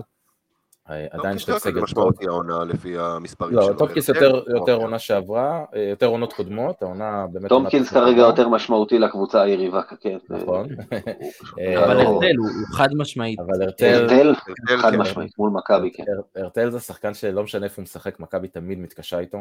עדיין 0.88 1.36
יש 1.36 1.48
להם 1.48 1.58
סגל 1.58 1.74
טוב. 1.74 1.82
משמעותי 1.82 2.26
העונה 2.26 2.64
לפי 2.64 2.98
המספרים 2.98 3.52
שלו. 3.52 3.68
לא, 3.68 3.74
טומקינס 3.78 4.08
יותר 4.08 4.40
אוקיי. 4.58 4.74
עונה 4.74 4.98
שעברה, 4.98 5.64
אה, 5.74 5.80
יותר 5.80 6.06
עונות 6.06 6.32
קודמות, 6.32 6.82
העונה 6.82 7.26
באמת... 7.32 7.48
טומקינס 7.48 7.90
כרגע 7.90 8.20
יותר 8.20 8.48
משמעותי 8.48 8.98
לקבוצה 8.98 9.42
היריבה, 9.42 9.82
כן. 9.82 10.18
נכון. 10.30 10.68
אה, 11.60 11.84
אבל 11.84 12.00
הרטל 12.00 12.36
הוא 12.38 12.48
חד 12.72 12.88
משמעית. 12.96 13.40
אבל 13.40 13.62
הרטל... 13.62 14.06
הרטל 14.10 14.34
חד 14.78 14.90
כן. 14.90 14.98
משמעית 14.98 15.38
מול 15.38 15.50
מכבי, 15.50 15.90
כן. 15.92 16.04
הרטל 16.36 16.70
זה 16.70 16.80
שחקן 16.80 17.14
שלא 17.14 17.42
משנה 17.42 17.64
איפה 17.64 17.74
הוא 17.76 17.82
משחק, 17.82 18.20
מכבי 18.20 18.48
תמיד 18.48 18.78
מתקשה 18.78 19.18
איתו. 19.18 19.38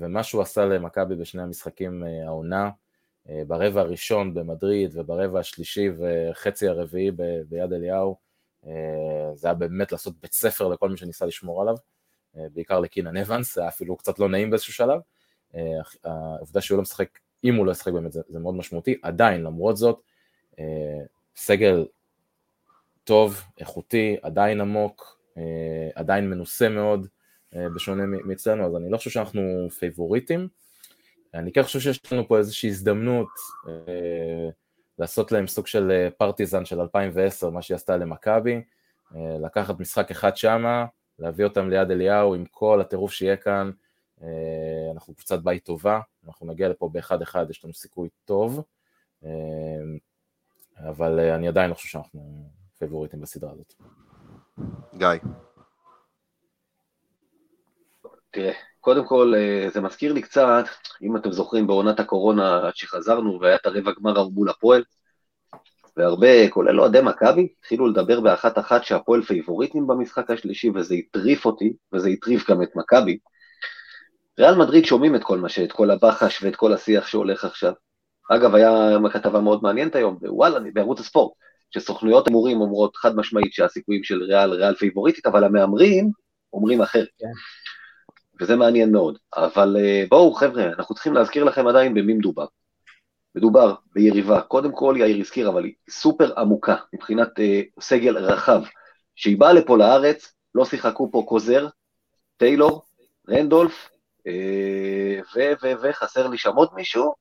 ומה 0.00 0.22
שהוא 0.22 0.42
עשה 0.42 0.64
למכבי 0.64 1.14
בשני 1.14 1.42
המשחקים 1.42 2.04
העונה, 2.26 2.70
ברבע 3.46 3.80
הראשון 3.80 4.34
במדריד 4.34 4.90
וברבע 4.94 5.40
השלישי 5.40 5.88
וחצי 5.98 6.68
הרביעי 6.68 7.10
ביד 7.48 7.72
אליהו, 7.72 8.10
אה, 8.10 8.23
זה 9.34 9.48
היה 9.48 9.54
באמת 9.54 9.92
לעשות 9.92 10.14
בית 10.22 10.32
ספר 10.32 10.68
לכל 10.68 10.88
מי 10.88 10.96
שניסה 10.96 11.26
לשמור 11.26 11.62
עליו, 11.62 11.74
אה, 12.36 12.46
בעיקר 12.54 12.80
לקינן 12.80 13.16
אבנס, 13.16 13.54
זה 13.54 13.60
היה 13.60 13.68
אפילו 13.68 13.96
קצת 13.96 14.18
לא 14.18 14.28
נעים 14.28 14.50
באיזשהו 14.50 14.72
שלב. 14.72 15.00
אה, 15.54 15.60
העובדה 16.04 16.60
שהוא 16.60 16.76
לא 16.76 16.82
משחק, 16.82 17.18
אם 17.44 17.54
הוא 17.54 17.66
לא 17.66 17.72
ישחק 17.72 17.92
באמת 17.92 18.12
זה, 18.12 18.20
זה 18.28 18.38
מאוד 18.38 18.54
משמעותי, 18.54 18.94
עדיין 19.02 19.42
למרות 19.42 19.76
זאת, 19.76 20.00
סגל 21.36 21.86
טוב, 23.04 23.42
איכותי, 23.58 24.16
עדיין 24.22 24.60
עמוק, 24.60 25.20
עדיין 25.94 26.30
מנוסה 26.30 26.68
מאוד, 26.68 27.06
בשונה 27.74 28.06
מאצלנו, 28.06 28.66
אז 28.66 28.76
אני 28.76 28.90
לא 28.90 28.96
חושב 28.96 29.10
שאנחנו 29.10 29.68
פייבוריטים. 29.78 30.48
אני 31.34 31.52
כן 31.52 31.62
חושב 31.62 31.80
שיש 31.80 32.12
לנו 32.12 32.28
פה 32.28 32.38
איזושהי 32.38 32.68
הזדמנות 32.68 33.28
לעשות 34.98 35.32
להם 35.32 35.46
סוג 35.46 35.66
של 35.66 35.90
אה, 35.90 36.08
פרטיזן 36.10 36.64
של 36.64 36.80
2010, 36.80 37.50
מה 37.50 37.62
שהיא 37.62 37.74
עשתה 37.74 37.96
למכבי, 37.96 38.62
אה, 39.14 39.36
לקחת 39.40 39.80
משחק 39.80 40.10
אחד 40.10 40.36
שמה, 40.36 40.86
להביא 41.18 41.44
אותם 41.44 41.68
ליד 41.68 41.90
אליהו 41.90 42.34
עם 42.34 42.44
כל 42.50 42.80
הטירוף 42.80 43.12
שיהיה 43.12 43.36
כאן, 43.36 43.70
אה, 44.22 44.28
אנחנו 44.94 45.14
קבוצת 45.14 45.38
בית 45.38 45.64
טובה, 45.64 46.00
אנחנו 46.26 46.46
נגיע 46.46 46.68
לפה 46.68 46.88
באחד 46.92 47.22
אחד, 47.22 47.46
יש 47.50 47.64
לנו 47.64 47.74
סיכוי 47.74 48.08
טוב, 48.24 48.62
אבל 50.78 51.20
אני 51.20 51.48
עדיין 51.48 51.70
לא 51.70 51.74
חושב 51.74 51.88
שאנחנו 51.88 52.50
פייבוריטים 52.78 53.20
בסדרה 53.20 53.52
הזאת. 53.52 53.74
גיא. 54.94 55.08
תראה, 58.30 58.52
קודם 58.84 59.06
כל 59.06 59.32
זה 59.72 59.80
מזכיר 59.80 60.12
לי 60.12 60.22
קצת, 60.22 60.64
אם 61.02 61.16
אתם 61.16 61.32
זוכרים 61.32 61.66
בעונת 61.66 62.00
הקורונה 62.00 62.66
עד 62.66 62.76
שחזרנו 62.76 63.38
והיה 63.40 63.56
את 63.56 63.66
הרבע 63.66 63.92
גמר 64.00 64.28
מול 64.28 64.48
הפועל, 64.48 64.82
והרבה, 65.96 66.48
כולל 66.50 66.80
אוהדי 66.80 67.00
מכבי, 67.00 67.48
התחילו 67.58 67.86
לדבר 67.86 68.20
באחת 68.20 68.58
אחת 68.58 68.84
שהפועל 68.84 69.22
פייבוריטים 69.22 69.86
במשחק 69.86 70.30
השלישי, 70.30 70.70
וזה 70.74 70.94
הטריף 70.94 71.46
אותי, 71.46 71.72
וזה 71.92 72.08
הטריף 72.08 72.50
גם 72.50 72.62
את 72.62 72.76
מכבי. 72.76 73.18
ריאל 74.38 74.54
מדריד 74.54 74.84
שומעים 74.84 75.14
את 75.14 75.24
כל 75.24 75.38
מה 75.38 75.48
ש... 75.48 75.58
את 75.58 75.72
כל 75.72 75.90
הבחש 75.90 76.42
ואת 76.42 76.56
כל 76.56 76.72
השיח 76.72 77.06
שהולך 77.06 77.44
עכשיו. 77.44 77.72
אגב, 78.30 78.54
היה 78.54 78.96
כתבה 79.12 79.40
מאוד 79.40 79.62
מעניינת 79.62 79.94
היום, 79.94 80.18
בוואלה, 80.20 80.58
בערוץ 80.72 81.00
הספורט, 81.00 81.32
שסוכנויות 81.70 82.26
הימורים 82.26 82.60
אומרות 82.60 82.96
חד 82.96 83.16
משמעית 83.16 83.52
שהסיכויים 83.52 84.04
של 84.04 84.22
ריאל, 84.22 84.50
ריאל 84.50 84.74
פייבוריטית, 84.74 85.26
אבל 85.26 85.44
המהמרים 85.44 86.10
אומרים 86.52 86.82
אחרת. 86.82 87.08
כן. 87.18 87.26
וזה 88.40 88.56
מעניין 88.56 88.92
מאוד. 88.92 89.18
אבל 89.36 89.76
אה, 89.78 90.04
בואו 90.08 90.34
חבר'ה, 90.34 90.64
אנחנו 90.64 90.94
צריכים 90.94 91.14
להזכיר 91.14 91.44
לכם 91.44 91.66
עדיין 91.66 91.94
במי 91.94 92.14
מדובר. 92.14 92.46
מדובר 93.34 93.74
ביריבה, 93.94 94.40
קודם 94.40 94.72
כל 94.72 94.94
יאיר 94.98 95.20
הזכיר, 95.20 95.48
אבל 95.48 95.64
היא 95.64 95.74
סופר 95.90 96.40
עמוקה 96.40 96.76
מבחינת 96.94 97.40
אה, 97.40 97.60
סגל 97.80 98.18
רחב. 98.18 98.62
כשהיא 99.16 99.38
באה 99.38 99.52
לפה 99.52 99.78
לארץ, 99.78 100.32
לא 100.54 100.64
שיחקו 100.64 101.10
פה 101.12 101.24
קוזר, 101.28 101.68
טיילור, 102.36 102.82
רנדולף, 103.28 103.90
אה, 104.26 105.20
וחסר 105.82 106.26
לי 106.26 106.38
שם 106.38 106.54
עוד 106.54 106.68
מישהו, 106.74 107.14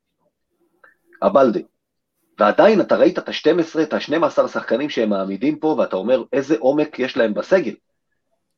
הבלדה. 1.22 1.60
ועדיין 2.40 2.82
אתה 2.82 2.96
ראית 2.96 3.20
את 3.20 3.30
ה-12, 3.30 3.82
את 3.82 3.94
ה-12 3.94 4.48
שחקנים 4.48 4.90
שהם 4.90 5.10
מעמידים 5.10 5.60
פה, 5.60 5.68
ואתה 5.68 5.96
אומר 5.96 6.24
איזה 6.34 6.56
עומק 6.60 7.00
יש 7.00 7.18
להם 7.18 7.34
בסגל. 7.34 7.76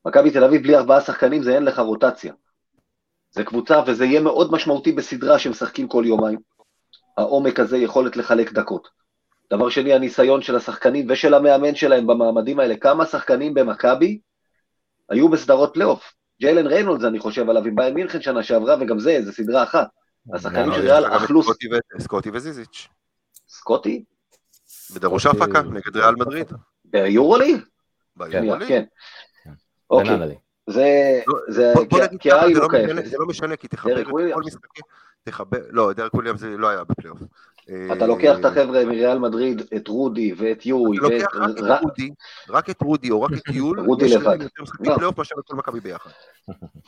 מכבי 0.06 0.32
תל 0.32 0.44
אביב 0.44 0.64
בלי 0.64 0.76
ארבעה 0.76 1.02
שחקנים 1.02 1.44
זה 1.44 1.56
אין 1.56 1.64
לך 1.64 1.80
רוטציה. 1.80 2.34
זה 3.36 3.44
קבוצה, 3.44 3.82
וזה 3.88 4.06
יהיה 4.06 4.22
מאוד 4.22 4.52
משמעותי 4.52 4.92
בסדרה 4.92 5.40
שמשחקים 5.40 5.88
כל 5.88 6.04
יומיים. 6.08 6.40
העומק 7.18 7.60
הזה, 7.60 7.78
יכולת 7.78 8.18
לחלק 8.18 8.54
דקות. 8.54 8.88
דבר 9.54 9.70
שני, 9.70 9.94
הניסיון 9.94 10.42
של 10.42 10.56
השחקנים 10.56 11.08
ושל 11.10 11.34
המאמן 11.34 11.76
שלהם 11.76 12.08
במעמדים 12.08 12.60
האלה. 12.60 12.78
כמה 12.78 13.06
שחקנים 13.06 13.54
במכבי 13.54 14.20
היו 15.10 15.30
בסדרות 15.30 15.74
פלייאוף? 15.74 16.14
ג'יילן 16.42 16.68
ריינולדס, 16.68 17.04
אני 17.04 17.20
חושב 17.20 17.50
עליו, 17.50 17.66
עם 17.66 17.76
באיירן 17.76 17.94
מינכן 17.94 18.22
שנה 18.22 18.44
שעברה, 18.44 18.76
וגם 18.80 19.00
זה, 19.00 19.20
זה 19.26 19.32
סדרה 19.32 19.64
אחת. 19.64 19.88
השחקנים 20.34 20.74
של 20.74 20.82
ריאל 20.82 21.06
אכלו... 21.06 21.42
סקוטי 22.00 22.30
וזיזיץ'. 22.34 22.88
סקוטי? 23.48 24.04
בדרוש 24.96 25.26
ההפקה, 25.26 25.62
נגד 25.62 25.98
ריאל 25.98 26.16
מדריד. 26.16 26.52
ביורוליג? 26.86 27.62
ביורוליג? 28.16 28.68
כן. 28.68 28.84
אוקיי. 29.90 30.38
זה, 30.68 31.22
לא, 31.28 31.40
זה, 31.48 31.74
זה 31.74 32.60
לא 32.60 32.68
משנה, 32.70 33.02
זה 33.06 33.18
לא 33.18 33.26
משנה, 33.26 33.56
כי 33.56 33.68
תחבר 33.68 34.02
את 34.02 34.08
כל 34.08 34.42
משחקים, 34.46 34.84
תחבר, 35.24 35.60
לא, 35.70 35.94
דרק 35.94 36.14
וויליאמס 36.14 36.38
זה 36.38 36.50
לא 36.50 36.70
היה 36.70 36.84
בפלייאוף. 36.84 37.20
אתה 37.92 38.08
לוקח 38.08 38.40
את 38.40 38.46
החבר'ה 38.46 38.86
מריאל 38.86 39.20
מדריד, 39.20 39.62
את 39.76 39.88
רודי 39.88 40.34
ואת 40.38 40.66
יול, 40.66 40.98
אתה 40.98 41.08
לוקח 41.08 41.36
רק 41.36 41.50
את 41.60 41.82
רודי, 41.82 42.10
רק 42.50 42.70
את 42.70 42.82
רודי 42.82 43.12
או 43.12 43.22
רק 43.22 43.32
את 43.34 43.56
יול, 43.56 43.80
רודי 43.80 44.10
לבד. 44.10 44.38
פלייאוף. 45.82 46.08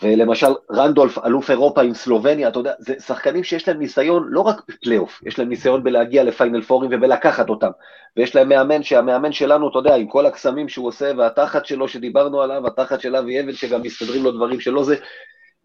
ולמשל 0.04 0.48
רנדולף, 0.72 1.18
אלוף 1.18 1.50
אירופה 1.50 1.82
עם 1.82 1.94
סלובניה, 1.94 2.48
אתה 2.48 2.60
יודע, 2.60 2.74
זה 2.80 2.96
שחקנים 3.00 3.44
שיש 3.44 3.68
להם 3.68 3.80
ניסיון 3.80 4.28
לא 4.30 4.42
רק 4.42 4.62
בפלייאוף, 4.70 5.22
יש 5.26 5.40
להם 5.40 5.50
ניסיון 5.50 5.84
בלהגיע 5.84 6.24
לפיינל 6.24 6.62
פורים 6.62 6.90
ובלקחת 6.94 7.50
אותם. 7.50 7.72
ויש 8.18 8.36
להם 8.36 8.50
מאמן, 8.50 8.84
שהמאמן 8.84 9.32
שלנו, 9.32 9.70
אתה 9.70 9.80
יודע, 9.80 9.96
עם 9.96 10.08
כל 10.08 10.26
הקסמים 10.26 10.70
שהוא 10.70 10.88
עושה, 10.88 11.12
והתחת 11.18 11.66
שלו 11.66 11.88
שדיברנו 11.88 12.42
עליו, 12.42 12.68
התחת 12.68 13.02
של 13.02 13.16
אבי 13.16 13.42
אבן, 13.42 13.54
שגם 13.54 13.82
מסתדרים 13.82 14.24
לו 14.24 14.32
דברים 14.32 14.60
שלא 14.60 14.84
זה, 14.84 14.96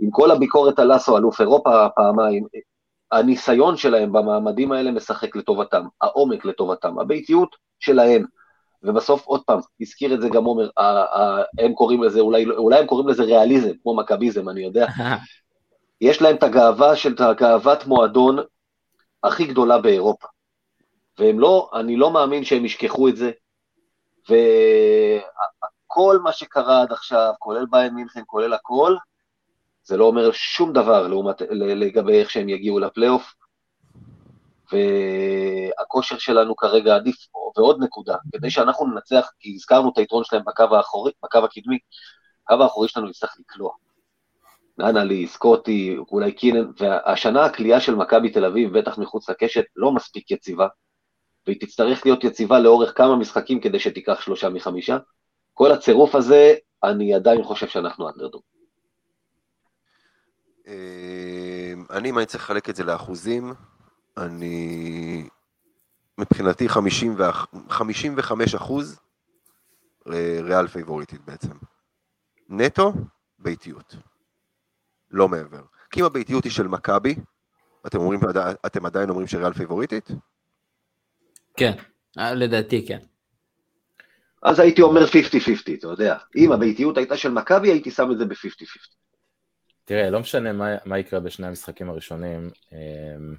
עם 0.01 0.11
כל 0.11 0.31
הביקורת 0.31 0.79
על 0.79 0.93
לאסו, 0.93 1.19
אלוף 1.19 1.41
אירופה 1.41 1.89
פעמיים, 1.97 2.47
הניסיון 3.13 3.77
שלהם 3.77 4.13
במעמדים 4.13 4.73
האלה 4.73 4.91
משחק 4.91 5.37
לטובתם, 5.37 5.83
העומק 6.01 6.45
לטובתם, 6.45 6.99
הביתיות 6.99 7.57
שלהם. 7.81 8.25
ובסוף, 8.83 9.27
עוד 9.27 9.43
פעם, 9.47 9.61
הזכיר 9.81 10.15
את 10.15 10.21
זה 10.21 10.29
גם 10.29 10.45
עומר, 10.45 10.69
הם 11.59 11.75
קוראים 11.75 12.03
לזה, 12.03 12.21
אולי, 12.21 12.45
אולי 12.47 12.79
הם 12.79 12.87
קוראים 12.87 13.09
לזה 13.09 13.23
ריאליזם, 13.23 13.73
כמו 13.83 13.97
מכביזם, 13.97 14.49
אני 14.49 14.61
יודע. 14.61 14.87
יש 16.01 16.23
להם 16.23 16.37
את 16.37 16.43
הגאווה 16.43 16.97
של 16.97 17.13
את 17.15 17.21
הגאוות 17.21 17.87
מועדון 17.87 18.39
הכי 19.23 19.45
גדולה 19.45 19.79
באירופה. 19.79 20.29
והם 21.19 21.41
לא, 21.41 21.71
אני 21.75 21.97
לא 21.97 22.11
מאמין 22.11 22.45
שהם 22.45 22.65
ישכחו 22.65 23.09
את 23.09 23.17
זה. 23.17 23.31
וכל 24.29 26.19
מה 26.23 26.33
שקרה 26.33 26.83
עד 26.83 26.93
עכשיו, 26.93 27.33
כולל 27.39 27.67
ביין 27.71 27.95
מינכן, 27.95 28.23
כולל 28.27 28.53
הכל, 28.53 28.97
זה 29.85 29.97
לא 29.97 30.05
אומר 30.05 30.33
שום 30.33 30.73
דבר 30.73 31.09
לעומת, 31.09 31.43
לגבי 31.51 32.21
איך 32.21 32.31
שהם 32.31 32.49
יגיעו 32.49 32.79
לפלייאוף. 32.79 33.35
והכושר 34.73 36.19
שלנו 36.19 36.57
כרגע 36.57 36.95
עדיף, 36.95 37.17
ועוד 37.57 37.83
נקודה, 37.83 38.17
כדי 38.33 38.51
שאנחנו 38.51 38.87
ננצח, 38.87 39.31
כי 39.41 39.53
הזכרנו 39.55 39.91
את 39.93 39.99
היתרון 39.99 40.25
שלהם 40.25 40.43
בקו 40.47 40.77
האחורי, 40.77 41.13
בקו 41.25 41.39
הקדמי, 41.39 41.79
הקו 42.49 42.63
האחורי 42.63 42.89
שלנו 42.89 43.11
יצטרך 43.11 43.37
לקלוע. 43.41 43.73
ננלי, 44.79 45.27
סקוטי, 45.27 45.97
אולי 46.11 46.33
קינן, 46.33 46.71
והשנה 46.79 47.45
הכלייה 47.45 47.81
של 47.81 47.95
מכבי 47.95 48.31
תל 48.31 48.45
אביב, 48.45 48.79
בטח 48.79 48.99
מחוץ 48.99 49.31
לקשת, 49.31 49.65
לא 49.77 49.93
מספיק 49.93 50.31
יציבה, 50.31 50.67
והיא 51.47 51.61
תצטרך 51.61 52.07
להיות 52.07 52.25
יציבה 52.25 52.59
לאורך 52.59 52.99
כמה 52.99 53.17
משחקים 53.17 53.61
כדי 53.61 53.81
שתיקח 53.81 54.21
שלושה 54.21 54.49
מחמישה. 54.49 54.99
כל 55.55 55.73
הצירוף 55.73 56.15
הזה, 56.15 56.55
אני 56.85 57.15
עדיין 57.15 57.43
חושב 57.43 57.69
שאנחנו 57.69 58.09
אנדרדוג. 58.09 58.43
אה, 60.67 60.73
אני, 61.91 62.11
אם 62.11 62.19
אני 62.19 62.27
צריך 62.27 62.45
לחלק 62.45 62.69
את 62.71 62.77
זה 62.77 62.85
לאחוזים, 62.85 63.55
אני, 64.17 65.29
מבחינתי 66.19 66.69
50 66.69 67.15
ואח- 67.19 67.47
55 67.69 68.55
אחוז 68.55 69.01
אה, 70.13 70.39
ריאל 70.43 70.67
פייבוריטית 70.69 71.21
בעצם. 71.25 71.53
נטו, 72.49 72.93
ביתיות. 73.39 73.95
לא 75.11 75.29
מעבר. 75.29 75.63
כי 75.91 76.01
אם 76.01 76.05
הביתיות 76.05 76.45
היא 76.45 76.53
של 76.53 76.69
מכבי, 76.69 77.15
אתם, 77.87 77.99
אומרים, 77.99 78.21
אתם 78.67 78.87
עדיין 78.87 79.11
אומרים 79.11 79.27
שריאל 79.27 79.53
פייבוריטית? 79.53 80.09
כן, 81.57 81.73
אה, 82.19 82.35
לדעתי 82.35 82.87
כן. 82.87 82.99
אז 84.43 84.59
הייתי 84.59 84.83
אומר 84.83 85.01
50-50, 85.07 85.79
אתה 85.79 85.87
יודע. 85.87 86.19
אם 86.37 86.53
הביתיות 86.53 86.97
הייתה 86.97 87.17
של 87.17 87.31
מכבי, 87.31 87.71
הייתי 87.71 87.91
שם 87.91 88.13
את 88.13 88.19
זה 88.19 88.25
ב-50-50. 88.25 89.02
תראה, 89.85 90.11
לא 90.11 90.21
משנה 90.21 90.53
מה, 90.53 90.77
מה 90.85 90.99
יקרה 90.99 91.21
בשני 91.21 91.47
המשחקים 91.47 91.91
הראשונים, 91.91 92.51
אמ, 92.73 93.35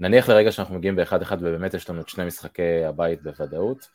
נניח 0.00 0.28
לרגע 0.28 0.52
שאנחנו 0.52 0.74
מגיעים 0.74 0.96
באחד-אחד 0.96 1.36
ובאמת 1.40 1.74
יש 1.74 1.90
לנו 1.90 2.00
את 2.00 2.08
שני 2.08 2.24
משחקי 2.24 2.84
הבית 2.84 3.22
בוודאות, 3.22 3.88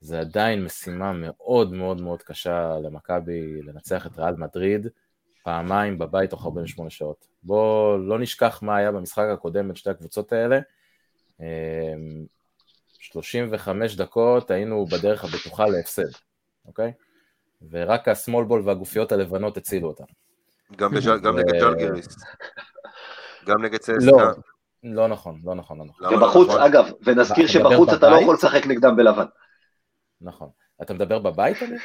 זה 0.00 0.20
עדיין 0.20 0.64
משימה 0.64 1.12
מאוד 1.12 1.72
מאוד 1.72 2.00
מאוד 2.00 2.22
קשה 2.22 2.78
למכבי 2.82 3.62
לנצח 3.62 4.06
את 4.06 4.18
ריאל 4.18 4.36
מדריד 4.36 4.86
פעמיים 5.42 5.98
בבית 5.98 6.30
תוך 6.30 6.44
48 6.44 6.90
שעות. 6.90 7.28
בואו 7.42 7.98
לא 7.98 8.18
נשכח 8.18 8.62
מה 8.62 8.76
היה 8.76 8.92
במשחק 8.92 9.24
הקודם 9.32 9.66
בין 9.66 9.76
שתי 9.76 9.90
הקבוצות 9.90 10.32
האלה. 10.32 10.60
אמ, 11.40 11.46
35 12.98 13.96
דקות 13.96 14.50
היינו 14.50 14.86
בדרך 14.86 15.24
הבטוחה 15.24 15.66
להפסד, 15.66 16.18
אוקיי? 16.66 16.92
ורק 17.70 18.08
השמאל 18.08 18.44
בול 18.44 18.62
והגופיות 18.64 19.12
הלבנות 19.12 19.56
הצילו 19.56 19.88
אותנו. 19.88 20.21
גם, 20.76 20.90
בג'ל, 20.90 21.18
גם 21.18 21.38
נגד 21.38 21.52
ג'לגיריס. 21.52 22.06
גם 23.46 23.62
נגד 23.62 23.72
לא, 23.72 23.78
צסקה. 23.78 24.32
לא 24.84 25.08
נכון, 25.08 25.40
לא 25.44 25.54
נכון, 25.54 25.78
לא 25.78 25.84
נכון. 25.84 26.12
לא 26.12 26.16
ובחוץ, 26.16 26.48
נכון? 26.48 26.60
אגב, 26.62 26.84
ונזכיר 27.02 27.46
שבחוץ 27.46 27.88
אתה 27.88 28.10
לא? 28.10 28.16
יכול 28.16 28.34
לשחק 28.34 28.66
נגדם 28.66 28.96
בלבן. 28.96 29.26
נכון. 30.20 30.48
אתה 30.82 30.94
מדבר 30.94 31.18
בבית, 31.18 31.62
אני? 31.62 31.76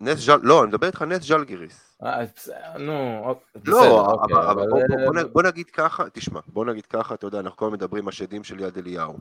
נס 0.00 0.26
ג'ל, 0.28 0.38
לא, 0.42 0.60
אני 0.62 0.68
מדבר 0.68 0.86
איתך 0.86 1.02
נס 1.02 1.28
ג'לגיריס. 1.28 1.98
אה, 2.04 2.24
נו, 2.78 3.22
אוק- 3.26 3.42
בסדר, 3.54 3.70
לא, 3.70 4.06
אוקיי, 4.06 4.36
אבל, 4.36 4.50
אבל 5.08 5.24
בוא, 5.24 5.42
נגיד 5.42 5.66
ככה, 5.70 6.04
תשמע, 6.12 6.40
בוא 6.46 6.64
נגיד 6.64 6.86
ככה, 6.86 7.14
אתה 7.14 7.26
יודע, 7.26 7.40
אנחנו 7.40 7.56
כל 7.56 7.64
הזמן 7.64 7.76
מדברים 7.76 8.08
השדים 8.08 8.44
של 8.44 8.60
יד 8.60 8.78
אליהו. 8.78 9.18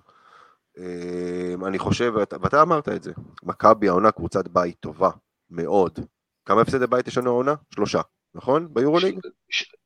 אה, 0.78 1.54
אני 1.68 1.80
חושב, 1.80 2.14
ואתה, 2.16 2.36
ואתה 2.42 2.62
אמרת 2.62 2.90
את 2.90 3.04
זה, 3.04 3.12
מכבי 3.44 3.90
העונה 3.90 4.12
קבוצת 4.12 4.48
בית 4.48 4.76
טובה, 4.80 5.10
מאוד. 5.50 6.00
כמה 6.46 6.62
הפסדי 6.62 6.88
בית 6.88 7.08
יש 7.08 7.18
לנו 7.18 7.30
העונה? 7.30 7.54
שלושה, 7.74 8.02
נכון? 8.36 8.68
ביורוליג? 8.74 9.20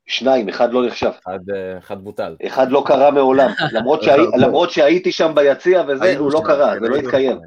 שניים, 0.06 0.50
אחד 0.50 0.74
לא 0.74 0.86
נחשב. 0.88 1.12
אחד, 1.24 1.40
אה, 1.56 1.78
אחד 1.78 2.04
בוטל. 2.04 2.36
אחד 2.48 2.72
לא 2.72 2.84
קרה 2.88 3.12
מעולם. 3.12 3.50
למרות, 3.74 4.04
שהי, 4.04 4.22
למרות 4.40 4.70
שהייתי 4.72 5.12
שם 5.12 5.32
ביציע 5.36 5.84
וזה, 5.88 6.18
הוא 6.18 6.32
לא 6.34 6.42
קרה, 6.46 6.74
כן, 6.76 6.80
זה 6.84 6.90
לא. 6.90 6.96
התקיים. 6.96 7.38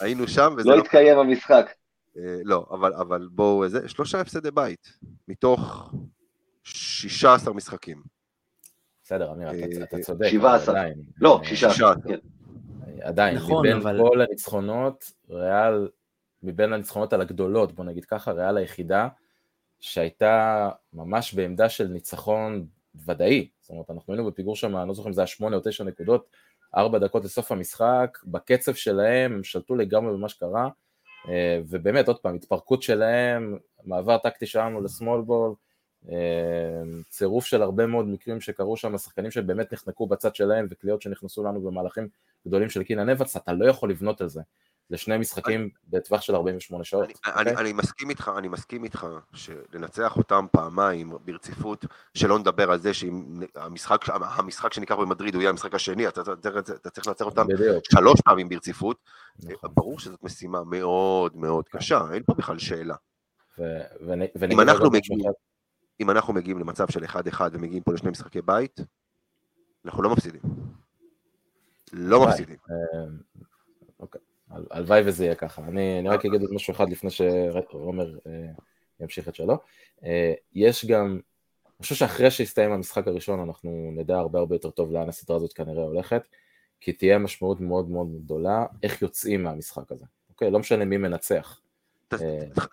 היינו 0.00 0.28
שם 0.28 0.54
וזה 0.58 0.68
לא 0.68 0.76
לא... 0.76 0.80
התקיים 0.82 1.18
המשחק. 1.18 1.70
אה, 2.18 2.22
לא, 2.44 2.66
אבל, 2.70 2.94
אבל 2.94 3.28
בואו, 3.32 3.68
זה, 3.68 3.88
שלושה 3.88 4.20
הפסדי 4.20 4.50
בית, 4.50 4.88
מתוך 5.28 5.92
16 6.64 7.54
משחקים. 7.54 8.02
בסדר, 9.04 9.32
אמיר, 9.32 9.50
אתה- 9.50 9.56
אה, 9.78 9.82
אתה 9.82 9.98
צודק. 9.98 10.28
17. 10.28 10.74
אבל 10.74 10.80
עדיין, 10.80 10.94
לא, 11.20 11.38
אה, 11.42 11.48
שישה. 11.48 11.70
שישה. 11.70 11.92
כן. 12.08 12.18
עדיין, 13.02 13.36
נכון, 13.36 13.66
מבין 13.66 13.76
אבל- 13.76 13.98
כל 13.98 14.20
הניצחונות, 14.20 15.04
ריאל, 15.30 15.88
מבין 16.42 16.72
הניצחונות 16.72 17.12
על 17.12 17.20
הגדולות, 17.20 17.72
בוא 17.72 17.84
נגיד 17.84 18.04
ככה, 18.04 18.32
ריאל 18.32 18.56
היחידה 18.56 19.08
שהייתה 19.80 20.68
ממש 20.92 21.34
בעמדה 21.34 21.68
של 21.68 21.88
ניצחון 21.88 22.66
ודאי. 23.06 23.48
זאת 23.60 23.70
אומרת, 23.70 23.90
אנחנו 23.90 24.12
היינו 24.12 24.30
בפיגור 24.30 24.56
שם, 24.56 24.76
אני 24.76 24.88
לא 24.88 24.94
זוכר 24.94 25.08
אם 25.08 25.12
זה 25.12 25.20
היה 25.20 25.26
שמונה 25.26 25.56
או 25.56 25.60
תשע 25.64 25.84
נקודות, 25.84 26.26
ארבע 26.76 26.98
דקות 26.98 27.24
לסוף 27.24 27.52
המשחק, 27.52 28.18
בקצב 28.24 28.74
שלהם, 28.74 29.32
הם 29.32 29.44
שלטו 29.44 29.74
לגמרי 29.74 30.12
במה 30.12 30.28
שקרה, 30.28 30.68
אה, 31.28 31.60
ובאמת, 31.68 32.08
עוד 32.08 32.18
פעם, 32.18 32.34
התפרקות 32.34 32.82
שלהם, 32.82 33.58
מעבר 33.84 34.18
טקטי 34.18 34.46
שלנו 34.46 34.80
לסמול 34.80 35.20
בול, 35.20 35.54
אה, 36.08 36.82
צירוף 37.08 37.46
של 37.46 37.62
הרבה 37.62 37.86
מאוד 37.86 38.08
מקרים 38.08 38.40
שקרו 38.40 38.76
שם, 38.76 38.98
שחקנים 38.98 39.30
שבאמת 39.30 39.72
נחנקו 39.72 40.06
בצד 40.06 40.34
שלהם, 40.34 40.66
וקליעות 40.70 41.02
שנכנסו 41.02 41.44
לנו 41.44 41.60
במהלכים 41.60 42.08
גדולים 42.46 42.70
של 42.70 42.82
קינן 42.82 43.08
אבנס, 43.08 43.36
אתה 43.36 43.52
לא 43.52 43.64
יכול 43.64 43.90
לבנות 43.90 44.20
על 44.20 44.28
זה. 44.28 44.40
לשני 44.90 45.18
משחקים 45.18 45.68
בטווח 45.88 46.20
של 46.20 46.34
48 46.34 46.84
שעות. 46.84 47.04
אני, 47.04 47.12
אני, 47.26 47.50
אוקיי? 47.50 47.56
אני 47.56 47.72
מסכים 47.72 48.10
איתך, 48.10 48.30
אני 48.38 48.48
מסכים 48.48 48.84
איתך 48.84 49.06
שלנצח 49.32 50.16
אותם 50.16 50.46
פעמיים 50.52 51.12
ברציפות, 51.24 51.84
שלא 52.14 52.38
נדבר 52.38 52.70
על 52.70 52.78
זה 52.78 52.94
שאם 52.94 53.40
המשחק, 53.54 54.04
המשחק 54.08 54.72
שניקח 54.72 54.94
במדריד 54.94 55.34
הוא 55.34 55.40
יהיה 55.40 55.50
המשחק 55.50 55.74
השני, 55.74 56.08
אתה, 56.08 56.20
אתה, 56.20 56.32
אתה, 56.32 56.72
אתה 56.74 56.90
צריך 56.90 57.06
לנצח 57.06 57.24
אותם 57.24 57.46
בדיוק. 57.46 57.84
שלוש 57.92 58.20
פעמים 58.24 58.48
ברציפות, 58.48 58.96
נכון. 59.42 59.70
ברור 59.74 59.98
שזאת 59.98 60.22
משימה 60.22 60.64
מאוד 60.64 61.36
מאוד 61.36 61.68
קשה, 61.68 62.00
אין 62.12 62.22
פה 62.26 62.34
בכלל 62.34 62.58
שאלה. 62.58 62.94
ו- 63.58 63.62
ונגיד 64.36 64.60
אנחנו 64.60 64.90
מגיעים- 64.90 65.20
אחד, 65.20 65.30
אם 66.00 66.10
אנחנו 66.10 66.32
מגיעים 66.34 66.58
למצב 66.58 66.90
של 66.90 67.04
1-1 67.04 67.16
ומגיעים 67.52 67.82
פה 67.82 67.92
לשני 67.92 68.10
משחקי 68.10 68.42
בית, 68.42 68.80
אנחנו 69.84 70.02
לא 70.02 70.10
מפסידים. 70.10 70.40
לא. 71.92 72.26
מפסידים. 72.28 72.56
הל- 74.50 74.66
הלוואי 74.70 75.02
וזה 75.06 75.24
יהיה 75.24 75.34
ככה. 75.34 75.62
אני 75.64 75.98
אני 76.00 76.08
רק 76.08 76.24
אגיד 76.26 76.40
עוד 76.40 76.52
משהו 76.54 76.72
אחד 76.74 76.90
לפני 76.90 77.10
שעומר 77.10 78.18
אה, 78.26 78.32
ימשיך 79.00 79.28
את 79.28 79.34
שלו. 79.34 79.58
אה, 80.04 80.32
יש 80.54 80.84
גם, 80.84 81.20
אני 81.66 81.82
חושב 81.82 81.94
שאחרי 81.94 82.30
שיסתיים 82.30 82.72
המשחק 82.72 83.08
הראשון 83.08 83.40
אנחנו 83.40 83.90
נדע 83.96 84.18
הרבה 84.18 84.38
הרבה 84.38 84.54
יותר 84.54 84.70
טוב 84.70 84.92
לאן 84.92 85.08
הסדרה 85.08 85.36
הזאת 85.36 85.52
כנראה 85.52 85.82
הולכת, 85.82 86.28
כי 86.80 86.92
תהיה 86.92 87.18
משמעות 87.18 87.60
מאוד 87.60 87.90
מאוד 87.90 88.08
גדולה 88.24 88.66
איך 88.82 89.02
יוצאים 89.02 89.42
מהמשחק 89.42 89.92
הזה. 89.92 90.04
אוקיי, 90.30 90.50
לא 90.50 90.58
משנה 90.58 90.84
מי 90.84 90.96
מנצח. 90.96 91.60
אה. 92.12 92.18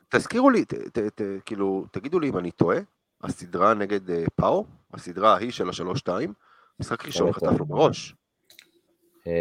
תזכירו 0.10 0.50
לי, 0.50 0.66
ת- 0.66 0.74
ת- 0.74 1.22
ת- 1.22 1.42
כאילו, 1.46 1.86
תגידו 1.92 2.20
לי 2.20 2.30
אם 2.30 2.38
אני 2.38 2.52
טועה, 2.52 2.78
הסדרה 3.24 3.74
נגד 3.74 4.10
אה, 4.12 4.24
פאו, 4.36 4.66
הסדרה 4.94 5.34
ההיא 5.34 5.52
של 5.52 5.70
השלוש-שתיים, 5.70 6.34
משחק 6.80 7.06
ראשון. 7.06 7.32
חטפנו 7.34 7.66
בראש. 7.66 8.16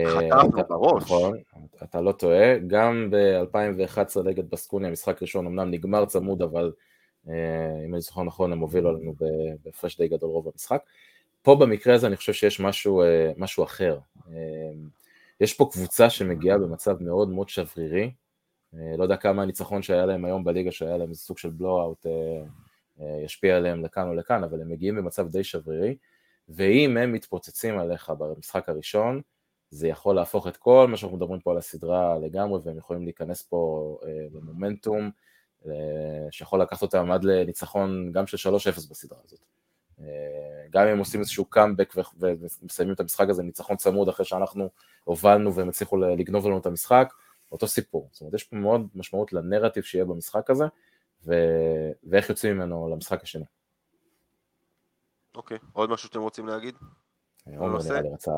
חטפנו 0.07 0.51
בראש. 0.69 1.03
נכון, 1.03 1.39
אתה 1.83 2.01
לא 2.01 2.13
טועה, 2.13 2.59
גם 2.59 3.11
ב-2011 3.11 4.23
נגד 4.25 4.51
בסקוניה, 4.51 4.91
משחק 4.91 5.23
ראשון 5.23 5.47
אמנם 5.47 5.71
נגמר 5.71 6.05
צמוד, 6.05 6.43
אבל 6.43 6.73
אה, 7.29 7.85
אם 7.87 7.95
אני 7.95 8.01
זוכר 8.01 8.23
נכון 8.23 8.53
הם 8.53 8.59
הובילו 8.59 8.91
עלינו 8.91 9.15
בהפרש 9.65 9.97
די 9.99 10.09
גדול 10.09 10.31
רוב 10.31 10.49
המשחק. 10.53 10.83
פה 11.43 11.55
במקרה 11.55 11.95
הזה 11.95 12.07
אני 12.07 12.17
חושב 12.17 12.33
שיש 12.33 12.61
משהו, 12.61 13.03
אה, 13.03 13.33
משהו 13.37 13.65
אחר. 13.65 13.99
אה, 14.29 14.35
יש 15.41 15.55
פה 15.55 15.69
קבוצה 15.73 16.11
שמגיעה 16.11 16.59
במצב 16.59 17.03
מאוד 17.03 17.29
מאוד 17.29 17.49
שברירי, 17.49 18.11
לא 18.99 19.03
יודע 19.03 19.17
כמה 19.17 19.43
הניצחון 19.43 19.83
שהיה 19.83 20.07
להם 20.07 20.25
היום 20.25 20.45
בליגה, 20.45 20.73
שהיה 20.73 20.97
להם 20.97 21.09
איזה 21.09 21.21
סוג 21.21 21.39
של 21.39 21.51
בלואו-אוט, 21.51 22.07
ישפיע 23.25 23.57
עליהם 23.57 23.85
לכאן 23.85 24.09
או 24.09 24.15
לכאן, 24.15 24.45
אבל 24.45 24.61
הם 24.61 24.69
מגיעים 24.69 24.97
במצב 24.97 25.29
די 25.29 25.45
שברירי, 25.45 25.97
ואם 26.49 26.97
הם 26.97 27.13
מתפוצצים 27.13 27.79
עליך 27.79 28.11
במשחק 28.19 28.69
הראשון, 28.69 29.21
זה 29.77 29.89
יכול 29.89 30.17
להפוך 30.17 30.47
את 30.47 30.57
כל 30.57 30.87
מה 30.91 30.97
שאנחנו 30.97 31.17
מדברים 31.17 31.41
פה 31.41 31.51
על 31.51 31.59
הסדרה 31.59 32.19
לגמרי, 32.19 32.61
והם 32.65 32.79
יכולים 32.79 33.05
להיכנס 33.05 33.43
פה 33.43 33.99
במומנטום, 34.33 35.11
שיכול 36.31 36.63
לקחת 36.63 36.83
אותם 36.83 37.11
עד 37.11 37.25
לניצחון 37.25 38.13
גם 38.13 38.27
של 38.27 38.51
3-0 38.51 38.57
בסדרה 38.91 39.19
הזאת. 39.25 39.41
גם 40.71 40.83
אם 40.83 40.89
הם 40.89 40.99
עושים 40.99 41.21
איזשהו 41.21 41.45
קאמבק 41.45 41.95
ומסיימים 42.17 42.95
את 42.95 43.01
המשחק 43.01 43.29
הזה 43.29 43.43
ניצחון 43.43 43.77
צמוד 43.77 44.09
אחרי 44.09 44.27
שאנחנו 44.27 44.71
הובלנו 45.05 45.55
והם 45.55 45.69
הצליחו 45.69 45.97
לגנוב 45.97 46.47
לנו 46.47 46.59
את 46.59 46.67
המשחק, 46.67 47.13
אותו 47.53 47.67
סיפור. 47.67 48.09
זאת 48.13 48.21
אומרת, 48.21 48.35
יש 48.35 48.45
פה 48.45 48.57
מאוד 48.57 48.89
משמעות 48.95 49.33
לנרטיב 49.33 49.83
שיהיה 49.83 50.05
במשחק 50.05 50.51
הזה, 50.51 50.65
ו... 51.25 51.35
ואיך 52.05 52.31
יוצאים 52.31 52.57
ממנו 52.57 52.89
למשחק 52.89 53.23
השני. 53.23 53.45
אוקיי, 55.35 55.59
עוד 55.73 55.91
משהו 55.91 56.09
שאתם 56.09 56.21
רוצים 56.21 56.47
להגיד? 56.47 56.75
עומר 57.57 57.79
נראה 57.85 58.01
לי 58.01 58.09
רצה... 58.09 58.31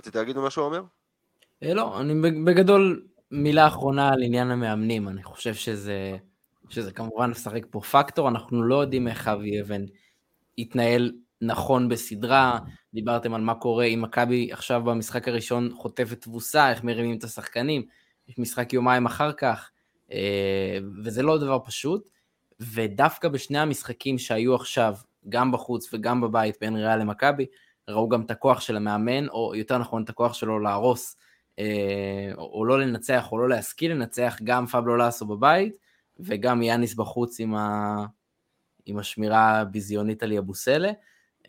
רצית 0.00 0.16
להגיד 0.16 0.38
משהו, 0.38 0.62
עומר? 0.62 0.82
אה, 1.62 1.74
לא, 1.74 2.00
אני 2.00 2.14
בגדול, 2.44 3.06
מילה 3.30 3.66
אחרונה 3.66 4.08
על 4.08 4.22
עניין 4.22 4.50
המאמנים, 4.50 5.08
אני 5.08 5.22
חושב 5.22 5.54
שזה, 5.54 6.16
שזה 6.68 6.92
כמובן 6.92 7.30
משחק 7.30 7.62
פה 7.70 7.80
פקטור, 7.80 8.28
אנחנו 8.28 8.62
לא 8.62 8.82
יודעים 8.82 9.08
איך 9.08 9.28
אבי 9.28 9.60
אבן 9.60 9.84
יתנהל 10.58 11.12
נכון 11.40 11.88
בסדרה, 11.88 12.58
דיברתם 12.94 13.34
על 13.34 13.40
מה 13.40 13.54
קורה 13.54 13.84
אם 13.84 14.02
מכבי 14.02 14.52
עכשיו 14.52 14.82
במשחק 14.84 15.28
הראשון 15.28 15.70
חוטפת 15.74 16.22
תבוסה, 16.22 16.70
איך 16.70 16.84
מרימים 16.84 17.18
את 17.18 17.24
השחקנים, 17.24 17.82
יש 18.28 18.38
משחק 18.38 18.72
יומיים 18.72 19.06
אחר 19.06 19.32
כך, 19.32 19.70
אה, 20.12 20.78
וזה 21.04 21.22
לא 21.22 21.38
דבר 21.38 21.58
פשוט, 21.64 22.08
ודווקא 22.60 23.28
בשני 23.28 23.58
המשחקים 23.58 24.18
שהיו 24.18 24.54
עכשיו, 24.54 24.94
גם 25.28 25.52
בחוץ 25.52 25.94
וגם 25.94 26.20
בבית 26.20 26.56
בין 26.60 26.76
ריאל 26.76 26.98
למכבי, 26.98 27.46
ראו 27.88 28.08
גם 28.08 28.20
את 28.22 28.30
הכוח 28.30 28.60
של 28.60 28.76
המאמן, 28.76 29.28
או 29.28 29.54
יותר 29.54 29.78
נכון 29.78 30.02
את 30.02 30.08
הכוח 30.08 30.34
שלו 30.34 30.58
להרוס, 30.58 31.16
אה, 31.58 32.30
או 32.38 32.64
לא 32.64 32.80
לנצח 32.80 33.32
או 33.32 33.38
לא 33.38 33.48
להשכיל 33.48 33.92
לנצח, 33.92 34.38
גם 34.44 34.66
פבלו 34.66 34.96
לאסו 34.96 35.26
בבית, 35.26 35.76
וגם 36.20 36.62
יאניס 36.62 36.94
בחוץ 36.94 37.40
עם, 37.40 37.54
ה... 37.54 37.96
עם 38.86 38.98
השמירה 38.98 39.60
הביזיונית 39.60 40.22
על 40.22 40.32
יבוסלה. 40.32 40.90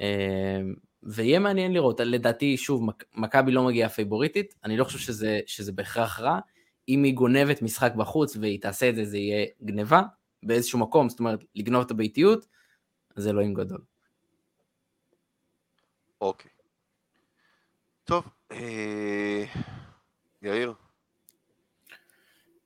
אה, 0.02 0.62
ויהיה 1.04 1.40
מעניין 1.40 1.74
לראות, 1.74 2.00
לדעתי, 2.00 2.58
שוב, 2.58 2.90
מכבי 3.16 3.52
לא 3.52 3.64
מגיעה 3.64 3.90
פייבוריטית, 3.90 4.56
אני 4.64 4.78
לא 4.78 4.84
חושב 4.84 5.00
שזה, 5.00 5.40
שזה 5.46 5.72
בהכרח 5.72 6.20
רע, 6.20 6.40
אם 6.90 7.04
היא 7.04 7.14
גונבת 7.14 7.62
משחק 7.62 7.96
בחוץ 7.96 8.36
והיא 8.36 8.62
תעשה 8.62 8.90
את 8.90 8.96
זה, 8.96 9.06
זה 9.06 9.18
יהיה 9.18 9.46
גניבה 9.64 10.02
באיזשהו 10.44 10.80
מקום, 10.80 11.10
זאת 11.10 11.20
אומרת, 11.20 11.40
לגנוב 11.56 11.86
את 11.86 11.92
הביתיות, 11.92 12.46
זה 13.16 13.30
אלוהים 13.30 13.54
גדול. 13.54 13.89
אוקיי. 16.22 16.52
טוב, 18.04 18.28
אה... 18.52 19.44
יאיר. 20.42 20.74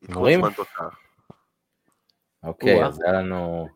אומרים? 0.10 0.42
אוקיי, 2.44 2.86
אז 2.86 3.02
היה 3.02 3.14
לנו... 3.14 3.68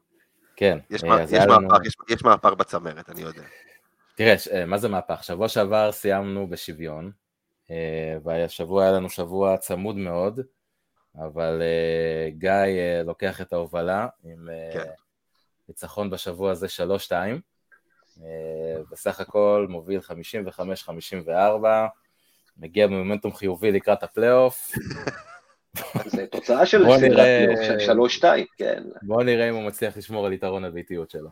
כן. 0.56 0.78
יש, 0.90 1.04
אה, 1.04 1.24
יש, 1.24 1.34
לנו... 1.34 1.68
מהפך, 1.68 1.86
יש, 1.86 1.96
יש 2.10 2.24
מהפך 2.24 2.50
בצמרת, 2.50 3.10
אני 3.10 3.22
יודע. 3.22 3.44
תראה, 4.16 4.36
אה, 4.54 4.66
מה 4.66 4.78
זה 4.78 4.90
מהפך? 4.90 5.24
שבוע 5.24 5.48
שעבר 5.48 5.92
סיימנו 5.92 6.48
בשוויון, 6.48 7.12
והשבוע 8.24 8.84
היה 8.84 8.92
לנו 8.92 9.10
שבוע 9.10 9.58
צמוד 9.58 9.96
מאוד, 9.96 10.40
אבל 11.16 11.62
גיא 12.30 12.52
לוקח 13.06 13.42
את 13.42 13.54
ההובלה 13.54 14.08
עם 14.24 14.50
כן. 14.74 14.84
ניצחון 15.68 16.10
בשבוע 16.10 16.52
הזה 16.52 16.68
3-2, 17.10 17.12
בסך 18.92 19.20
הכל 19.20 19.66
מוביל 19.70 20.00
55-54, 21.28 21.30
מגיע 22.58 22.88
במומנטום 22.88 23.34
חיובי 23.34 23.72
לקראת 23.72 24.04
הפלייאוף. 24.04 24.72
זה 26.06 26.28
תוצאה 26.28 26.66
של 26.66 26.86
שלוש 27.80 28.16
שתיים, 28.16 28.46
כן. 28.58 28.84
בוא 29.02 29.24
נראה 29.24 29.50
אם 29.50 29.56
הוא 29.56 29.64
מצליח 29.64 29.98
לשמור 29.98 30.26
על 30.26 30.34
יתרון 30.34 30.66
הביתיות 30.66 31.10
שלו. 31.10 31.30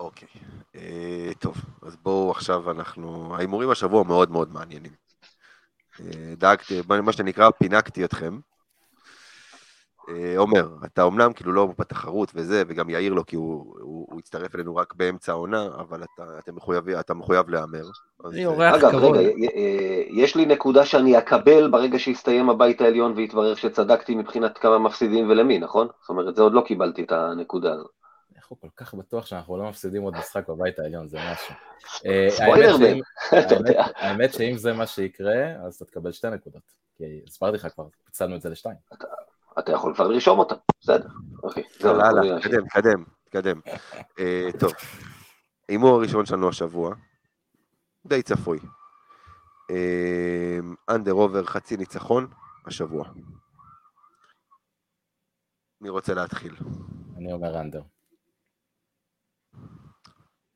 אוקיי, 0.00 0.28
אה, 0.74 1.30
טוב, 1.38 1.56
אז 1.82 1.96
בואו 1.96 2.30
עכשיו 2.30 2.70
אנחנו, 2.70 3.36
ההימורים 3.36 3.70
השבוע 3.70 4.04
מאוד 4.04 4.30
מאוד 4.30 4.52
מעניינים. 4.52 4.92
אה, 6.00 6.34
דאגתי, 6.36 6.80
מה 7.02 7.12
שנקרא, 7.12 7.50
פינקתי 7.50 8.04
אתכם. 8.04 8.38
אה, 10.08 10.34
עומר, 10.36 10.76
אתה 10.84 11.02
אומנם 11.02 11.32
כאילו 11.32 11.52
לא 11.52 11.68
בתחרות 11.78 12.32
וזה, 12.34 12.62
וגם 12.68 12.90
יאיר 12.90 13.12
לו, 13.12 13.26
כי 13.26 13.36
הוא, 13.36 13.76
הוא, 13.80 14.01
הוא 14.12 14.18
הצטרף 14.18 14.54
אלינו 14.54 14.76
רק 14.76 14.94
באמצע 14.94 15.32
העונה, 15.32 15.66
אבל 15.66 16.02
אתה, 16.02 16.38
אתה, 16.38 16.52
מחויב, 16.52 16.88
אתה 16.88 17.14
מחויב 17.14 17.48
להמר. 17.48 17.84
אני 18.24 18.46
אורח 18.46 18.74
כבוד. 18.76 18.94
אגב, 18.94 19.04
רגע, 19.04 19.30
יש 20.10 20.36
לי 20.36 20.46
נקודה 20.46 20.86
שאני 20.86 21.18
אקבל 21.18 21.70
ברגע 21.70 21.98
שיסתיים 21.98 22.50
הבית 22.50 22.80
העליון 22.80 23.12
ויתברר 23.16 23.54
שצדקתי 23.54 24.14
מבחינת 24.14 24.58
כמה 24.58 24.78
מפסידים 24.78 25.30
ולמי, 25.30 25.58
נכון? 25.58 25.88
זאת 26.00 26.08
אומרת, 26.08 26.36
זה 26.36 26.42
עוד 26.42 26.52
לא 26.52 26.60
קיבלתי 26.66 27.02
את 27.02 27.12
הנקודה 27.12 27.72
הזאת. 27.72 27.90
איך 28.36 28.46
הוא 28.48 28.58
כל 28.60 28.68
כך 28.76 28.94
בטוח 28.94 29.26
שאנחנו 29.26 29.56
לא 29.56 29.68
מפסידים 29.68 30.02
עוד 30.02 30.14
משחק 30.16 30.48
בבית 30.48 30.78
העליון, 30.78 31.08
זה 31.08 31.18
משהו. 31.32 31.54
אתה 33.38 33.54
יודע. 33.54 33.84
האמת 33.96 34.32
שאם 34.32 34.56
זה 34.56 34.72
מה 34.72 34.86
שיקרה, 34.86 35.44
אז 35.66 35.74
אתה 35.74 35.84
תקבל 35.84 36.12
שתי 36.12 36.30
נקודות. 36.30 36.62
כי 36.96 37.04
הסברתי 37.28 37.56
לך 37.56 37.66
כבר, 37.74 37.84
פיצלנו 38.04 38.36
את 38.36 38.40
זה 38.40 38.48
לשתיים. 38.48 38.76
אתה 39.58 39.72
יכול 39.72 39.94
כבר 39.94 40.08
לרשום 40.08 40.38
אותם, 40.38 40.54
בסדר. 40.80 41.08
אוקיי. 41.42 41.62
יאללה, 41.80 42.40
תקדם, 42.40 42.66
תקדם, 42.68 43.04
תקדם. 43.32 43.60
אה, 44.18 44.48
טוב, 44.60 44.72
הימור 45.68 45.96
הראשון 45.96 46.26
שלנו 46.26 46.48
השבוע, 46.48 46.94
די 48.06 48.22
צפוי. 48.22 48.58
אנדר 50.90 51.12
עובר 51.12 51.44
חצי 51.44 51.76
ניצחון 51.76 52.26
השבוע. 52.66 53.08
מי 55.80 55.88
רוצה 55.88 56.14
להתחיל? 56.14 56.56
אני 57.16 57.32
אומר 57.32 57.60
under. 57.60 57.82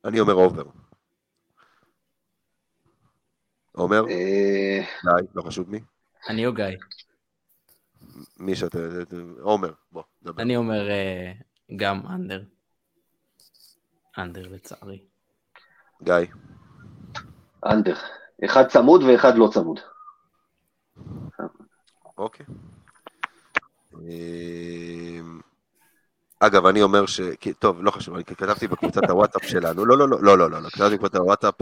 אני 0.05 0.19
אומר 0.19 0.33
over. 0.33 0.63
עומר? 3.71 4.01
אה, 4.09 4.79
גיא, 5.01 5.27
לא 5.35 5.41
חשוב 5.41 5.69
מי. 5.69 5.79
אני 6.29 6.45
או 6.45 6.53
גיא. 6.53 6.65
מי 8.37 8.55
שאתה... 8.55 8.79
עומר, 9.39 9.73
בוא, 9.91 10.03
דבר. 10.23 10.41
אני 10.41 10.55
אומר 10.55 10.89
אה, 10.89 11.33
גם 11.75 12.07
under. 12.07 12.43
under 14.17 14.47
לצערי. 14.47 14.99
גיא. 16.03 16.13
under. 17.65 17.95
אחד 18.45 18.67
צמוד 18.67 19.03
ואחד 19.03 19.35
לא 19.35 19.49
צמוד. 19.53 19.79
אוקיי. 22.17 22.45
אמ, 23.93 25.39
אגב, 26.39 26.65
אני 26.65 26.81
אומר 26.81 27.05
ש... 27.05 27.21
טוב, 27.59 27.83
לא 27.83 27.91
חשוב, 27.91 28.15
אני 28.15 28.23
כתבתי 28.23 28.67
בקבוצת 28.67 29.09
הוואטסאפ 29.09 29.43
שלנו, 29.43 29.85
לא, 29.85 29.97
לא, 29.97 30.09
לא, 30.09 30.21
לא, 30.21 30.37
לא, 30.37 30.49
לא, 30.49 30.61
לא, 30.61 30.69
כתבתי 30.69 30.95
בקבוצת 30.95 31.15
הוואטסאפ, 31.15 31.55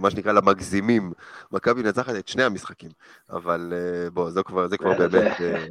מה 0.00 0.10
שנקרא 0.10 0.32
למגזימים. 0.32 1.12
מכבי 1.52 1.82
נצחת 1.82 2.14
את 2.18 2.28
שני 2.28 2.42
המשחקים, 2.42 2.90
אבל 3.30 3.72
אה, 3.76 4.10
בוא, 4.10 4.30
זה 4.30 4.42
כבר, 4.42 4.68
זה 4.68 4.78
כבר 4.78 4.98
באמת... 4.98 5.40
אה, 5.40 5.66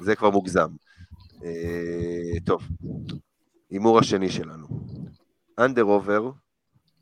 זה 0.00 0.16
כבר 0.16 0.30
מוגזם. 0.30 0.68
אה, 1.42 2.40
טוב, 2.44 2.62
הימור 3.70 3.98
השני 3.98 4.30
שלנו. 4.30 4.66
אנדר 5.58 5.82
עובר, 5.82 6.30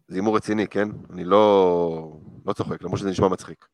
זה 0.09 0.17
הימור 0.17 0.37
רציני, 0.37 0.69
כן? 0.69 0.89
אני 1.11 1.25
לא, 1.25 2.21
לא 2.47 2.53
צוחק, 2.53 2.83
למרות 2.83 2.99
שזה 2.99 3.11
נשמע 3.11 3.29
מצחיק. 3.29 3.67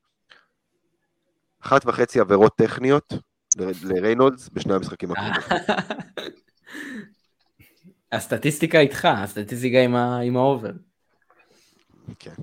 אחת 1.60 1.86
וחצי 1.86 2.20
עבירות 2.20 2.56
טכניות, 2.56 3.12
לריינולדס 3.84 4.48
בשני 4.52 4.74
המשחקים 4.74 5.12
הקרובים. 5.12 5.42
הסטטיסטיקה 8.12 8.80
איתך, 8.80 9.04
הסטטיסטיקה 9.04 9.78
עם, 10.22 10.36
ה 10.36 10.42
over. 10.42 10.72
כן, 12.18 12.34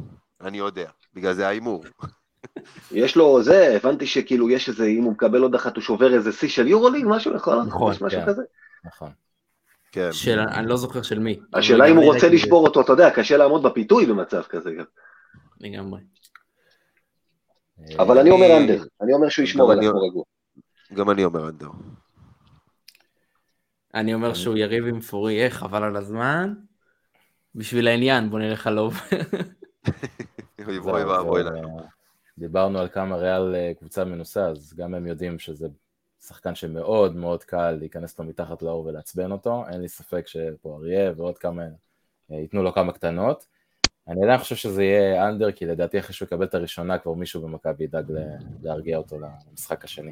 אני 0.41 0.57
יודע, 0.57 0.89
בגלל 1.13 1.34
זה 1.34 1.47
ההימור. 1.47 1.86
יש 2.91 3.16
לו 3.16 3.43
זה, 3.43 3.76
הבנתי 3.76 4.08
שכאילו 4.08 4.50
יש 4.50 4.70
איזה, 4.70 4.86
אם 4.86 5.04
הוא 5.04 5.12
מקבל 5.12 5.41
עוד 5.41 5.56
אחת 5.56 5.76
הוא 5.76 5.84
שובר 5.84 6.14
איזה 6.14 6.32
שיא 6.32 6.50
של 6.50 6.68
יורוליג, 6.68 7.06
משהו, 7.08 7.34
נכון? 7.34 7.68
נכון, 7.68 7.91
משהו 8.02 8.10
כן. 8.22 8.26
כזה? 8.26 8.41
נכון. 8.86 9.10
כן. 9.91 10.12
של, 10.12 10.39
אני 10.39 10.68
לא 10.68 10.78
זוכר 10.78 11.02
של 11.02 11.20
מי. 11.20 11.39
השאלה 11.54 11.86
אם 11.86 11.96
הוא 11.98 12.14
רוצה 12.14 12.30
לשבור 12.30 12.68
אותו, 12.68 12.82
אתה 12.82 12.93
יודע, 12.93 13.10
קשה 13.12 13.38
לעמוד 13.38 13.64
בפיתוי 13.64 14.06
במצב 14.06 14.41
כזה 14.50 14.72
גם. 14.72 14.86
לגמרי. 15.60 16.02
אבל 18.00 18.18
אני 18.18 18.30
אומר 18.30 18.58
אנדר, 18.58 18.84
אני 19.02 19.14
אומר 19.14 19.30
שהוא 19.30 19.43
ישמור 19.43 19.72
על 19.72 19.80
עצמו 19.80 20.02
רגוע. 20.02 20.24
גם 20.93 21.10
אני 21.10 21.24
אומר 21.26 21.50
אנדר. 21.50 21.70
אני 23.93 24.14
אומר 24.14 24.34
שהוא 24.34 24.58
יריב 24.58 24.86
עם 24.88 25.02
פוריה, 25.02 25.50
חבל 25.50 25.84
על 25.84 25.96
הזמן. 25.96 26.54
בשביל 27.56 27.88
העניין, 27.88 28.30
בוא 28.30 28.39
נלך 28.39 28.68
על 28.68 28.80
אובר. 28.80 28.98
אוי 30.68 30.74
זה- 30.84 31.08
ואבוי 31.08 31.43
לנו. 31.43 31.95
דיברנו 32.38 32.80
על 32.80 32.88
כמה 32.88 33.16
ריאל 33.16 33.56
אה, 33.56 33.72
קבוצה 33.80 34.06
מנוסה, 34.06 34.48
אז 34.48 34.74
גם 34.78 34.94
הם 34.94 35.08
יודעים 35.08 35.40
שזה 35.40 35.68
שחקן 36.22 36.56
שמאוד 36.56 37.16
מאוד 37.16 37.44
קל 37.44 37.72
להיכנס 37.72 38.20
לו 38.20 38.26
מתחת 38.26 38.62
לאור 38.62 38.86
ולעצבן 38.86 39.32
אותו, 39.32 39.64
אין 39.72 39.82
לי 39.82 39.88
ספק 39.88 40.28
שפה 40.28 40.78
אריה 40.80 41.12
ועוד 41.18 41.38
כמה 41.38 41.64
אה, 42.32 42.38
ייתנו 42.38 42.64
לו 42.64 42.74
כמה 42.74 42.92
קטנות. 42.92 43.46
אני 44.08 44.24
עדיין 44.24 44.40
חושב 44.40 44.56
שזה 44.56 44.84
יהיה 44.84 45.30
אנדר, 45.30 45.52
כי 45.52 45.66
לדעתי 45.66 46.00
אחרי 46.00 46.14
שהוא 46.14 46.26
יקבל 46.26 46.46
את 46.46 46.56
הראשונה 46.56 46.98
כבר 46.98 47.14
מישהו 47.14 47.42
במכבי 47.42 47.84
ידאג 47.84 48.12
להרגיע 48.64 48.98
אותו 48.98 49.18
למשחק 49.20 49.84
השני. 49.84 50.12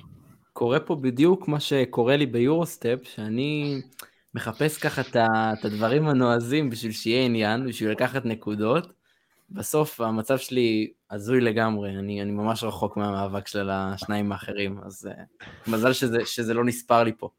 קורה 0.53 0.79
פה 0.79 0.95
בדיוק 0.95 1.47
מה 1.47 1.59
שקורה 1.59 2.17
לי 2.17 2.25
ביורוסטפ, 2.25 2.99
שאני 3.03 3.81
מחפש 4.35 4.77
ככה 4.77 5.01
את 5.01 5.65
הדברים 5.65 6.07
הנועזים 6.07 6.69
בשביל 6.69 6.91
שיהיה 6.91 7.25
עניין, 7.25 7.67
בשביל 7.67 7.91
לקחת 7.91 8.25
נקודות. 8.25 9.02
בסוף 9.53 10.01
המצב 10.01 10.37
שלי 10.37 10.91
הזוי 11.11 11.41
לגמרי, 11.41 11.89
אני, 11.89 12.21
אני 12.21 12.31
ממש 12.31 12.63
רחוק 12.63 12.97
מהמאבק 12.97 13.47
של 13.47 13.69
השניים 13.69 14.31
האחרים, 14.31 14.79
אז 14.85 15.09
אה, 15.11 15.45
מזל 15.67 15.93
שזה, 15.93 16.25
שזה 16.25 16.53
לא 16.53 16.63
נספר 16.65 17.03
לי 17.03 17.11
פה. 17.17 17.29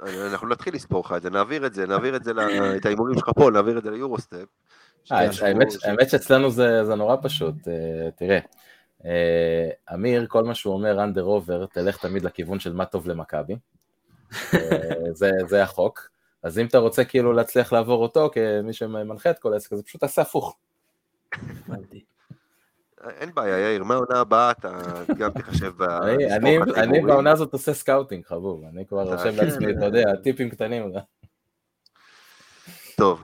אנחנו 0.00 0.48
נתחיל 0.48 0.74
לספור 0.74 1.04
לך 1.04 1.14
את 1.16 1.22
זה, 1.22 1.30
נעביר 1.30 1.66
את 1.66 1.74
זה, 1.74 1.86
נעביר 1.86 2.16
את 2.16 2.24
זה, 2.24 2.32
ל- 2.32 2.76
את 2.76 2.86
ההימורים 2.86 3.18
שלך 3.18 3.28
פה, 3.36 3.50
נעביר 3.50 3.78
את 3.78 3.82
זה 3.82 3.90
ליורוסטפ. 3.90 4.44
אה, 5.12 5.28
האמת, 5.82 6.10
שאצלנו 6.10 6.50
זה, 6.50 6.84
זה 6.84 6.94
נורא 6.94 7.16
פשוט, 7.22 7.68
אה, 7.68 8.10
תראה, 8.16 8.38
אה, 9.04 9.94
אמיר, 9.94 10.26
כל 10.28 10.44
מה 10.44 10.54
שהוא 10.54 10.74
אומר 10.74 11.04
under 11.04 11.24
over, 11.24 11.66
תלך 11.66 11.96
תמיד 11.96 12.22
לכיוון 12.22 12.60
של 12.60 12.72
מה 12.72 12.84
טוב 12.84 13.08
למכבי, 13.08 13.56
אה, 14.54 14.58
זה, 15.12 15.30
זה 15.46 15.62
החוק, 15.62 16.08
אז 16.42 16.58
אם 16.58 16.66
אתה 16.66 16.78
רוצה 16.78 17.04
כאילו 17.04 17.32
להצליח 17.32 17.72
לעבור 17.72 18.02
אותו 18.02 18.30
כמי 18.32 18.72
שמנחה 18.72 19.30
את 19.30 19.38
כל 19.38 19.52
העסק 19.52 19.72
הזה, 19.72 19.82
פשוט 19.82 20.00
תעשה 20.00 20.22
הפוך. 20.22 20.56
הבנתי. 21.32 22.04
אין 23.08 23.34
בעיה, 23.34 23.58
יאיר, 23.58 23.84
מהעונה 23.84 24.20
הבאה 24.20 24.50
אתה 24.50 24.78
גם 25.18 25.30
תחשב 25.30 25.72
ב... 25.76 25.82
אני. 25.82 27.00
בעונה 27.00 27.32
הזאת 27.32 27.52
עושה 27.52 27.74
scouting, 27.74 28.24
חבוב, 28.24 28.64
אני 28.64 28.86
כבר 28.86 29.02
רושם 29.02 29.36
כן. 29.36 29.46
לעצמי, 29.46 29.72
אתה 29.72 29.84
יודע, 29.84 30.16
טיפים 30.22 30.50
קטנים. 30.50 30.92
טוב, 32.96 33.22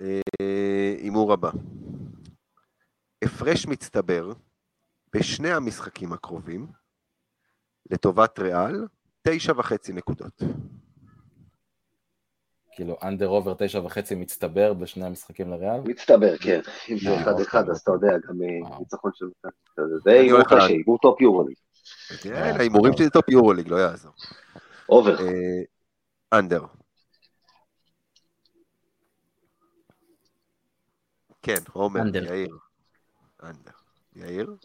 אה, 0.00 0.20
הימור 1.02 1.32
הבא. 1.32 1.50
הפרש 3.24 3.66
מצטבר 3.66 4.32
בשני 5.14 5.52
המשחקים 5.52 6.12
הקרובים 6.12 6.66
לטובת 7.90 8.38
ריאל, 8.38 8.86
תשע 9.22 9.52
וחצי 9.56 9.92
נקודות. 9.92 10.42
כאילו 12.74 12.96
under 13.02 13.28
over 13.28 13.54
תשע 13.58 13.80
וחצי 13.84 14.14
מצטבר 14.14 14.72
בשני 14.72 15.06
המשחקים 15.06 15.50
לריאל, 15.50 15.80
מצטבר, 15.84 16.36
כן. 16.38 16.60
אם 16.90 16.98
זה 16.98 17.10
אה, 17.10 17.22
אחד 17.22 17.30
אוקיי, 17.30 17.44
אחד, 17.44 17.70
אז 17.70 17.80
אתה 17.80 17.90
יודע, 17.90 18.08
גם 18.28 18.42
אה. 18.42 18.78
ניצחון 18.78 19.10
של... 19.14 19.26
זה 20.04 20.10
הימור 20.10 20.42
קשה, 20.44 20.64
הימור 20.64 20.98
top 21.02 21.20
יורוליג. 21.20 21.56
כן, 22.22 22.52
ההימורים 22.58 22.92
שלי 22.96 23.10
top 23.10 23.28
יורוליג, 23.28 23.68
לא 23.68 23.76
יעזור. 23.76 24.12
over. 24.88 25.20
אה, 25.20 25.62
under. 26.38 26.64
כן, 31.42 31.60
עומר. 31.72 32.00
יאיר. 32.14 32.58
under. 33.42 33.70
יאיר? 34.16 34.56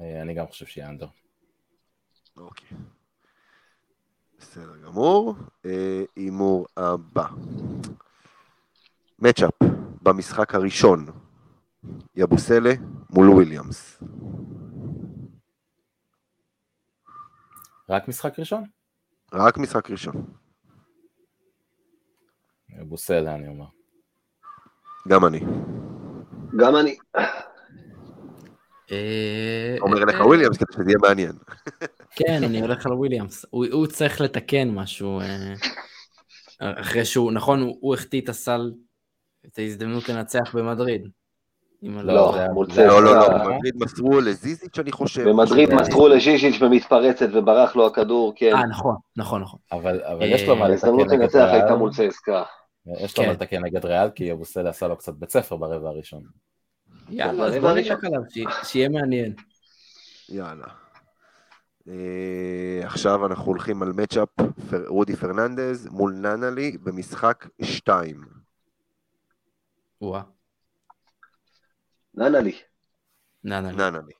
אה, 0.00 0.22
אני 0.22 0.34
גם 0.34 0.46
חושב 0.46 0.66
שיהיה 0.66 0.88
under. 0.88 1.06
אוקיי. 2.36 2.68
בסדר 4.44 4.76
גמור. 4.84 5.34
אה, 5.66 6.02
הימור 6.16 6.66
הבא. 6.76 7.26
מצ'אפ 9.18 9.54
במשחק 10.02 10.54
הראשון. 10.54 11.06
יבוסלה 12.16 12.72
מול 13.10 13.30
וויליאמס. 13.30 14.02
רק 17.88 18.08
משחק 18.08 18.38
ראשון? 18.38 18.64
רק 19.32 19.58
משחק 19.58 19.90
ראשון. 19.90 20.24
בוסלה 22.68 23.34
אני 23.34 23.48
אומר. 23.48 23.66
גם 25.08 25.24
אני. 25.26 25.40
גם 26.56 26.76
אני. 26.76 26.96
אה, 28.92 29.76
אומר 29.80 30.04
לך 30.04 30.14
אה, 30.14 30.26
וויליאמס 30.26 30.56
כדי 30.56 30.72
שזה 30.72 30.84
יהיה 30.86 30.98
מעניין. 31.02 31.32
כן, 32.16 32.44
אני 32.44 32.60
הולך 32.60 32.86
על 32.86 32.92
וויליאמס. 32.92 33.44
הוא, 33.50 33.66
הוא 33.72 33.86
צריך 33.86 34.20
לתקן 34.20 34.70
משהו. 34.70 35.20
אה, 35.20 35.54
אחרי 36.80 37.04
שהוא, 37.04 37.32
נכון, 37.32 37.60
הוא, 37.60 37.76
הוא 37.80 37.94
החטיא 37.94 38.20
את 38.20 38.28
הסל, 38.28 38.72
את 39.46 39.58
ההזדמנות 39.58 40.08
לנצח 40.08 40.54
במדריד. 40.54 41.08
לא, 41.82 42.02
לא, 42.04 42.34
לא, 42.76 43.04
לא, 43.04 43.22
אה. 43.22 43.38
במדריד 43.48 43.74
מסרו 43.76 44.20
לזיזיץ' 44.20 44.78
אני 44.78 44.92
חושב. 44.92 45.28
במדריד 45.28 45.74
משהו- 45.74 45.86
מסרו 45.88 46.08
לז'יז'יץ' 46.08 46.62
במתפרצת 46.62 47.28
וברח 47.32 47.76
לו 47.76 47.86
הכדור, 47.86 48.32
כן. 48.36 48.52
אה, 48.56 48.66
נכון, 48.66 48.96
נכון, 49.16 49.42
נכון. 49.42 49.60
אבל, 49.72 50.00
אבל 50.04 50.22
אה, 50.22 50.26
יש 50.26 50.42
לו 50.48 50.56
מה 50.56 50.68
לתקן 50.68 50.72
ההזדמנות 50.72 51.06
נגד 51.06 51.20
לנצח 51.22 51.48
הייתה 51.52 51.66
ריאל, 51.66 51.76
מול 51.78 51.90
צסקה. 51.92 52.42
יש 53.00 53.18
לו 53.18 53.24
מה 53.24 53.28
כן. 53.28 53.34
לתקן 53.34 53.64
נגד 53.64 53.84
ריאל, 53.84 54.10
כי 54.10 54.32
אבוסלה 54.32 54.70
עשה 54.70 54.88
לו 54.88 54.96
קצת 54.96 55.12
בית 55.14 55.30
ספר 55.30 55.56
ברבע 55.56 55.88
הראשון. 55.88 56.22
יאללה, 57.10 57.44
אז 57.44 57.54
בוא 57.54 57.68
הראשון. 57.68 57.92
נלך 57.96 58.04
עליו, 58.04 58.20
שיהיה 58.64 58.88
מעניין. 58.88 59.32
יאללה. 60.28 60.66
אה, 61.88 62.80
עכשיו 62.86 63.26
אנחנו 63.26 63.44
הולכים 63.44 63.82
על 63.82 63.92
מצ'אפ 63.92 64.28
פר- 64.70 64.86
רודי 64.86 65.16
פרננדז 65.16 65.88
מול 65.90 66.12
ננלי 66.12 66.76
במשחק 66.82 67.46
2. 67.62 68.24
וואה, 70.00 70.22
ננלי. 73.44 73.72
ננלי. 73.72 74.12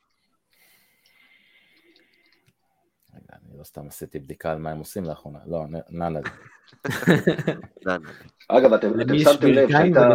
רגע, 3.15 3.27
אני 3.33 3.59
לא 3.59 3.65
סתם 3.65 3.87
עשיתי 3.87 4.19
בדיקה 4.19 4.53
על 4.53 4.59
מה 4.59 4.71
הם 4.71 4.79
עושים 4.79 5.05
לאחרונה. 5.05 5.39
לא. 5.47 5.65
ננלי. 5.91 6.21
אגב, 8.49 8.73
אתם 8.73 8.89
שמתם 9.19 9.47
לב 9.47 9.69
שהייתה, 9.71 10.09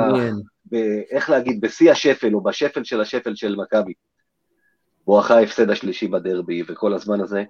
איך 1.11 1.29
להגיד, 1.29 1.61
בשיא 1.61 1.91
השפל 1.91 2.33
או 2.33 2.41
בשפל 2.43 2.83
של 2.83 3.01
השפל 3.01 3.35
של 3.35 3.55
מכבי. 3.55 3.93
בואכה 5.09 5.35
ההפסד 5.35 5.69
השלישי 5.69 6.07
בדרבי 6.07 6.63
וכל 6.67 6.93
הזמן 6.93 7.21
הזה. 7.21 7.43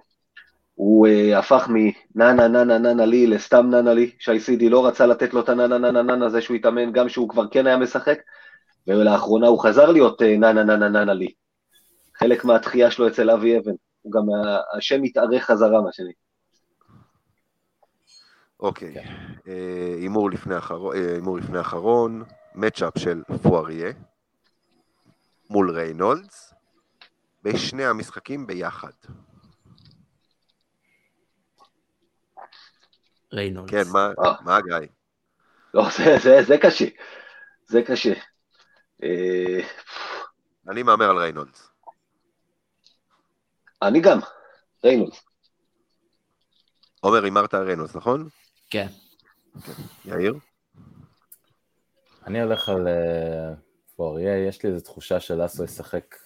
הוא 0.74 1.08
uh, 1.08 1.38
הפך 1.38 1.68
מננה 1.68 2.48
ננה 2.48 2.78
ננה 2.78 3.06
לי 3.06 3.26
לסתם 3.26 3.66
ננה 3.70 3.94
לי, 3.94 4.10
שייסידי 4.18 4.68
לא 4.68 4.86
רצה 4.86 5.06
לתת 5.06 5.34
לו 5.34 5.40
את 5.40 5.48
הננה 5.48 5.78
ננה 5.78 6.02
ננה 6.02 6.26
הזה 6.26 6.42
שהוא 6.42 6.56
התאמן 6.56 6.92
גם 6.92 7.08
שהוא 7.08 7.28
כבר 7.28 7.48
כן 7.48 7.66
היה 7.66 7.76
משחק, 7.76 8.18
ולאחרונה 8.86 9.46
הוא 9.46 9.62
חזר 9.62 9.90
להיות 9.90 10.22
ננה 10.22 10.52
ננה 10.52 10.88
ננה 10.88 11.14
לי. 11.14 11.32
חלק 12.18 12.44
מהתחייה 12.44 12.90
שלו 12.90 13.08
אצל 13.08 13.30
אבי 13.30 13.58
אבן, 13.58 13.72
הוא 14.02 14.12
גם 14.12 14.22
ה- 14.30 14.76
השם 14.76 15.02
מתארך 15.02 15.44
חזרה 15.44 15.80
מה 15.82 15.92
שנקרא. 15.92 16.12
אוקיי. 18.60 18.94
אה, 19.48 19.94
הימור 19.96 20.30
לפני 20.30 20.54
אה, 20.54 20.60
הימור 21.14 21.38
לפני 21.38 21.58
האחרון, 21.58 22.22
matchup 22.54 22.98
של 22.98 23.22
פואריה 23.42 23.92
מול 25.50 25.70
ריינולדס 25.70 26.59
בשני 27.42 27.84
המשחקים 27.84 28.46
ביחד. 28.46 28.90
ריינולדס. 33.32 33.70
כן, 33.70 33.82
מה- 33.92 34.12
אה. 34.24 34.32
מה 34.42 34.58
גיא? 34.60 34.88
לא, 35.74 35.82
זה, 35.98 36.04
זה, 36.22 36.42
זה 36.46 36.56
קשה, 36.62 36.84
זה 37.66 37.82
קשה. 37.86 38.12
אה, 39.02 39.60
אני 40.68 40.82
מהמר 40.82 41.10
על 41.10 41.18
ריינולדס. 41.18 41.70
אני 43.82 44.00
גם, 44.00 44.18
ריינולדס. 44.84 45.24
עומר, 47.00 47.24
הימרת 47.24 47.54
על 47.54 47.66
ריינולדס, 47.66 47.96
נכון? 47.96 48.28
כן. 48.70 48.86
יאיר? 50.04 50.34
אני 52.26 52.42
הולך 52.42 52.68
על 52.68 52.88
אה, 52.88 53.54
פואריה, 53.96 54.48
יש 54.48 54.62
לי 54.64 54.70
איזו 54.70 54.84
תחושה 54.84 55.20
שלאסו 55.20 55.64
ישחק, 55.64 56.16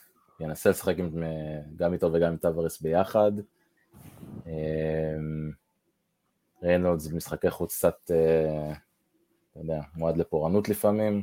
ינסה 0.41 0.71
לשחק 0.71 0.95
עם, 0.99 1.23
אה, 1.23 1.61
גם 1.77 1.93
איתו 1.93 2.11
וגם 2.13 2.29
עם 2.29 2.37
טבארס 2.37 2.81
ביחד. 2.81 3.33
אה, 4.47 5.17
ריינולדס 6.63 7.07
במשחקי 7.07 7.51
חוץ 7.51 7.77
קצת, 7.77 8.11
אה, 8.11 8.73
אתה 9.51 9.61
יודע, 9.61 9.81
מועד 9.95 10.17
לפורענות 10.17 10.69
לפעמים. 10.69 11.23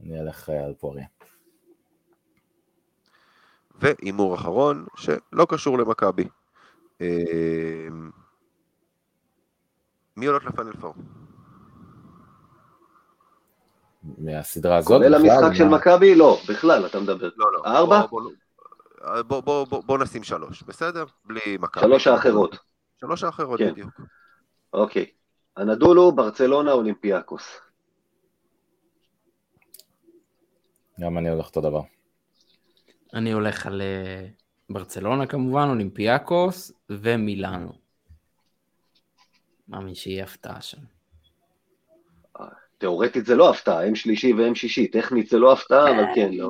אני 0.00 0.20
אלך 0.20 0.48
על 0.48 0.74
פואריה. 0.74 1.06
והימור 3.74 4.34
אחרון, 4.34 4.86
שלא 4.96 5.46
קשור 5.48 5.78
למכבי. 5.78 6.28
מי 10.16 10.26
הולך 10.26 10.44
לפאנל 10.44 10.72
פור? 10.72 10.94
מהסדרה 14.18 14.76
הזאת 14.76 14.88
כולל 14.88 15.14
המשחק 15.14 15.54
של 15.54 15.64
מכבי? 15.64 16.14
לא, 16.14 16.40
בכלל, 16.48 16.86
אתה 16.86 17.00
מדבר. 17.00 17.30
לא, 17.36 17.52
לא. 17.52 17.62
ארבע? 17.66 18.06
בוא- 18.06 18.20
בוא- 18.22 18.30
בוא, 19.22 19.40
בוא, 19.40 19.64
בוא, 19.66 19.82
בוא 19.86 19.98
נשים 19.98 20.22
שלוש, 20.22 20.62
בסדר? 20.62 21.04
בלי 21.24 21.56
מכבי. 21.60 21.84
שלוש 21.84 22.06
האחרות. 22.06 22.56
שלוש 23.00 23.24
האחרות 23.24 23.58
כן. 23.58 23.72
בדיוק. 23.72 23.90
אוקיי. 24.72 25.06
הנדולו, 25.56 26.12
ברצלונה, 26.12 26.72
אולימפיאקוס. 26.72 27.60
גם 31.00 31.18
אני 31.18 31.28
הולך 31.28 31.46
אותו 31.46 31.60
דבר. 31.60 31.80
אני 33.14 33.32
הולך 33.32 33.66
על 33.66 33.82
אה, 33.82 34.26
ברצלונה 34.70 35.26
כמובן, 35.26 35.66
אולימפיאקוס 35.68 36.72
ומילאנו. 36.90 37.72
מאמין 39.68 39.94
שיהיה 39.94 40.24
הפתעה 40.24 40.60
שם. 40.60 40.78
תאורטית 42.78 43.26
זה 43.26 43.34
לא 43.34 43.50
הפתעה, 43.50 43.86
הם 43.86 43.94
שלישי 43.94 44.32
והם 44.32 44.54
שישי, 44.54 44.86
טכנית 44.88 45.28
זה 45.30 45.38
לא 45.38 45.52
הפתעה, 45.52 45.90
אבל 45.90 46.04
כן, 46.14 46.30
לא. 46.32 46.48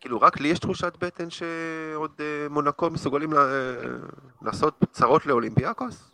כאילו, 0.00 0.20
רק 0.20 0.40
לי 0.40 0.48
יש 0.48 0.58
תחושת 0.58 0.92
בטן 1.00 1.30
שעוד 1.30 2.10
אה, 2.20 2.46
מונקו 2.50 2.90
מסוגלים 2.90 3.32
אה, 3.34 3.38
לעשות 4.42 4.84
צרות 4.92 5.26
לאולימפיאקוס? 5.26 6.10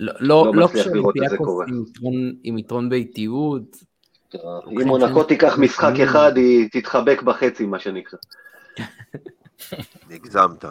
לא, 0.00 0.12
לא, 0.20 0.44
לא 0.54 0.60
לא 0.60 0.68
כשאולימפיאקוס 0.68 1.38
קורה. 1.46 1.66
עם 1.68 1.82
יתרון- 1.88 2.34
עם 2.42 2.58
יתרון 2.58 2.88
באיטיות. 2.88 3.76
אם 4.34 4.86
מונקו 4.86 5.24
תיקח 5.24 5.58
משחק 5.58 5.92
אחד, 6.04 6.32
היא 6.36 6.68
תתחבק 6.72 7.22
בחצי, 7.22 7.66
מה 7.66 7.78
שנקרא. 7.78 8.18
הגזמת. 10.10 10.64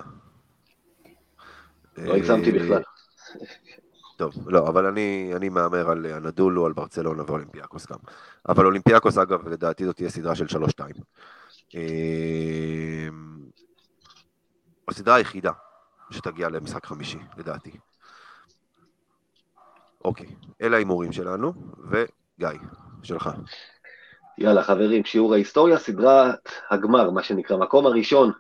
לא 1.97 2.15
הגזמתי 2.15 2.51
אה, 2.51 2.55
בכלל. 2.59 2.81
טוב, 4.19 4.33
לא, 4.45 4.67
אבל 4.67 4.85
אני, 4.85 5.31
אני 5.35 5.49
מהמר 5.49 5.89
על 5.89 6.05
הנדולו, 6.05 6.65
על 6.65 6.73
ברצלונה 6.73 7.23
ואולימפיאקוס 7.27 7.87
גם. 7.91 7.97
אבל 8.49 8.65
אולימפיאקוס, 8.65 9.17
אגב, 9.17 9.47
לדעתי 9.47 9.85
זאת 9.85 9.95
תהיה 9.95 10.09
סדרה 10.09 10.35
של 10.35 10.45
3-2. 10.45 10.81
אה, 11.75 13.07
הסדרה 14.87 15.15
היחידה 15.15 15.51
שתגיע 16.11 16.49
למשחק 16.49 16.85
חמישי, 16.85 17.17
לדעתי. 17.37 17.71
אוקיי, 20.05 20.27
אלה 20.61 20.75
ההימורים 20.75 21.11
שלנו, 21.11 21.53
וגיא, 21.89 22.59
שלך. 23.03 23.29
יאללה, 24.37 24.63
חברים, 24.63 25.05
שיעור 25.05 25.33
ההיסטוריה, 25.33 25.79
סדרת 25.79 26.49
הגמר, 26.69 27.11
מה 27.11 27.23
שנקרא, 27.23 27.57
מקום 27.57 27.85
הראשון. 27.85 28.31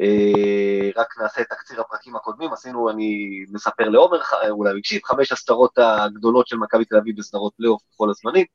אה, 0.00 0.90
רק 0.96 1.18
נעשה 1.20 1.40
את 1.40 1.46
תקציר 1.46 1.80
הפרקים 1.80 2.16
הקודמים, 2.16 2.52
עשינו, 2.52 2.90
אני 2.90 3.28
מספר 3.52 3.88
לעומר, 3.88 4.22
ח- 4.22 4.34
אולי 4.50 4.70
הוא 4.70 4.78
הקשיב, 4.78 5.00
חמש 5.04 5.32
הסדרות 5.32 5.78
הגדולות 5.78 6.46
של 6.46 6.56
מכבי 6.56 6.84
תל 6.84 6.96
אביב 6.96 7.16
בסדרות 7.18 7.52
פלייאוף 7.56 7.82
בכל 7.94 8.10
הזמנים. 8.10 8.46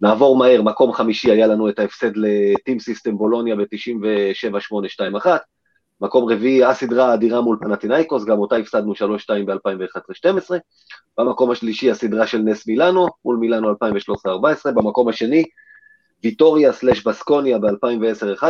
נעבור 0.00 0.36
מהר, 0.36 0.62
מקום 0.62 0.92
חמישי 0.92 1.30
היה 1.30 1.46
לנו 1.46 1.68
את 1.68 1.78
ההפסד 1.78 2.10
לטים 2.14 2.78
סיסטם 2.78 3.18
בולוניה 3.18 3.56
ב-97-8-2-1. 3.56 5.26
מקום 6.00 6.32
רביעי, 6.32 6.64
הסדרה 6.64 7.10
האדירה 7.10 7.40
מול 7.40 7.58
פנטינאיקוס, 7.60 8.24
גם 8.24 8.38
אותה 8.38 8.56
הפסדנו 8.56 8.92
3-2 8.92 8.96
ב-2011-2012. 9.46 10.54
במקום 11.18 11.50
השלישי, 11.50 11.90
הסדרה 11.90 12.26
של 12.26 12.38
נס 12.38 12.66
מילאנו, 12.66 13.06
מול 13.24 13.36
מילאנו 13.36 13.72
2013-2014. 13.72 13.74
במקום 14.74 15.08
השני, 15.08 15.44
ויטוריה 16.24 16.72
סלש 16.72 17.06
בסקוניה 17.06 17.58
ב-2010-2011, 17.58 18.46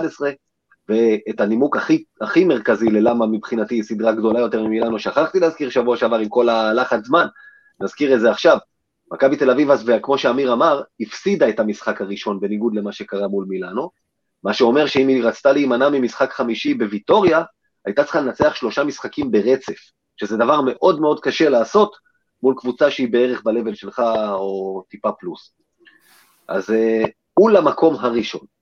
ואת 0.89 1.41
הנימוק 1.41 1.77
הכי, 1.77 2.05
הכי 2.21 2.45
מרכזי 2.45 2.87
ללמה 2.87 3.27
מבחינתי 3.27 3.83
סדרה 3.83 4.13
גדולה 4.13 4.41
יותר 4.41 4.63
ממילאנו, 4.63 4.99
שכחתי 4.99 5.41
להזכיר 5.41 5.71
שבוע 5.71 5.97
שעבר 5.97 6.19
עם 6.19 6.29
כל 6.29 6.49
הלחץ 6.49 7.05
זמן, 7.05 7.27
נזכיר 7.81 8.15
את 8.15 8.21
זה 8.21 8.31
עכשיו. 8.31 8.59
מכבי 9.13 9.37
תל 9.37 9.51
אביב 9.51 9.71
אז, 9.71 9.85
וכמו 9.87 10.19
שאמיר 10.19 10.53
אמר, 10.53 10.83
הפסידה 11.01 11.49
את 11.49 11.61
המשחק 11.61 12.01
הראשון 12.01 12.41
בניגוד 12.41 12.75
למה 12.75 12.93
שקרה 12.93 13.29
מול 13.29 13.45
מילאנו, 13.49 13.91
מה 14.43 14.53
שאומר 14.53 14.87
שאם 14.87 15.09
היא 15.09 15.25
רצתה 15.25 15.53
להימנע 15.53 15.89
ממשחק 15.89 16.33
חמישי 16.33 16.75
בוויטוריה, 16.75 17.43
הייתה 17.87 18.05
צריכה 18.05 18.21
לנצח 18.21 18.55
שלושה 18.55 18.85
משחקים 18.85 19.31
ברצף, 19.31 19.79
שזה 20.17 20.37
דבר 20.37 20.61
מאוד 20.61 21.01
מאוד 21.01 21.21
קשה 21.21 21.49
לעשות 21.49 21.97
מול 22.43 22.55
קבוצה 22.59 22.91
שהיא 22.91 23.13
בערך 23.13 23.43
ב-level 23.45 23.75
שלך 23.75 24.03
או 24.33 24.83
טיפה 24.91 25.13
פלוס. 25.13 25.53
אז 26.49 26.71
אה, 26.71 27.05
הוא 27.35 27.51
למקום 27.51 27.97
הראשון. 28.01 28.56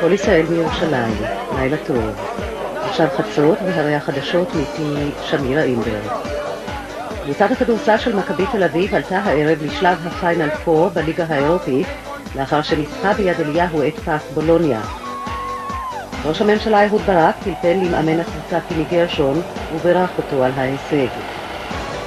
כל 0.00 0.12
ישראל 0.12 0.46
מירושלים, 0.50 1.14
לילה 1.58 1.76
טוב. 1.86 2.10
עכשיו 2.88 3.08
חצות 3.16 3.58
והרי 3.64 3.94
החדשות 3.94 4.48
מפי 4.54 5.10
שמירה 5.22 5.62
אינברג. 5.62 6.10
קבוצת 7.24 7.50
הכדורסל 7.50 7.98
של 7.98 8.16
מכבי 8.16 8.44
תל 8.52 8.62
אביב 8.62 8.94
עלתה 8.94 9.18
הערב 9.18 9.58
לשלב 9.62 10.06
הפיינל 10.06 10.48
4 10.68 10.88
בליגה 10.88 11.24
האירופית, 11.28 11.86
לאחר 12.36 12.62
שניצחה 12.62 13.14
ביד 13.14 13.40
אליהו 13.40 13.82
את 13.88 13.98
פאף 13.98 14.22
בולוניה. 14.34 14.80
ראש 16.24 16.40
הממשלה 16.40 16.86
אהוד 16.86 17.02
ברק 17.02 17.34
טלפן 17.44 17.78
למאמן 17.80 18.20
הקבוצה 18.20 18.60
פיני 18.60 18.84
גרשון 18.84 19.42
וברך 19.74 20.10
אותו 20.18 20.44
על 20.44 20.52
ההישג. 20.56 21.08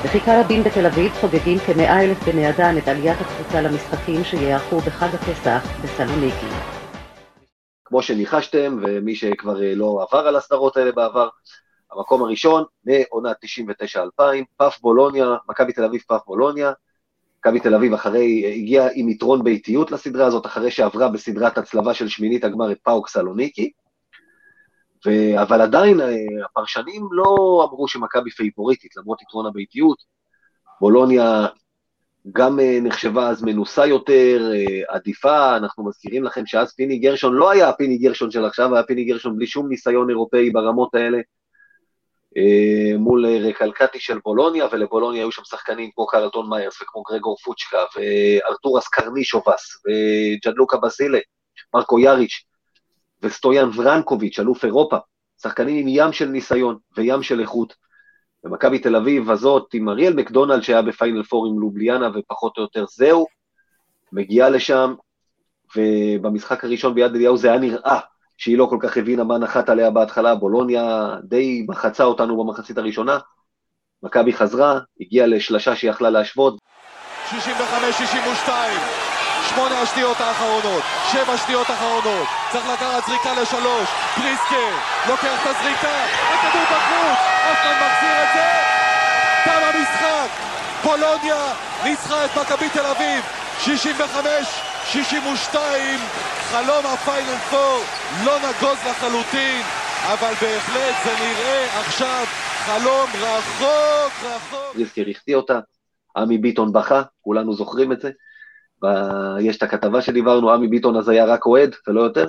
בכיכר 0.04 0.40
רבין 0.40 0.64
בתל 0.64 0.86
אביב 0.86 1.12
חוגגים 1.22 1.60
כמאה 1.60 2.02
אלף 2.04 2.24
בני 2.28 2.50
אדם 2.50 2.78
את 2.78 2.88
עליית 2.88 3.18
הקבוצה 3.22 3.62
למשחקים 3.62 4.24
שייערכו 4.24 4.80
בחג 4.80 5.16
הפסח 5.16 5.68
בסלוניקי. 5.84 6.81
כמו 7.92 8.02
שניחשתם, 8.02 8.78
ומי 8.82 9.16
שכבר 9.16 9.64
אה, 9.64 9.76
לא 9.76 10.08
עבר 10.10 10.28
על 10.28 10.36
הסדרות 10.36 10.78
האלה 10.78 10.92
בעבר, 10.92 11.30
המקום 11.92 12.24
הראשון, 12.24 12.64
מעונת 12.86 13.38
99-2000, 14.20 14.22
פאף 14.58 14.80
בולוניה, 14.82 15.36
מכבי 15.50 15.74
תל 15.74 15.84
אביב 15.84 16.02
פאף 16.08 16.22
בולוניה, 16.26 16.72
מכבי 17.40 17.60
תל 17.60 17.76
אביב 17.76 17.94
אחרי, 17.94 18.54
הגיעה 18.56 18.88
עם 18.94 19.10
יתרון 19.10 19.44
ביתיות 19.44 19.92
לסדרה 19.92 20.26
הזאת, 20.26 20.46
אחרי 20.46 20.72
שעברה 20.72 21.10
בסדרת 21.10 21.58
הצלבה 21.58 21.94
של 21.94 22.08
שמינית 22.08 22.44
הגמר 22.44 22.72
את 22.72 22.78
פאוק 22.84 23.10
סלוניקי, 23.10 23.72
ו... 25.06 25.10
אבל 25.42 25.62
עדיין 25.62 26.02
אה, 26.02 26.16
הפרשנים 26.46 27.08
לא 27.12 27.68
אמרו 27.70 27.88
שמכבי 27.88 28.32
פייבוריטית, 28.32 28.98
למרות 28.98 29.22
יתרון 29.22 29.46
הביתיות. 29.46 29.98
בולוניה 30.82 31.48
גם 32.32 32.60
אה, 32.60 32.80
נחשבה 32.82 33.30
אז 33.30 33.44
מנוסה 33.44 33.86
יותר, 33.86 34.52
אה, 34.54 34.96
עדיפה, 34.96 35.58
אנחנו 35.58 35.86
מזכירים 35.86 36.24
לכם 36.24 36.46
שאז 36.46 36.74
פיני 36.74 37.00
גרשון 37.00 37.34
לא 37.34 37.52
היה 37.52 37.70
הפיני 37.70 37.98
גרשון 37.98 38.32
של 38.32 38.46
עכשיו, 38.46 38.76
היה 38.76 38.84
פיני 38.84 39.04
גרשון 39.04 39.36
בלי 39.36 39.48
שום 39.48 39.70
ניסיון 39.70 40.10
אירופאי 40.10 40.50
ברמות 40.50 40.96
האלה, 40.96 41.18
אה, 42.38 42.98
מול 42.98 43.26
רקלקטי 43.26 44.00
של 44.00 44.20
בולוניה, 44.26 44.68
ולבולוניה 44.72 45.22
היו 45.22 45.32
שם 45.32 45.44
שחקנים 45.46 45.90
כמו 45.96 46.08
קרלטון 46.08 46.50
מיירס 46.50 46.82
וכמו 46.82 47.04
גרגור 47.04 47.38
פוצ'קה, 47.44 47.84
וארתורס 47.96 48.88
קרנישובס, 48.88 49.84
וג'דלוקה 49.86 50.78
בזילה, 50.78 51.20
מרקו 51.74 52.00
יאריץ', 52.00 52.44
וסטויאן 53.24 53.70
ורנקוביץ', 53.76 54.40
אלוף 54.40 54.66
אירופה, 54.66 54.98
שחקנים 55.42 55.78
עם 55.78 55.86
ים 55.88 56.14
של 56.14 56.26
ניסיון 56.26 56.78
וים 56.98 57.24
של 57.24 57.40
איכות. 57.40 57.81
ומכבי 58.44 58.80
תל 58.80 58.96
אביב 58.96 59.32
הזאת 59.32 59.74
עם 59.74 59.90
אריאל 59.90 60.14
מקדונלד 60.14 60.62
שהיה 60.62 60.82
בפיינל 60.82 61.24
פור 61.24 61.48
עם 61.48 61.60
לובליאנה 61.60 62.10
ופחות 62.14 62.58
או 62.58 62.62
יותר 62.62 62.86
זהו, 62.90 63.26
מגיעה 64.12 64.50
לשם, 64.50 64.94
ובמשחק 65.76 66.64
הראשון 66.64 66.96
ביד 66.96 67.16
אליהו 67.16 67.38
זה 67.38 67.50
היה 67.50 67.60
נראה 67.60 68.00
שהיא 68.38 68.58
לא 68.58 68.68
כל 68.70 68.78
כך 68.80 68.98
הבינה 68.98 69.24
מה 69.24 69.38
נחת 69.38 69.70
עליה 69.70 69.90
בהתחלה, 69.90 70.36
בולוניה 70.36 71.16
די 71.24 71.66
מחצה 71.70 72.04
אותנו 72.04 72.44
במחצית 72.44 72.78
הראשונה, 72.78 73.20
מכבי 74.04 74.34
חזרה, 74.34 74.80
הגיעה 75.02 75.28
לשלשה 75.28 75.76
שיכלה 75.76 76.10
להשוות, 76.10 76.58
65-62, 77.30 77.34
שמונה 79.50 79.82
השניות 79.82 80.20
האחרונות, 80.20 80.84
שבע 81.12 81.38
שניות 81.38 81.72
אחרונות, 81.72 82.28
צריך 82.52 82.66
לקחת 82.70 83.06
זריקה 83.08 83.34
לשלוש, 83.34 83.90
פריסקר, 84.16 84.72
לוקח 85.08 85.42
את 85.42 85.48
הזריקה, 85.48 86.04
הכדור 86.34 86.64
בחוץ, 86.64 87.20
אופמן 87.50 87.78
מחזיר 87.82 88.24
את 88.24 88.30
זה, 88.34 88.48
תם 89.46 89.62
המשחק, 89.64 90.30
פולוניה 90.84 91.54
ניצחה 91.84 92.26
את 92.26 92.38
מכבי 92.38 92.70
תל 92.70 92.86
אביב, 92.86 93.24
65-62, 95.54 95.56
חלום 96.52 96.86
הפיינל 96.86 97.38
פור 97.50 97.80
לא 98.26 98.38
נגוז 98.40 98.78
לחלוטין, 98.90 99.62
אבל 100.14 100.34
בהחלט 100.42 100.96
זה 101.04 101.14
נראה 101.20 101.80
עכשיו 101.80 102.26
חלום 102.66 103.10
רחוק 103.22 104.14
רחוק. 104.24 104.74
פריסקר 104.74 105.04
החטיא 105.12 105.36
אותה, 105.36 105.60
עמי 106.18 106.38
ביטון 106.38 106.74
בכה, 106.74 107.02
כולנו 107.22 107.54
זוכרים 107.54 107.92
את 107.92 108.02
זה. 108.02 108.12
יש 109.40 109.58
את 109.58 109.64
הכתבה 109.64 110.02
שדיברנו, 110.02 110.52
עמי 110.52 110.68
ביטון 110.68 110.96
אז 110.98 111.10
היה 111.10 111.26
רק 111.26 111.46
אוהד 111.46 111.76
ולא 111.88 112.02
יותר. 112.02 112.28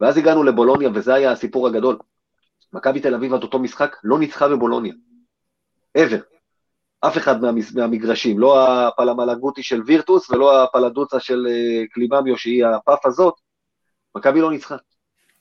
ואז 0.00 0.16
הגענו 0.16 0.42
לבולוניה, 0.42 0.90
וזה 0.94 1.14
היה 1.14 1.32
הסיפור 1.32 1.66
הגדול. 1.66 1.98
מכבי 2.72 3.00
תל 3.00 3.14
אביב 3.14 3.34
עד 3.34 3.42
אותו 3.42 3.58
משחק 3.58 3.96
לא 4.04 4.18
ניצחה 4.18 4.48
בבולוניה. 4.48 4.94
ever. 5.98 6.20
אף 7.00 7.16
אחד 7.16 7.40
מהמס- 7.40 7.74
מהמגרשים, 7.74 8.38
לא 8.38 8.68
הפלמלגוטי 8.88 9.62
של 9.62 9.82
וירטוס 9.86 10.30
ולא 10.30 10.64
הפלדוצה 10.64 11.20
של 11.20 11.46
אה, 11.50 11.86
קליממיו, 11.90 12.38
שהיא 12.38 12.66
הפאף 12.66 13.06
הזאת, 13.06 13.34
מכבי 14.16 14.40
לא 14.40 14.50
ניצחה. 14.50 14.76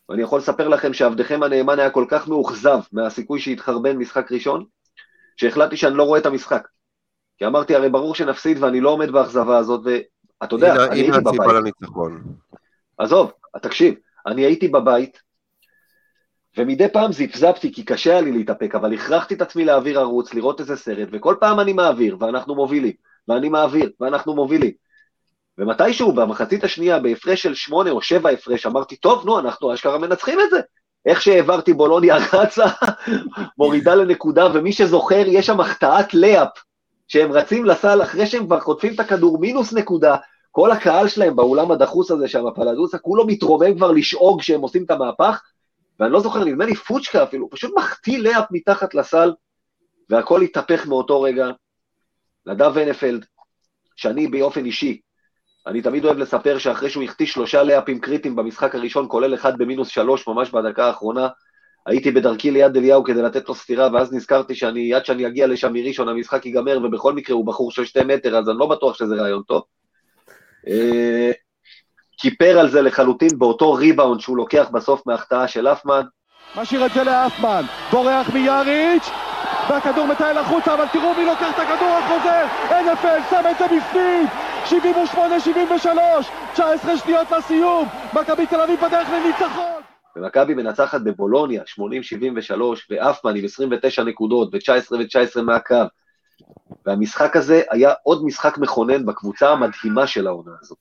ואני 0.10 0.22
יכול 0.22 0.40
לספר 0.40 0.68
לכם 0.68 0.94
שעבדכם 0.94 1.44
הנאמן 1.44 1.80
היה 1.80 1.90
כל 1.90 2.06
כך 2.10 2.28
מאוכזב 2.28 2.80
מהסיכוי 2.92 3.40
שהתחרבן 3.40 3.98
משחק 3.98 4.32
ראשון, 4.32 4.66
שהחלטתי 5.38 5.78
שאני 5.78 5.96
לא 5.96 6.04
רואה 6.04 6.20
את 6.20 6.26
המשחק. 6.26 6.68
כי 7.42 7.46
אמרתי, 7.48 7.76
הרי 7.76 7.90
ברור 7.90 8.16
שנפסיד 8.16 8.64
ואני 8.64 8.82
לא 8.82 8.90
עומד 8.90 9.12
באכזבה 9.12 9.58
הזאת, 9.58 9.82
ואתה 9.84 10.56
יודע, 10.56 10.74
הנה- 10.74 10.86
אני 10.88 11.02
הנה 11.04 11.16
הייתי 11.16 11.38
בבית. 11.38 11.54
לניצחון. 11.54 12.24
עזוב, 12.98 13.32
תקשיב, 13.62 13.96
אני 14.28 14.42
הייתי 14.42 14.68
בבית, 14.68 15.22
ומדי 16.58 16.88
פעם 16.94 17.12
זיפזפתי, 17.12 17.74
כי 17.74 17.86
קשה 17.86 18.12
היה 18.12 18.22
לי 18.22 18.32
להתאפק, 18.32 18.76
אבל 18.76 18.94
הכרחתי 18.94 19.34
את 19.34 19.42
עצמי 19.42 19.66
להעביר 19.66 20.00
ערוץ, 20.00 20.34
לראות 20.34 20.60
איזה 20.60 20.76
סרט, 20.76 21.08
וכל 21.12 21.36
פעם 21.40 21.60
אני 21.60 21.74
מעביר, 21.74 22.18
ואנחנו 22.20 22.56
מובילים, 22.56 22.94
ואני 23.28 23.50
מעביר, 23.50 23.92
ואנחנו 24.00 24.36
מובילים. 24.36 24.72
ומתישהו, 25.58 26.12
במחצית 26.12 26.64
השנייה, 26.64 27.00
בהפרש 27.00 27.42
של 27.44 27.54
שמונה 27.54 27.90
או 27.92 28.02
שבע 28.02 28.30
הפרש, 28.30 28.66
אמרתי, 28.66 28.96
טוב, 28.96 29.26
נו, 29.26 29.40
אנחנו 29.40 29.74
אשכרה 29.74 29.98
מנצחים 29.98 30.40
את 30.40 30.50
זה. 30.50 30.60
איך 31.06 31.22
שהעברתי 31.22 31.74
בולוניה 31.74 32.18
רצה, 32.34 32.66
מורידה 33.58 33.96
לנקודה, 33.96 34.48
ומי 34.54 34.74
שזוכר, 34.74 35.24
יש 35.28 35.46
שם 35.46 35.60
החטאת 35.60 36.14
לאפ, 36.14 36.50
שהם 37.12 37.32
רצים 37.32 37.66
לסל 37.66 38.04
אחרי 38.04 38.28
שהם 38.28 38.46
כבר 38.46 38.60
חוטפים 38.60 38.94
את 38.94 39.00
הכדור 39.00 39.40
מינוס 39.40 39.74
נקודה, 39.74 40.16
כל 40.52 40.72
הקהל 40.72 41.08
שלהם 41.08 41.36
באולם 41.36 41.72
הדחוס 41.72 42.12
הזה 42.12 42.28
שם, 42.28 42.48
הפלדוסה, 42.48 42.98
כולו 42.98 43.28
מתרומם 43.28 43.76
כבר 43.76 43.92
לשאוג 43.92 44.42
כשהם 44.42 44.62
עושים 44.62 44.84
את 44.84 44.92
המהפך, 44.92 45.42
ואני 46.00 46.12
לא 46.14 46.20
זוכר, 46.20 46.44
נדמה 46.44 46.66
לי 46.66 46.76
פוצ'קה 46.76 47.24
אפילו, 47.24 47.50
פשוט 47.50 47.72
מחטיא 47.78 48.20
לאפ 48.20 48.46
מתחת 48.52 48.94
לסל, 48.94 49.34
והכל 50.10 50.42
התהפך 50.42 50.88
מאותו 50.88 51.22
רגע. 51.22 51.48
נדב 52.46 52.72
ונפלד, 52.76 53.26
שאני 53.96 54.28
באופן 54.28 54.66
אישי, 54.66 55.02
אני 55.68 55.82
תמיד 55.82 56.06
אוהב 56.06 56.18
לספר 56.18 56.58
שאחרי 56.58 56.90
שהוא 56.90 57.04
החטיא 57.04 57.26
שלושה 57.26 57.64
לאפים 57.64 58.00
קריטיים 58.00 58.36
במשחק 58.36 58.76
הראשון, 58.76 59.06
כולל 59.10 59.36
אחד 59.36 59.58
במינוס 59.58 59.88
שלוש, 59.88 60.28
ממש 60.28 60.50
בדקה 60.50 60.86
האחרונה, 60.86 61.28
הייתי 61.86 62.12
בדרכי 62.12 62.52
ליד 62.52 62.78
אליהו 62.78 63.04
כדי 63.04 63.22
לתת 63.22 63.50
לו 63.50 63.56
סטירה, 63.56 63.90
ואז 63.94 64.14
נזכרתי 64.14 64.56
שאני, 64.56 64.94
עד 64.94 65.06
שאני 65.06 65.28
אגיע 65.28 65.48
לשם 65.48 65.74
מראשון, 65.74 66.10
המשחק 66.10 66.46
ייגמר, 66.46 66.80
ובכל 66.84 67.14
מקרה 67.14 67.36
הוא 67.36 67.46
בחור 67.46 67.72
של 67.72 67.86
שתי 67.86 68.04
מטר, 68.04 68.38
אז 68.38 68.50
אני 68.50 68.58
לא 68.58 68.66
בטוח 68.66 68.96
שזה 68.96 69.16
רעיון 69.16 69.42
טוב. 69.48 69.64
אה, 70.68 71.32
כיפר 72.18 72.60
על 72.60 72.70
זה 72.70 72.82
לחלוטין 72.82 73.30
באותו 73.38 73.74
ריבאונד 73.74 74.20
שהוא 74.20 74.38
לוקח 74.38 74.70
בסוף 74.74 75.02
מההחטאה 75.06 75.48
של 75.48 75.68
אפמן. 75.68 76.02
משאיר 76.56 76.86
את 76.86 76.92
זה 76.94 77.04
לאפמן, 77.04 77.62
בורח 77.92 78.30
מיאריץ', 78.34 79.10
והכדור 79.70 80.08
מטייל 80.08 80.38
החוצה, 80.38 80.74
אבל 80.74 80.86
תראו 80.94 81.14
מי 81.18 81.26
לוקח 81.26 81.50
את 81.56 81.60
הכדור 81.60 81.90
החוזר, 81.90 82.46
NFL 82.70 83.30
שם 83.30 83.44
את 83.52 83.58
זה 83.58 83.66
בפנים, 83.66 84.28
78-73, 84.66 85.88
19 86.54 86.98
שניות 86.98 87.32
לסיום, 87.32 87.88
מכבי 88.14 88.46
תל 88.46 88.62
אביב 88.62 88.80
בדרך 88.80 89.10
לניצחון. 89.10 89.81
ומכבי 90.16 90.54
מנצחת 90.54 91.02
בבולוניה, 91.02 91.64
80-73, 91.64 92.54
ואפמן 92.90 93.36
עם 93.36 93.46
29 93.46 94.04
נקודות, 94.04 94.50
ו-19 94.54 94.94
ו-19 94.94 95.42
מהקו. 95.42 95.76
והמשחק 96.86 97.36
הזה 97.36 97.62
היה 97.70 97.94
עוד 98.04 98.26
משחק 98.26 98.58
מכונן 98.58 99.06
בקבוצה 99.06 99.50
המדהימה 99.50 100.08
של 100.08 100.28
העונה 100.28 100.52
הזאת. 100.62 100.78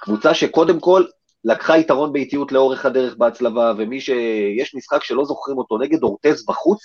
קבוצה 0.00 0.34
שקודם 0.34 0.80
כל 0.80 1.04
לקחה 1.44 1.78
יתרון 1.78 2.12
באיטיות 2.12 2.52
לאורך 2.52 2.86
הדרך 2.86 3.16
בהצלבה, 3.16 3.72
ומי 3.78 4.00
ש... 4.00 4.10
יש 4.58 4.74
משחק 4.74 5.04
שלא 5.04 5.24
זוכרים 5.24 5.58
אותו 5.58 5.78
נגד 5.78 6.02
אורטז 6.02 6.46
בחוץ, 6.46 6.80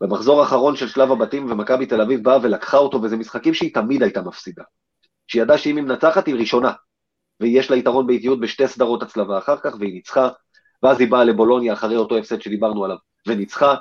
במחזור 0.00 0.40
האחרון 0.40 0.76
של 0.76 0.88
שלב 0.88 1.12
הבתים, 1.12 1.50
ומכבי 1.50 1.86
תל 1.86 2.00
אביב 2.00 2.24
באה 2.24 2.38
ולקחה 2.42 2.76
אותו, 2.76 3.02
וזה 3.02 3.16
משחקים 3.16 3.54
שהיא 3.54 3.74
תמיד 3.74 4.02
הייתה 4.02 4.22
מפסידה. 4.22 4.62
שהיא 5.26 5.42
ידעה 5.42 5.58
שאם 5.58 5.76
היא 5.76 5.84
מנצחת 5.84 6.26
היא 6.26 6.34
ראשונה, 6.34 6.72
ויש 7.40 7.70
לה 7.70 7.76
יתרון 7.76 8.06
באיטיות 8.06 8.40
בשתי 8.40 8.68
סדרות 8.68 9.02
הצלבה 9.02 9.38
אחר 9.38 9.56
כך, 9.56 9.74
והיא 9.80 9.94
ניצחה, 9.94 10.28
ואז 10.82 11.00
היא 11.00 11.10
באה 11.10 11.24
לבולוניה 11.24 11.72
אחרי 11.72 11.96
אותו 11.96 12.16
הפסד 12.16 12.42
שדיברנו 12.42 12.84
עליו, 12.84 12.96
וניצחה. 13.26 13.74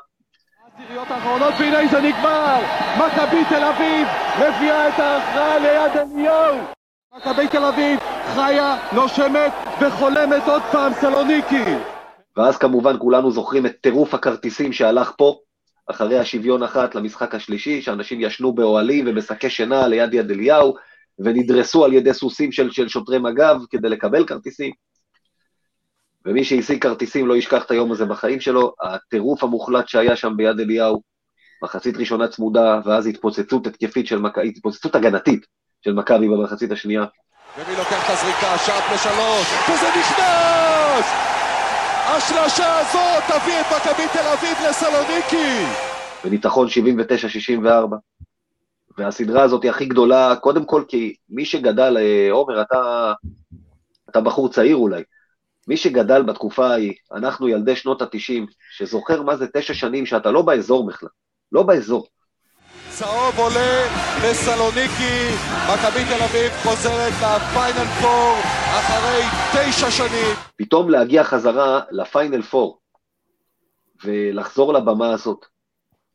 העשיריות 0.78 1.12
האחרונות, 1.12 1.54
והנה 1.60 1.88
זה 1.92 2.02
נגמר! 2.02 2.60
מכבי 2.98 3.46
תל 3.50 3.64
אביב 3.64 4.08
מביאה 4.38 4.88
את 4.88 5.00
ההכרעה 5.00 5.60
ליד 5.60 5.98
אליהו! 5.98 6.56
מכבי 7.18 7.48
תל 7.48 7.64
אביב 7.64 8.00
חיה, 8.36 8.78
נושמת 8.94 9.52
וחולמת 9.82 10.44
עוד 10.48 10.62
פעם 10.72 10.94
סלוניקי! 10.94 11.64
ואז 12.38 12.58
כמובן 12.58 12.96
כולנו 13.00 13.32
זוכרים 13.32 13.66
את 13.66 13.76
טירוף 13.82 14.14
הכרטיסים 14.14 14.74
שהלך 14.74 15.12
פה, 15.18 15.40
אחרי 15.88 16.20
השוויון 16.20 16.64
אחת 16.64 16.96
למשחק 16.96 17.36
השלישי, 17.36 17.82
שאנשים 17.82 18.22
ישנו 18.22 18.54
באוהלים 18.54 19.06
ובשקי 19.08 19.50
שינה 19.50 19.88
ליד 19.88 20.14
יד 20.14 20.32
אליהו, 20.32 20.76
ונדרסו 21.20 21.86
על 21.86 21.94
ידי 21.94 22.14
סוסים 22.14 22.52
של, 22.52 22.72
של 22.72 22.88
שוטרי 22.88 23.20
מג"ב 23.20 23.58
כדי 23.70 23.90
לקבל 23.90 24.26
כרטיסים. 24.26 24.72
ומי 26.26 26.44
שהשיג 26.44 26.82
כרטיסים 26.84 27.28
לא 27.28 27.38
ישכח 27.38 27.66
את 27.66 27.72
היום 27.72 27.92
הזה 27.92 28.06
בחיים 28.06 28.40
שלו, 28.40 28.74
הטירוף 28.82 29.44
המוחלט 29.44 29.88
שהיה 29.88 30.16
שם 30.16 30.34
ביד 30.38 30.60
אליהו, 30.60 31.02
מחצית 31.64 31.98
ראשונה 31.98 32.28
צמודה, 32.28 32.80
ואז 32.86 33.08
התפוצצות 33.08 33.68
התקפית 33.68 34.08
של 34.08 34.20
מכבי, 34.20 34.50
התפוצצות 34.50 34.96
הגנתית 34.96 35.46
של 35.82 35.94
מכבי 35.94 36.28
במחצית 36.28 36.72
השנייה. 36.72 37.06
ומי 37.58 37.76
לוקח 37.78 38.06
את 38.06 38.10
הזריקה? 38.10 38.58
שעט 38.58 38.84
לשלוש, 38.94 39.48
וזה 39.70 39.90
נכנס! 40.00 41.06
השלושה 42.08 42.80
הזאת 42.80 43.24
תביא 43.28 43.60
את 43.62 43.66
מכבי 43.66 44.08
תל 44.14 44.28
אביב 44.34 44.58
לסלוניקי! 44.70 45.66
וניצחון 46.26 46.68
79-64. 46.68 47.96
והסדרה 48.98 49.44
הזאת 49.44 49.64
היא 49.64 49.72
הכי 49.72 49.86
גדולה, 49.86 50.36
קודם 50.36 50.66
כל 50.66 50.84
כי 50.88 51.16
מי 51.30 51.46
שגדל, 51.46 51.98
אה, 51.98 52.28
עומר, 52.32 52.62
אתה, 52.62 53.14
אתה 54.10 54.22
בחור 54.22 54.50
צעיר 54.50 54.76
אולי, 54.76 55.04
מי 55.68 55.78
שגדל 55.78 56.24
בתקופה 56.24 56.68
ההיא, 56.68 56.94
אנחנו 57.14 57.48
ילדי 57.48 57.76
שנות 57.76 58.02
ה-90, 58.02 58.52
שזוכר 58.72 59.22
מה 59.22 59.36
זה 59.36 59.48
תשע 59.54 59.74
שנים 59.74 60.06
שאתה 60.06 60.32
לא 60.32 60.42
באזור 60.42 60.88
בכלל, 60.88 61.10
לא 61.52 61.64
באזור. 61.64 62.08
צהוב 62.90 63.40
עולה 63.40 63.86
לסלוניקי, 64.24 65.28
מכבי 65.74 66.06
תל 66.06 66.24
אביב 66.24 66.52
חוזרת 66.64 67.14
לפיינל 67.14 67.90
פור 68.02 68.36
אחרי 68.66 69.22
תשע 69.54 69.92
שנים. 69.92 70.36
פתאום 70.56 70.90
להגיע 70.90 71.24
חזרה 71.24 71.82
לפיינל 71.92 72.42
פור 72.42 72.80
ולחזור 74.04 74.74
לבמה 74.74 75.14
הזאת, 75.14 75.46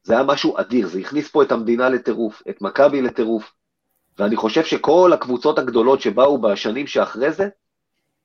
זה 0.03 0.15
היה 0.15 0.23
משהו 0.23 0.59
אדיר, 0.59 0.89
זה 0.89 0.99
הכניס 0.99 1.31
פה 1.31 1.43
את 1.43 1.53
המדינה 1.53 1.89
לטירוף, 1.89 2.43
את 2.51 2.63
מכבי 2.63 3.03
לטירוף, 3.03 3.53
ואני 4.19 4.37
חושב 4.37 4.65
שכל 4.65 5.11
הקבוצות 5.15 5.59
הגדולות 5.59 6.01
שבאו 6.01 6.41
בשנים 6.41 6.87
שאחרי 6.87 7.33
זה, 7.33 7.49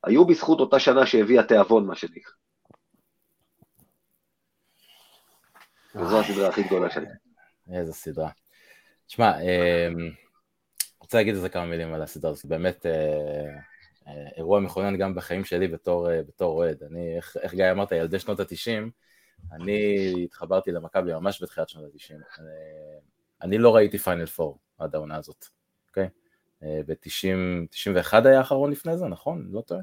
היו 0.04 0.26
בזכות 0.26 0.60
אותה 0.60 0.80
שנה 0.80 1.06
שהביאה 1.06 1.44
תיאבון, 1.44 1.86
מה 1.86 1.96
שנקרא. 1.96 2.32
וזו 5.96 6.20
הסדרה 6.20 6.48
הכי 6.48 6.64
גדולה 6.64 6.90
שלי. 6.90 7.06
איזה 7.72 7.94
סדרה. 7.94 8.30
תשמע, 9.08 9.42
אה, 9.42 9.88
רוצה 11.00 11.18
להגיד 11.18 11.36
איזה 11.36 11.50
כמה 11.50 11.66
מילים 11.66 11.94
על 11.94 12.02
הסדרה 12.02 12.32
הזאת, 12.32 12.46
באמת 12.46 12.86
אה, 12.86 12.92
אה, 14.08 14.28
אירוע 14.38 14.60
מכונן 14.60 14.98
גם 14.98 15.16
בחיים 15.16 15.46
שלי 15.46 15.68
בתור 15.68 16.08
אוהד. 16.42 16.84
אני, 16.84 17.16
איך 17.44 17.54
גיא 17.54 17.72
אמרת, 17.72 17.92
ילדי 17.92 18.20
שנות 18.20 18.40
התשעים, 18.40 18.92
אני 19.52 20.14
התחברתי 20.24 20.72
למכבי 20.72 21.14
ממש 21.14 21.44
בתחילת 21.44 21.70
שנות 21.70 21.86
ה-90. 21.86 22.42
אני 23.42 23.58
לא 23.58 23.76
ראיתי 23.76 23.98
פיינל 23.98 24.26
פור 24.26 24.58
עד 24.78 24.96
העונה 24.96 25.16
הזאת, 25.16 25.46
אוקיי? 25.90 26.08
ב-90, 26.62 27.38
היה 28.26 28.38
האחרון 28.38 28.72
לפני 28.72 28.98
זה, 28.98 29.06
נכון? 29.06 29.48
לא 29.52 29.62
טועה? 29.62 29.82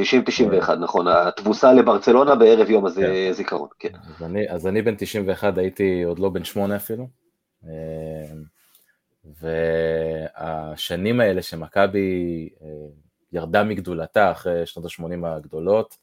90-91, 0.00 0.02
נכון, 0.80 1.08
התבוסה 1.08 1.72
לברצלונה 1.72 2.34
בערב 2.34 2.70
יום 2.70 2.86
הזיכרון, 3.30 3.68
כן. 3.78 3.88
כן. 3.92 3.98
אז 4.16 4.22
אני, 4.22 4.50
אז 4.50 4.66
אני 4.66 4.82
בן 4.82 4.94
91 4.98 5.58
הייתי 5.58 6.02
עוד 6.02 6.18
לא 6.18 6.28
בן 6.28 6.44
שמונה 6.44 6.76
אפילו, 6.76 7.08
והשנים 10.34 11.20
האלה 11.20 11.42
שמכבי 11.42 12.48
ירדה 13.32 13.64
מגדולתה 13.64 14.32
אחרי 14.32 14.66
שנות 14.66 14.86
ה-80 14.86 15.26
הגדולות, 15.26 15.96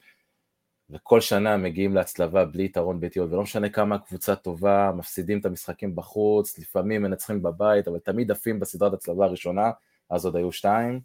וכל 0.89 1.21
שנה 1.21 1.57
מגיעים 1.57 1.95
להצלבה 1.95 2.45
בלי 2.45 2.63
יתרון 2.63 2.99
ביתיות, 2.99 3.31
ולא 3.31 3.41
משנה 3.41 3.69
כמה 3.69 3.95
הקבוצה 3.95 4.35
טובה, 4.35 4.91
מפסידים 4.95 5.39
את 5.39 5.45
המשחקים 5.45 5.95
בחוץ, 5.95 6.59
לפעמים 6.59 7.01
מנצחים 7.01 7.43
בבית, 7.43 7.87
אבל 7.87 7.99
תמיד 7.99 8.31
עפים 8.31 8.59
בסדרת 8.59 8.93
הצלבה 8.93 9.25
הראשונה, 9.25 9.71
אז 10.09 10.25
עוד 10.25 10.35
היו 10.35 10.51
שתיים, 10.51 10.99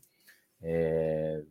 אה, 0.64 0.70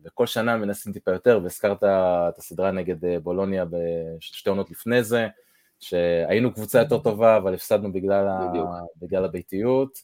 וכל 0.04 0.26
שנה 0.26 0.56
מנסים 0.56 0.92
טיפה 0.92 1.10
יותר, 1.10 1.40
והזכרת 1.42 1.84
את 1.84 2.38
הסדרה 2.38 2.70
נגד 2.70 3.04
אה, 3.04 3.20
בולוניה 3.20 3.64
בשתי 3.64 4.50
עונות 4.50 4.70
לפני 4.70 5.02
זה, 5.02 5.28
שהיינו 5.80 6.54
קבוצה 6.54 6.78
יותר 6.78 6.98
טובה, 6.98 7.36
אבל 7.36 7.54
הפסדנו 7.54 7.92
בגלל, 7.92 8.28
ה... 8.28 8.52
בגלל 8.96 9.24
הביתיות, 9.24 9.98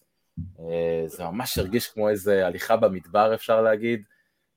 אה, 0.61 1.05
זה 1.07 1.25
ממש 1.25 1.59
הרגיש 1.59 1.89
כמו 1.89 2.09
איזה 2.09 2.47
הליכה 2.47 2.77
במדבר 2.77 3.35
אפשר 3.35 3.63
להגיד, 3.63 4.03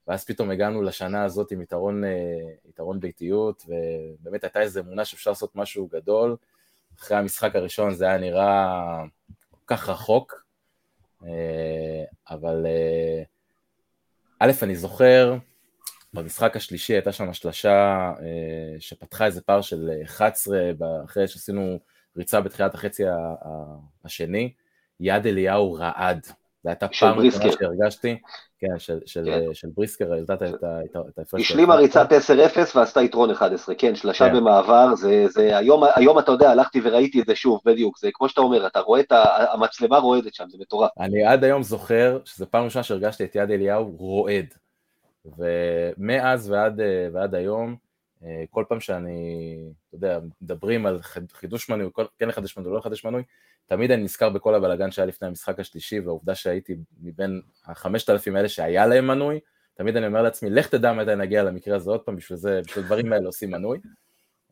ואז 0.08 0.24
פתאום 0.24 0.50
הגענו 0.50 0.82
לשנה 0.82 1.24
הזאת 1.24 1.52
עם 1.52 1.62
יתרון, 1.62 2.02
יתרון 2.68 3.00
ביתיות, 3.00 3.66
ובאמת 3.68 4.44
הייתה 4.44 4.60
איזו 4.60 4.80
אמונה 4.80 5.04
שאפשר 5.04 5.30
לעשות 5.30 5.56
משהו 5.56 5.88
גדול. 5.92 6.36
אחרי 6.98 7.16
המשחק 7.16 7.56
הראשון 7.56 7.94
זה 7.94 8.04
היה 8.04 8.18
נראה 8.18 9.02
כל 9.50 9.74
כך 9.76 9.88
רחוק, 9.88 10.44
אבל 12.30 12.66
א', 14.38 14.52
אני 14.62 14.76
זוכר, 14.76 15.36
במשחק 16.14 16.56
השלישי 16.56 16.92
הייתה 16.92 17.12
שם 17.12 17.28
השלשה 17.28 18.12
שפתחה 18.78 19.26
איזה 19.26 19.40
פער 19.40 19.60
של 19.60 19.90
11 20.04 20.58
אחרי 21.04 21.28
שעשינו 21.28 21.78
ריצה 22.16 22.40
בתחילת 22.40 22.74
החצי 22.74 23.02
השני, 24.04 24.52
יד 25.00 25.26
אליהו 25.26 25.72
רעד, 25.72 26.26
זו 26.64 26.68
הייתה 26.70 26.88
פעם 27.00 27.18
ראשונה. 27.18 27.52
שהרגשתי, 27.52 28.18
כן, 28.58 28.78
של, 28.78 28.98
של, 29.06 29.24
כן. 29.24 29.54
של 29.54 29.68
בריסקר, 29.76 30.12
העלתה 30.12 30.34
את 30.34 31.18
ההפרש. 31.18 31.40
השלימה 31.40 31.74
של- 31.74 31.80
ריצת 31.80 32.08
10-0 32.12 32.76
ועשתה 32.76 33.02
יתרון 33.02 33.30
11, 33.30 33.74
כן, 33.74 33.94
שלושה 33.94 34.28
כן. 34.28 34.36
במעבר, 34.36 34.94
זה, 34.94 35.26
זה, 35.28 35.56
היום, 35.58 35.82
היום 35.96 36.18
אתה 36.18 36.32
יודע, 36.32 36.50
הלכתי 36.50 36.80
וראיתי 36.84 37.20
את 37.20 37.26
זה 37.26 37.34
שוב, 37.36 37.60
בדיוק, 37.64 37.98
זה 37.98 38.08
כמו 38.14 38.28
שאתה 38.28 38.40
אומר, 38.40 38.66
אתה 38.66 38.80
רואה 38.80 39.00
את 39.00 39.12
ה... 39.12 39.22
המצלמה 39.52 39.98
רועדת 39.98 40.34
שם, 40.34 40.44
זה 40.48 40.58
מטורף. 40.60 40.90
אני 41.00 41.24
עד 41.24 41.44
היום 41.44 41.62
זוכר 41.62 42.18
שזו 42.24 42.46
פעם 42.50 42.64
ראשונה 42.64 42.82
שהרגשתי 42.82 43.24
את 43.24 43.36
יד 43.36 43.50
אליהו 43.50 43.96
רועד. 43.98 44.46
ומאז 45.38 46.50
ועד, 46.50 46.80
אה, 46.80 47.08
ועד 47.12 47.34
היום, 47.34 47.76
אה, 48.24 48.44
כל 48.50 48.64
פעם 48.68 48.80
שאני, 48.80 49.56
אתה 49.88 49.96
יודע, 49.96 50.18
מדברים 50.42 50.86
על 50.86 51.02
חיד- 51.02 51.32
חידוש 51.32 51.68
מנוי, 51.70 51.90
כן 52.18 52.28
לחדש 52.28 52.56
מנוי, 52.56 52.72
לא 52.72 52.78
לחדש 52.78 53.04
מנוי, 53.04 53.22
תמיד 53.70 53.90
אני 53.90 54.02
נזכר 54.02 54.30
בכל 54.30 54.54
הבלאגן 54.54 54.90
שהיה 54.90 55.06
לפני 55.06 55.28
המשחק 55.28 55.60
השלישי, 55.60 56.00
והעובדה 56.00 56.34
שהייתי 56.34 56.76
מבין 57.00 57.42
החמשת 57.64 58.10
אלפים 58.10 58.36
האלה 58.36 58.48
שהיה 58.48 58.86
להם 58.86 59.06
מנוי, 59.06 59.40
תמיד 59.74 59.96
אני 59.96 60.06
אומר 60.06 60.22
לעצמי, 60.22 60.50
לך 60.50 60.68
תדע 60.68 60.92
מתי 60.92 61.16
נגיע 61.16 61.42
למקרה 61.42 61.76
הזה 61.76 61.90
עוד 61.90 62.00
פעם, 62.00 62.16
בשביל 62.16 62.38
זה, 62.38 62.60
בשביל 62.64 62.84
הדברים 62.84 63.12
האלה 63.12 63.26
עושים 63.26 63.50
מנוי. 63.50 63.78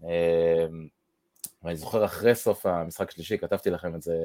אה, 0.04 0.66
ואני 1.62 1.76
זוכר 1.76 2.04
אחרי 2.04 2.34
סוף 2.34 2.66
המשחק 2.66 3.08
השלישי, 3.08 3.38
כתבתי 3.38 3.70
לכם 3.70 3.94
את 3.94 4.02
זה 4.02 4.16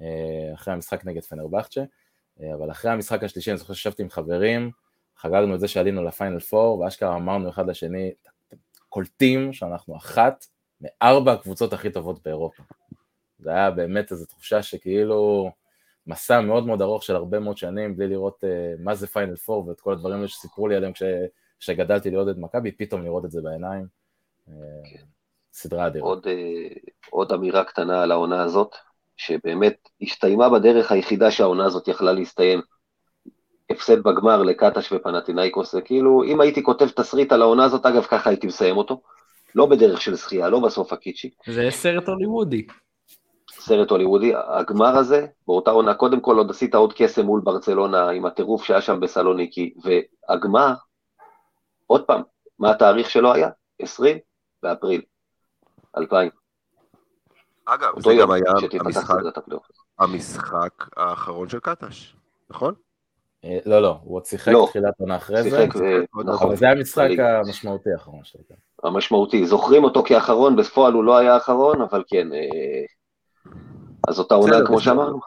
אה, 0.00 0.54
אחרי 0.54 0.74
המשחק 0.74 1.04
נגד 1.04 1.24
פנרבכצ'ה, 1.24 1.82
אה, 2.42 2.54
אבל 2.54 2.70
אחרי 2.70 2.90
המשחק 2.90 3.22
השלישי 3.22 3.50
אני 3.50 3.58
זוכר 3.58 3.74
שישבתי 3.74 4.02
עם 4.02 4.10
חברים, 4.10 4.70
חגגנו 5.16 5.54
את 5.54 5.60
זה 5.60 5.68
שעלינו 5.68 6.04
לפיינל 6.04 6.40
פור, 6.40 6.78
ואשכרה 6.78 7.16
אמרנו 7.16 7.48
אחד 7.48 7.70
לשני, 7.70 8.12
"אתם 8.48 8.56
קולטים 8.88 9.52
שאנחנו 9.52 9.96
אחת 9.96 10.46
מארבע 10.80 11.32
הקבוצות 11.32 11.72
הכי 11.72 11.90
טובות 11.90 12.22
באירופה. 12.24 12.62
זה 13.40 13.50
היה 13.50 13.70
באמת 13.70 14.12
איזו 14.12 14.26
תחושה 14.26 14.62
שכאילו 14.62 15.50
מסע 16.06 16.40
מאוד 16.40 16.66
מאוד 16.66 16.82
ארוך 16.82 17.02
של 17.02 17.16
הרבה 17.16 17.40
מאוד 17.40 17.56
שנים, 17.56 17.96
בלי 17.96 18.08
לראות 18.08 18.44
אה, 18.44 18.74
מה 18.78 18.94
זה 18.94 19.06
פיינל 19.06 19.36
פור 19.36 19.68
ואת 19.68 19.80
כל 19.80 19.92
הדברים 19.92 20.16
האלה 20.16 20.28
שסיפרו 20.28 20.68
לי 20.68 20.76
עליהם 20.76 20.92
כש- 20.92 21.02
כשגדלתי 21.60 22.10
לראות 22.10 22.28
את 22.28 22.36
מכבי, 22.38 22.72
פתאום 22.72 23.04
לראות 23.04 23.24
את 23.24 23.30
זה 23.30 23.40
בעיניים. 23.42 23.86
אה, 24.48 24.54
סדרה 25.52 25.86
אדירה. 25.86 26.06
עוד, 26.06 26.26
אה, 26.26 26.68
עוד 27.10 27.32
אמירה 27.32 27.64
קטנה 27.64 28.02
על 28.02 28.12
העונה 28.12 28.42
הזאת, 28.42 28.74
שבאמת 29.16 29.88
הסתיימה 30.02 30.48
בדרך 30.50 30.92
היחידה 30.92 31.30
שהעונה 31.30 31.64
הזאת 31.64 31.88
יכלה 31.88 32.12
להסתיים. 32.12 32.60
הפסד 33.70 34.02
בגמר 34.02 34.42
לקטש 34.42 34.92
ופנטינאיקוס, 34.92 35.72
זה 35.72 35.80
כאילו, 35.80 36.24
אם 36.24 36.40
הייתי 36.40 36.62
כותב 36.62 36.88
תסריט 36.88 37.32
על 37.32 37.42
העונה 37.42 37.64
הזאת, 37.64 37.86
אגב, 37.86 38.02
ככה 38.02 38.30
הייתי 38.30 38.46
מסיים 38.46 38.76
אותו. 38.76 39.02
לא 39.54 39.66
בדרך 39.66 40.00
של 40.00 40.14
זכייה, 40.14 40.48
לא 40.48 40.60
בסוף 40.60 40.92
הקיצ'י. 40.92 41.30
זה 41.46 41.66
סרט 41.70 42.08
הוליוודי. 42.08 42.66
סרט 43.60 43.90
הוליוודי, 43.90 44.32
הגמר 44.48 44.96
הזה, 44.96 45.26
באותה 45.46 45.70
עונה, 45.70 45.94
קודם 45.94 46.20
כל 46.20 46.36
עוד 46.36 46.50
עשית 46.50 46.74
עוד 46.74 46.92
קסם 46.92 47.26
מול 47.26 47.40
ברצלונה 47.44 48.08
עם 48.08 48.26
הטירוף 48.26 48.64
שהיה 48.64 48.80
שם 48.80 49.00
בסלוניקי, 49.00 49.74
והגמר, 49.84 50.74
עוד 51.86 52.04
פעם, 52.04 52.22
מה 52.58 52.70
התאריך 52.70 53.10
שלו 53.10 53.32
היה? 53.32 53.48
20 53.78 54.18
באפריל 54.62 55.02
2000. 55.96 56.30
אגב, 57.64 58.00
זה 58.00 58.10
גם 58.20 58.30
היה 58.30 58.52
המשחק. 58.80 59.14
המשחק 59.98 60.72
האחרון 60.96 61.48
של 61.48 61.58
קטש, 61.60 62.14
נכון? 62.50 62.74
אה, 63.44 63.58
לא, 63.66 63.82
לא, 63.82 63.98
הוא 64.02 64.16
עוד 64.16 64.24
שיחק 64.24 64.52
לא. 64.52 64.66
תחילת 64.68 64.94
עונה 65.00 65.16
אחרי 65.16 65.42
זה, 65.42 65.50
שיחק, 65.50 65.76
ו- 65.76 66.22
נכון, 66.24 66.46
אבל 66.48 66.56
זה 66.56 66.64
היה 66.66 66.74
המשחק. 66.74 67.08
המשמעותי 67.18 67.92
האחרון 67.92 68.24
שלו. 68.24 68.40
כן. 68.48 68.54
המשמעותי. 68.88 69.46
זוכרים 69.46 69.84
אותו 69.84 70.02
כאחרון, 70.02 70.56
בפועל 70.56 70.92
הוא 70.92 71.04
לא 71.04 71.16
היה 71.16 71.34
האחרון, 71.34 71.82
אבל 71.82 72.04
כן. 72.06 72.28
אה, 73.52 73.58
אז 74.08 74.18
אותה 74.18 74.34
עונה, 74.34 74.56
כמו. 74.66 74.80
שאמרנו, 74.80 75.20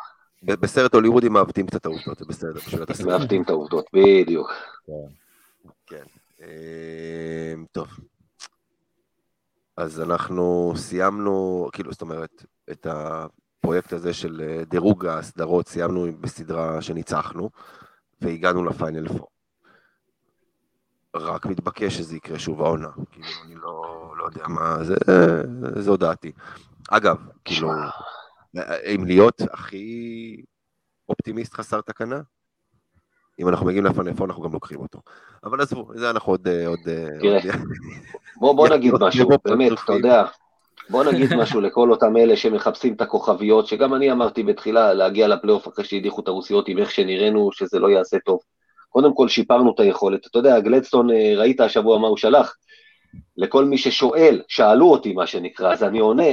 ב- 0.43 0.53
בסרט 0.53 0.93
הוליוודי 0.93 1.29
מעוותים 1.29 1.67
קצת 1.67 1.75
את 1.75 1.85
העובדות, 1.85 2.17
זה 2.19 2.25
בסדר, 2.25 2.53
בשביל 2.53 2.83
התסריט. 2.83 3.07
מעוותים 3.09 3.41
את 3.43 3.49
העובדות, 3.49 3.85
בדיוק. 3.93 4.51
כן. 5.87 6.03
אמ, 6.41 7.65
טוב. 7.71 7.87
אז 9.77 10.01
אנחנו 10.01 10.73
סיימנו, 10.75 11.67
כאילו, 11.73 11.91
זאת 11.91 12.01
אומרת, 12.01 12.45
את 12.71 12.87
הפרויקט 12.89 13.93
הזה 13.93 14.13
של 14.13 14.41
אה, 14.47 14.63
דירוג 14.65 15.05
הסדרות, 15.05 15.67
סיימנו 15.67 16.07
בסדרה 16.21 16.81
שניצחנו, 16.81 17.49
והגענו 18.21 18.63
לפיינל 18.63 19.07
פור. 19.07 19.27
רק 21.15 21.45
מתבקש 21.45 21.97
שזה 21.97 22.15
יקרה 22.15 22.39
שוב 22.39 22.61
העונה. 22.61 22.89
כאילו, 23.11 23.27
אני 23.45 23.55
לא, 23.55 24.13
לא 24.17 24.25
יודע 24.25 24.47
מה, 24.47 24.83
זה, 24.83 24.95
זו 25.79 25.91
הודעתי. 25.91 26.31
אגב, 26.89 27.17
כאילו, 27.45 27.69
אם 28.95 29.05
להיות 29.05 29.41
הכי 29.53 30.35
אופטימיסט 31.09 31.53
חסר 31.53 31.81
תקנה, 31.81 32.19
אם 33.39 33.49
אנחנו 33.49 33.65
מגיעים 33.65 33.85
לפיינל 33.85 34.13
פור, 34.13 34.27
אנחנו 34.27 34.43
גם 34.43 34.53
לוקחים 34.53 34.79
אותו. 34.79 34.99
אבל 35.43 35.61
עזבו, 35.61 35.87
זה 35.95 36.09
אנחנו 36.09 36.31
עוד... 36.33 36.47
אה, 36.47 36.67
עוד 36.67 36.79
אה, 36.87 37.05
תראה, 37.21 37.39
עוד- 37.43 37.53
בוא, 38.37 38.53
בוא 38.53 38.67
נגיד 38.75 38.93
משהו, 38.99 39.29
באמת, 39.45 39.71
אתה. 39.85 39.93
יודע, 39.93 40.23
בוא 40.89 41.03
נגיד 41.03 41.33
משהו 41.41 41.61
לכל 41.61 41.91
אותם 41.91 42.17
אלה 42.17 42.37
שמחפשים 42.37 42.93
את 42.93 43.01
הכוכביות, 43.01 43.67
שגם 43.67 43.93
אני 43.93 44.11
אמרתי 44.11 44.43
בתחילה 44.43 44.93
להגיע 44.93 45.27
לפלייאוף 45.27 45.67
אחרי 45.67 45.85
שהדיחו 45.85 46.21
את 46.21 46.27
הרוסיות 46.27 46.67
עם 46.67 46.77
איך 46.77 46.91
שנראינו, 46.91 47.51
שזה 47.51 47.79
לא 47.79 47.87
יעשה 47.87 48.17
טוב. 48.25 48.39
קודם 48.89 49.15
כל 49.15 49.27
שיפרנו 49.27 49.71
את 49.75 49.79
היכולת. 49.79 50.27
אתה 50.27 50.39
יודע, 50.39 50.59
גלדסטון, 50.59 51.11
אה, 51.11 51.33
ראית 51.37 51.59
השבוע 51.61 51.97
מה 51.99 52.07
הוא 52.07 52.17
שלח? 52.17 52.55
לכל 53.37 53.65
מי 53.65 53.77
ששואל, 53.77 54.41
שאלו 54.47 54.91
אותי 54.91 55.13
מה 55.13 55.27
שנקרא, 55.27 55.73
אז 55.73 55.83
אני 55.83 55.99
עונה, 55.99 56.23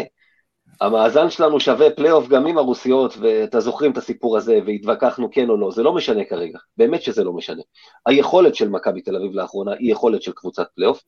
המאזן 0.80 1.30
שלנו 1.30 1.60
שווה 1.60 1.90
פלייאוף 1.90 2.28
גם 2.28 2.46
עם 2.46 2.58
הרוסיות, 2.58 3.16
ואתה 3.20 3.60
זוכרים 3.60 3.92
את 3.92 3.96
הסיפור 3.96 4.36
הזה, 4.36 4.58
והתווכחנו 4.66 5.30
כן 5.30 5.50
או 5.50 5.56
לא, 5.56 5.70
זה 5.70 5.82
לא 5.82 5.92
משנה 5.92 6.24
כרגע, 6.24 6.58
באמת 6.76 7.02
שזה 7.02 7.24
לא 7.24 7.32
משנה. 7.32 7.62
היכולת 8.06 8.54
של 8.54 8.68
מכבי 8.68 9.00
תל 9.00 9.16
אביב 9.16 9.34
לאחרונה 9.34 9.72
היא 9.72 9.92
יכולת 9.92 10.22
של 10.22 10.32
קבוצת 10.32 10.66
פלייאוף, 10.74 11.02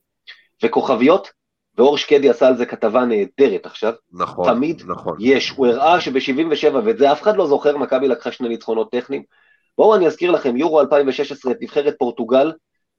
וכוכביות, 0.63 1.29
ואור 1.77 1.97
שקדי 1.97 2.29
עשה 2.29 2.47
על 2.47 2.57
זה 2.57 2.65
כתבה 2.65 3.05
נהדרת 3.05 3.65
עכשיו, 3.65 3.93
נכון, 4.11 4.53
תמיד 4.53 4.81
נכון. 4.87 5.17
יש, 5.19 5.49
הוא 5.49 5.67
הראה 5.67 6.01
שב-77, 6.01 6.75
ואת 6.85 6.97
זה 6.97 7.11
אף 7.11 7.21
אחד 7.21 7.37
לא 7.37 7.47
זוכר, 7.47 7.77
מכבי 7.77 8.07
לקחה 8.07 8.31
שני 8.31 8.49
ניצחונות 8.49 8.91
טכניים. 8.91 9.23
בואו 9.77 9.95
אני 9.95 10.07
אזכיר 10.07 10.31
לכם, 10.31 10.57
יורו 10.57 10.81
2016, 10.81 11.51
את 11.51 11.57
נבחרת 11.61 11.95
פורטוגל, 11.99 12.51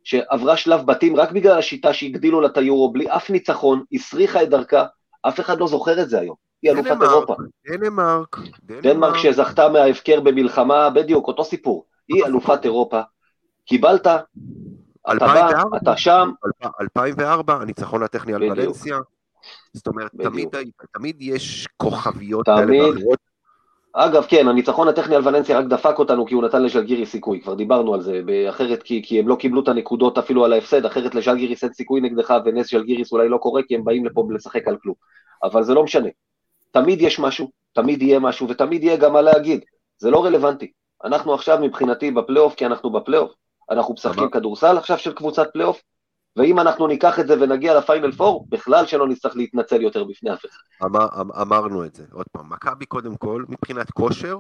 שעברה 0.05 0.57
שלב 0.57 0.87
בתים 0.87 1.17
רק 1.17 1.33
בגלל 1.33 1.59
השיטה 1.59 1.93
שהגדילו 1.93 2.41
לה 2.41 2.49
את 2.49 2.57
היורו, 2.57 2.93
בלי 2.93 3.11
אף 3.11 3.31
ניצחון, 3.31 3.83
הסריחה 3.93 4.43
את 4.43 4.49
דרכה, 4.49 4.85
אף 5.23 5.41
אחד 5.41 5.61
לא 5.61 5.67
זוכר 5.67 6.03
את 6.03 6.09
זה 6.09 6.21
היום. 6.21 6.37
היא 6.65 6.73
אלופת 6.73 6.91
דנמרק, 6.91 7.11
אירופה. 7.11 7.35
דנמרק, 7.67 8.39
דנמרק 8.63 9.17
שזכתה 9.17 9.69
מההפקר 9.69 10.21
במלחמה, 10.21 10.91
בדיוק, 10.91 11.29
אותו 11.29 11.45
סיפור. 11.45 11.85
היא 12.09 12.25
אלופת 12.25 12.65
אירופה. 12.65 13.01
קיבלת, 13.67 14.07
אתה 14.07 14.21
בא, 15.07 15.13
2004. 15.13 15.79
אתה 15.83 15.97
שם, 15.97 16.31
2004, 16.81 17.55
הניצחון 17.55 18.03
הטכני 18.03 18.35
על. 18.35 18.43
ולנסיה. 18.43 18.99
זאת 19.73 19.87
אומרת. 19.87 20.11
תמיד, 20.23 20.49
תמיד 20.93 21.17
יש 21.21 21.67
כוכביות 21.77 22.47
תמיד. 22.47 22.59
כאלה 22.59 22.89
ואחרות. 22.89 23.19
אגב, 23.97 24.27
כן, 24.29 24.49
הניצחון 24.49 24.89
הטכני 24.89 25.17
על 25.17 25.29
ולנסיה 25.29 25.59
רק 25.59 25.65
דפק 25.65 25.99
אותנו 25.99 26.27
כי 26.27 26.35
הוא 26.35 26.43
נתן 26.43 26.63
לשלגירי 26.63 27.07
סיכוי, 27.07 27.41
כבר 27.41 27.55
דיברנו 27.55 27.95
על 27.95 28.03
זה, 28.03 28.21
אחרת 28.49 28.83
כי, 28.83 29.03
כי 29.05 29.19
הם 29.19 29.29
לא 29.29 29.37
קיבלו 29.37 29.63
את 29.63 29.69
הנקודות 29.69 30.19
אפילו 30.19 30.45
על 30.45 30.53
ההפסד, 30.53 30.87
אחרת 30.87 31.15
לשלגיריס 31.15 31.65
אין 31.65 31.73
סיכוי 31.73 32.01
נגדך 32.01 32.35
ונס 32.45 32.67
שלגיריס 32.67 33.13
אולי 33.13 33.29
לא 33.29 33.37
קורה 33.37 33.63
כי 33.69 33.75
הם 33.75 33.85
באים 33.85 34.05
לפה 34.05 34.29
לשחק 34.31 34.69
על 34.69 34.77
כלום. 34.83 34.95
אבל 35.43 35.63
זה 35.63 35.75
לא 35.75 35.85
משנה. 35.85 36.09
תמיד 36.75 37.01
יש 37.01 37.19
משהו, 37.19 37.51
תמיד 37.73 38.03
יהיה 38.03 38.19
משהו 38.19 38.49
ותמיד 38.49 38.85
יהיה 38.85 38.97
גם 38.97 39.13
מה 39.13 39.23
להגיד. 39.23 39.65
זה 39.99 40.11
לא 40.11 40.25
רלוונטי. 40.25 40.73
אנחנו 41.05 41.35
עכשיו 41.35 41.59
מבחינתי 41.63 42.11
בפלייאוף 42.11 42.55
כי 42.55 42.67
אנחנו 42.67 42.91
בפלייאוף. 42.91 43.33
אנחנו 43.71 43.95
משחקים 43.95 44.31
כדורסל 44.31 44.79
עכשיו 44.79 44.99
של 44.99 45.13
קבוצת 45.13 45.53
פלייאוף, 45.53 45.83
ואם 46.37 46.59
אנחנו 46.59 46.87
ניקח 46.87 47.21
את 47.21 47.27
זה 47.27 47.35
ונגיע 47.41 47.79
לפיינל 47.79 48.13
פור, 48.13 48.47
בכלל 48.49 48.87
שלא 48.87 49.09
נצטרך 49.09 49.37
להתנצל 49.37 49.83
יותר 49.83 50.05
בפני 50.05 50.33
אף 50.33 50.45
אחד. 50.45 50.59
אמר, 50.85 51.07
אמ- 51.21 51.33
אמרנו 51.33 51.85
את 51.85 51.95
זה, 51.95 52.05
עוד 52.13 52.27
פעם, 52.33 52.53
מכבי 52.53 52.87
קודם 52.87 53.17
כל, 53.17 53.45
מבחינת 53.49 53.91
כושר, 53.91 54.39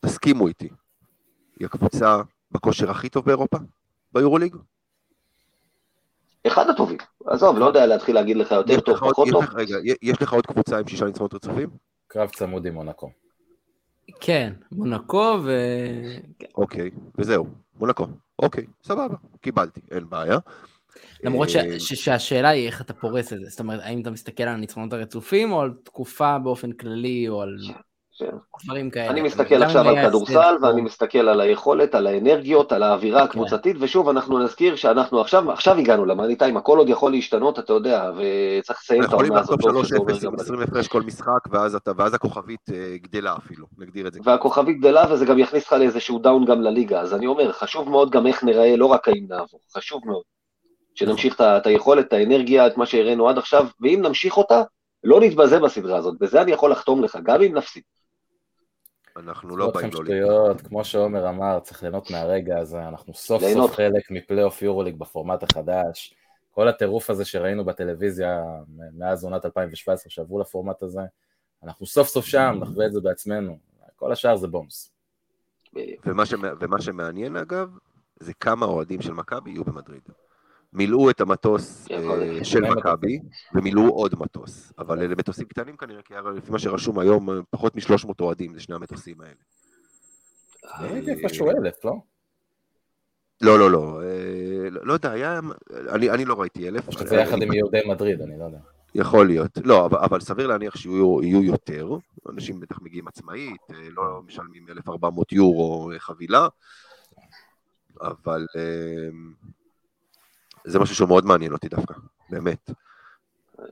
תסכימו 0.00 0.48
איתי, 0.48 0.68
היא 1.60 1.66
הקבוצה 1.66 2.16
בכושר 2.52 2.90
הכי 2.90 3.08
טוב 3.08 3.24
באירופה, 3.24 3.58
ביורוליג. 4.12 4.56
אחד 6.46 6.70
הטובים. 6.70 6.98
עזוב, 7.26 7.58
לא 7.58 7.64
יודע 7.64 7.86
להתחיל 7.86 8.14
להגיד 8.14 8.36
לך 8.36 8.50
יותר 8.50 8.72
יש 8.72 8.80
טוב, 8.80 8.96
פחות 8.96 9.26
יש 9.26 9.32
טוב. 9.32 9.44
רגע, 9.54 9.76
יש 10.02 10.22
לך 10.22 10.32
עוד 10.32 10.46
קבוצה 10.46 10.78
עם 10.78 10.88
שישה 10.88 11.04
ניצחונות 11.04 11.34
רצופים? 11.34 11.68
קרב 12.06 12.28
צמוד 12.28 12.66
עם 12.66 12.74
מונקו. 12.74 13.10
כן, 14.20 14.52
מונקו 14.72 15.38
ו... 15.44 15.50
אוקיי, 16.54 16.90
וזהו, 17.18 17.46
מונקו. 17.80 18.06
אוקיי, 18.38 18.64
סבבה, 18.82 19.14
קיבלתי, 19.40 19.80
אין 19.90 20.08
בעיה. 20.08 20.38
למרות 21.24 21.50
ש- 21.50 21.56
אה, 21.56 21.80
ש- 21.80 21.94
שהשאלה 22.04 22.48
היא 22.48 22.66
איך 22.66 22.80
אתה 22.80 22.94
פורס 22.94 23.32
את 23.32 23.38
זה, 23.40 23.46
זאת 23.48 23.60
אומרת, 23.60 23.80
האם 23.82 24.00
אתה 24.02 24.10
מסתכל 24.10 24.42
על 24.42 24.48
הניצחונות 24.48 24.92
הרצופים, 24.92 25.52
או 25.52 25.60
על 25.60 25.74
תקופה 25.84 26.38
באופן 26.38 26.72
כללי, 26.72 27.28
או 27.28 27.42
על... 27.42 27.56
דברים 28.64 28.90
כאלה. 28.90 29.10
אני 29.10 29.22
מסתכל 29.22 29.62
עכשיו 29.62 29.88
על 29.88 30.08
כדורסל, 30.08 30.56
ואני 30.62 30.82
מסתכל 30.82 31.28
על 31.28 31.40
היכולת, 31.40 31.94
על 31.94 32.06
האנרגיות, 32.06 32.72
על 32.72 32.82
האווירה 32.82 33.20
כן. 33.20 33.24
הקבוצתית, 33.24 33.76
ושוב, 33.80 34.08
אנחנו 34.08 34.38
נזכיר 34.38 34.76
שאנחנו 34.76 35.20
עכשיו, 35.20 35.50
עכשיו 35.50 35.78
הגענו 35.78 36.06
למאני 36.06 36.36
טיים, 36.36 36.56
הכל 36.56 36.78
עוד 36.78 36.88
יכול 36.88 37.12
להשתנות, 37.12 37.58
אתה 37.58 37.72
יודע, 37.72 38.10
וצריך 38.12 38.78
לסיים 38.82 39.02
את 39.02 39.08
יכולים 39.08 39.32
העונה 39.32 39.40
הזאת 39.40 39.60
טוב, 39.60 39.84
שזה 39.84 39.96
אומר 39.96 40.14
3-0 40.14 40.18
גם 40.22 40.28
עם 40.28 40.36
בליגה. 40.36 40.42
20 40.42 40.60
הפרש 40.60 40.88
כל 40.88 41.02
משחק, 41.02 41.40
ואז 41.96 42.14
הכוכבית 42.14 42.70
אה, 42.72 42.96
גדלה 43.02 43.36
אפילו, 43.36 43.66
נגדיר 43.78 44.06
את 44.06 44.12
זה. 44.12 44.20
והכוכבית 44.24 44.80
גדלה, 44.80 45.04
וזה 45.10 45.24
גם 45.24 45.38
יכניס 45.38 45.66
לך 45.66 45.72
לאיזשהו 45.72 46.18
down 46.18 46.44
גם 46.44 46.62
לליגה, 46.62 47.00
אז 47.00 47.14
אני 47.14 47.26
אומר, 47.26 47.52
חשוב 47.52 47.90
מאוד 47.90 48.10
גם 48.10 48.26
איך 48.26 48.44
נראה, 48.44 48.76
לא 48.76 48.86
רק 48.86 49.08
האם 49.08 49.26
נעבור, 49.28 49.60
חשוב 49.76 50.02
מאוד. 50.06 50.22
שנמשיך 50.94 51.40
את 51.40 51.66
היכולת, 51.66 52.06
את 52.08 52.12
האנרגיה, 52.12 52.66
את 52.66 52.76
מה 52.76 52.86
שהראינו 52.86 53.28
עד 53.28 53.38
עכשיו, 53.38 53.66
ואם 53.80 54.00
נמשיך 54.02 54.36
אותה, 54.36 54.62
לא 55.04 55.20
נתבזה 55.20 55.58
בסדרה 55.58 55.98
הזאת, 55.98 56.18
בזה 56.20 56.42
אני 56.42 56.52
יכול 56.52 56.70
לחתום 56.70 57.04
לך, 57.04 57.18
גם 57.22 57.42
אם 57.42 57.54
נפסיד. 57.54 57.82
אנחנו 59.16 59.56
לא 59.56 59.70
באים 59.70 59.90
לא 59.92 59.92
שטויות, 60.04 60.60
כמו 60.60 60.84
שעומר 60.84 61.28
אמר, 61.28 61.60
צריך 61.60 61.82
ליהנות 61.82 62.10
מהרגע 62.10 62.58
הזה, 62.58 62.88
אנחנו 62.88 63.14
סוף 63.14 63.42
ליהנות. 63.42 63.66
סוף 63.66 63.76
חלק 63.76 64.10
מפלייאוף 64.10 64.62
יורוליג 64.62 64.96
בפורמט 64.98 65.42
החדש. 65.42 66.14
כל 66.50 66.68
הטירוף 66.68 67.10
הזה 67.10 67.24
שראינו 67.24 67.64
בטלוויזיה 67.64 68.42
מאז 68.98 69.24
עונת 69.24 69.44
2017 69.44 70.10
שעברו 70.10 70.40
לפורמט 70.40 70.82
הזה, 70.82 71.00
אנחנו 71.62 71.86
סוף 71.86 72.08
סוף 72.08 72.24
שם, 72.24 72.56
נחווה 72.60 72.86
את 72.86 72.92
זה 72.92 73.00
בעצמנו. 73.00 73.58
כל 73.96 74.12
השאר 74.12 74.36
זה 74.36 74.48
בומס. 74.48 74.92
ומה, 76.06 76.26
שמע- 76.26 76.52
ומה 76.60 76.80
שמעניין 76.80 77.36
אגב, 77.36 77.68
זה 78.20 78.32
כמה 78.34 78.66
אוהדים 78.66 79.02
של 79.02 79.12
מכבי 79.12 79.50
יהיו 79.50 79.64
במדריד. 79.64 80.02
מילאו 80.76 81.10
את 81.10 81.20
המטוס 81.20 81.88
אה. 81.90 82.44
של 82.44 82.60
מכבי, 82.60 83.20
ומילאו 83.54 83.88
עוד 83.88 84.14
מטוס. 84.18 84.72
אבל 84.78 84.98
אלה 84.98 85.14
מטוסים 85.14 85.46
קטנים 85.46 85.76
כנראה, 85.76 86.02
כי 86.02 86.14
לפי 86.36 86.52
מה 86.52 86.58
שרשום 86.58 86.98
היום, 86.98 87.28
פחות 87.50 87.76
מ-300 87.76 88.12
אוהדים, 88.20 88.54
זה 88.54 88.60
שני 88.60 88.74
המטוסים 88.74 89.20
האלה. 89.20 89.34
הייתי 90.78 91.10
איפשהו 91.10 91.50
אלף, 91.50 91.84
לא? 91.84 91.92
לא, 93.40 93.58
לא, 93.58 93.70
לא, 93.70 94.00
אה, 94.02 94.68
לא 94.70 94.92
יודע, 94.92 95.10
היה, 95.10 95.40
אני, 95.88 96.10
אני 96.10 96.24
לא 96.24 96.40
ראיתי 96.40 96.68
אלף. 96.68 96.86
או 96.88 96.92
שזה 96.92 97.16
יחד 97.16 97.42
עם 97.42 97.52
יהודי 97.52 97.80
מדריד, 97.86 98.20
אני 98.20 98.38
לא 98.38 98.44
יודע. 98.44 98.58
יכול 98.94 99.26
להיות. 99.26 99.58
לא, 99.64 99.86
אבל, 99.86 99.98
אבל 99.98 100.20
סביר 100.20 100.46
להניח 100.46 100.76
שיהיו 100.76 101.22
יהיו 101.22 101.42
יותר. 101.42 101.88
אנשים 102.30 102.60
בטח 102.60 102.80
מגיעים 102.82 103.08
עצמאית, 103.08 103.60
אה, 103.70 103.76
לא 103.90 104.22
משלמים 104.26 104.66
1,400 104.68 105.32
יורו 105.32 105.90
חבילה, 105.98 106.48
אבל 108.00 108.46
זה 110.66 110.78
משהו 110.78 110.94
שמאוד 110.96 111.24
מעניין 111.26 111.52
אותי 111.52 111.68
דווקא, 111.68 111.94
באמת. 112.30 112.70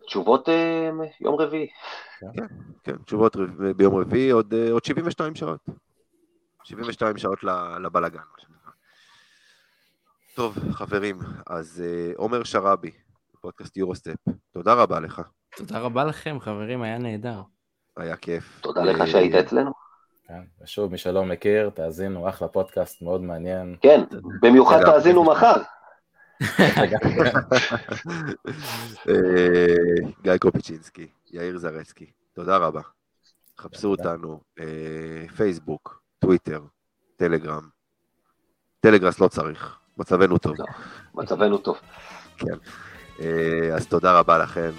תשובות 0.06 0.48
אה, 0.48 0.90
יום 1.20 1.34
רביעי. 1.40 1.66
כן, 2.84 2.96
תשובות 2.96 3.36
רב- 3.36 3.70
ביום 3.76 3.94
רביעי, 3.96 4.30
עוד, 4.30 4.54
אה, 4.54 4.72
עוד 4.72 4.84
72 4.84 5.34
שעות. 5.34 5.60
72 6.64 7.18
שעות 7.18 7.44
ל- 7.44 7.78
לבלגן, 7.78 8.18
מה 8.18 8.38
שנקרא. 8.38 8.70
טוב, 10.34 10.58
חברים, 10.72 11.18
אז 11.46 11.82
אה, 11.86 12.12
עומר 12.16 12.44
שראבי, 12.44 12.90
פודקאסט 13.40 13.76
יורוסטפ, 13.76 14.14
תודה 14.52 14.74
רבה 14.74 15.00
לך, 15.00 15.22
תודה 15.56 15.78
רבה 15.78 16.04
לכם, 16.04 16.36
חברים, 16.40 16.82
היה 16.82 16.98
נהדר. 16.98 17.42
היה 17.96 18.16
כיף. 18.16 18.60
תודה 18.62 18.84
לך 18.84 19.06
שהיית 19.06 19.34
אצלנו. 19.34 19.70
כן, 20.28 20.42
ושוב, 20.62 20.90
מי 20.90 20.98
שלא 20.98 21.24
מכיר, 21.24 21.70
תאזינו, 21.70 22.28
אחלה 22.28 22.48
פודקאסט, 22.48 23.02
מאוד 23.02 23.20
מעניין. 23.22 23.76
כן, 23.80 24.00
במיוחד. 24.42 24.84
תאזינו 24.84 25.24
מחר. 25.24 25.62
אה, 29.08 29.96
גיא 30.22 30.36
קופיצ'ינסקי, 30.38 31.06
יאיר 31.30 31.58
זרצקי, 31.58 32.06
תודה 32.32 32.56
רבה. 32.56 32.80
חפשו. 33.58 33.88
אותנו, 33.88 34.40
אה, 34.60 35.24
פייסבוק, 35.36 36.02
טוויטר, 36.18 36.62
טלגרם. 37.16 37.68
טלגרס 38.80 39.20
לא 39.20 39.28
צריך, 39.28 39.78
מצבנו 39.98 40.38
טוב. 40.38 40.54
לא. 40.58 40.64
מצבנו 41.14 41.58
טוב. 41.58 41.78
אה, 43.20 43.74
אז 43.74 43.86
תודה 43.86 44.18
רבה 44.18 44.38
לכם, 44.38 44.70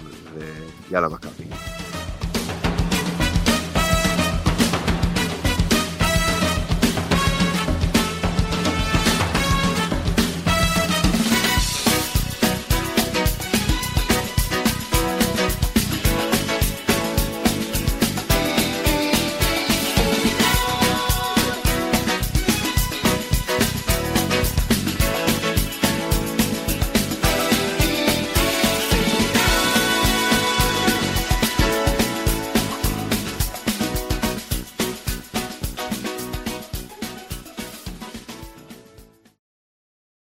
ויאללה 0.90 1.08
מכבי. 1.08 1.85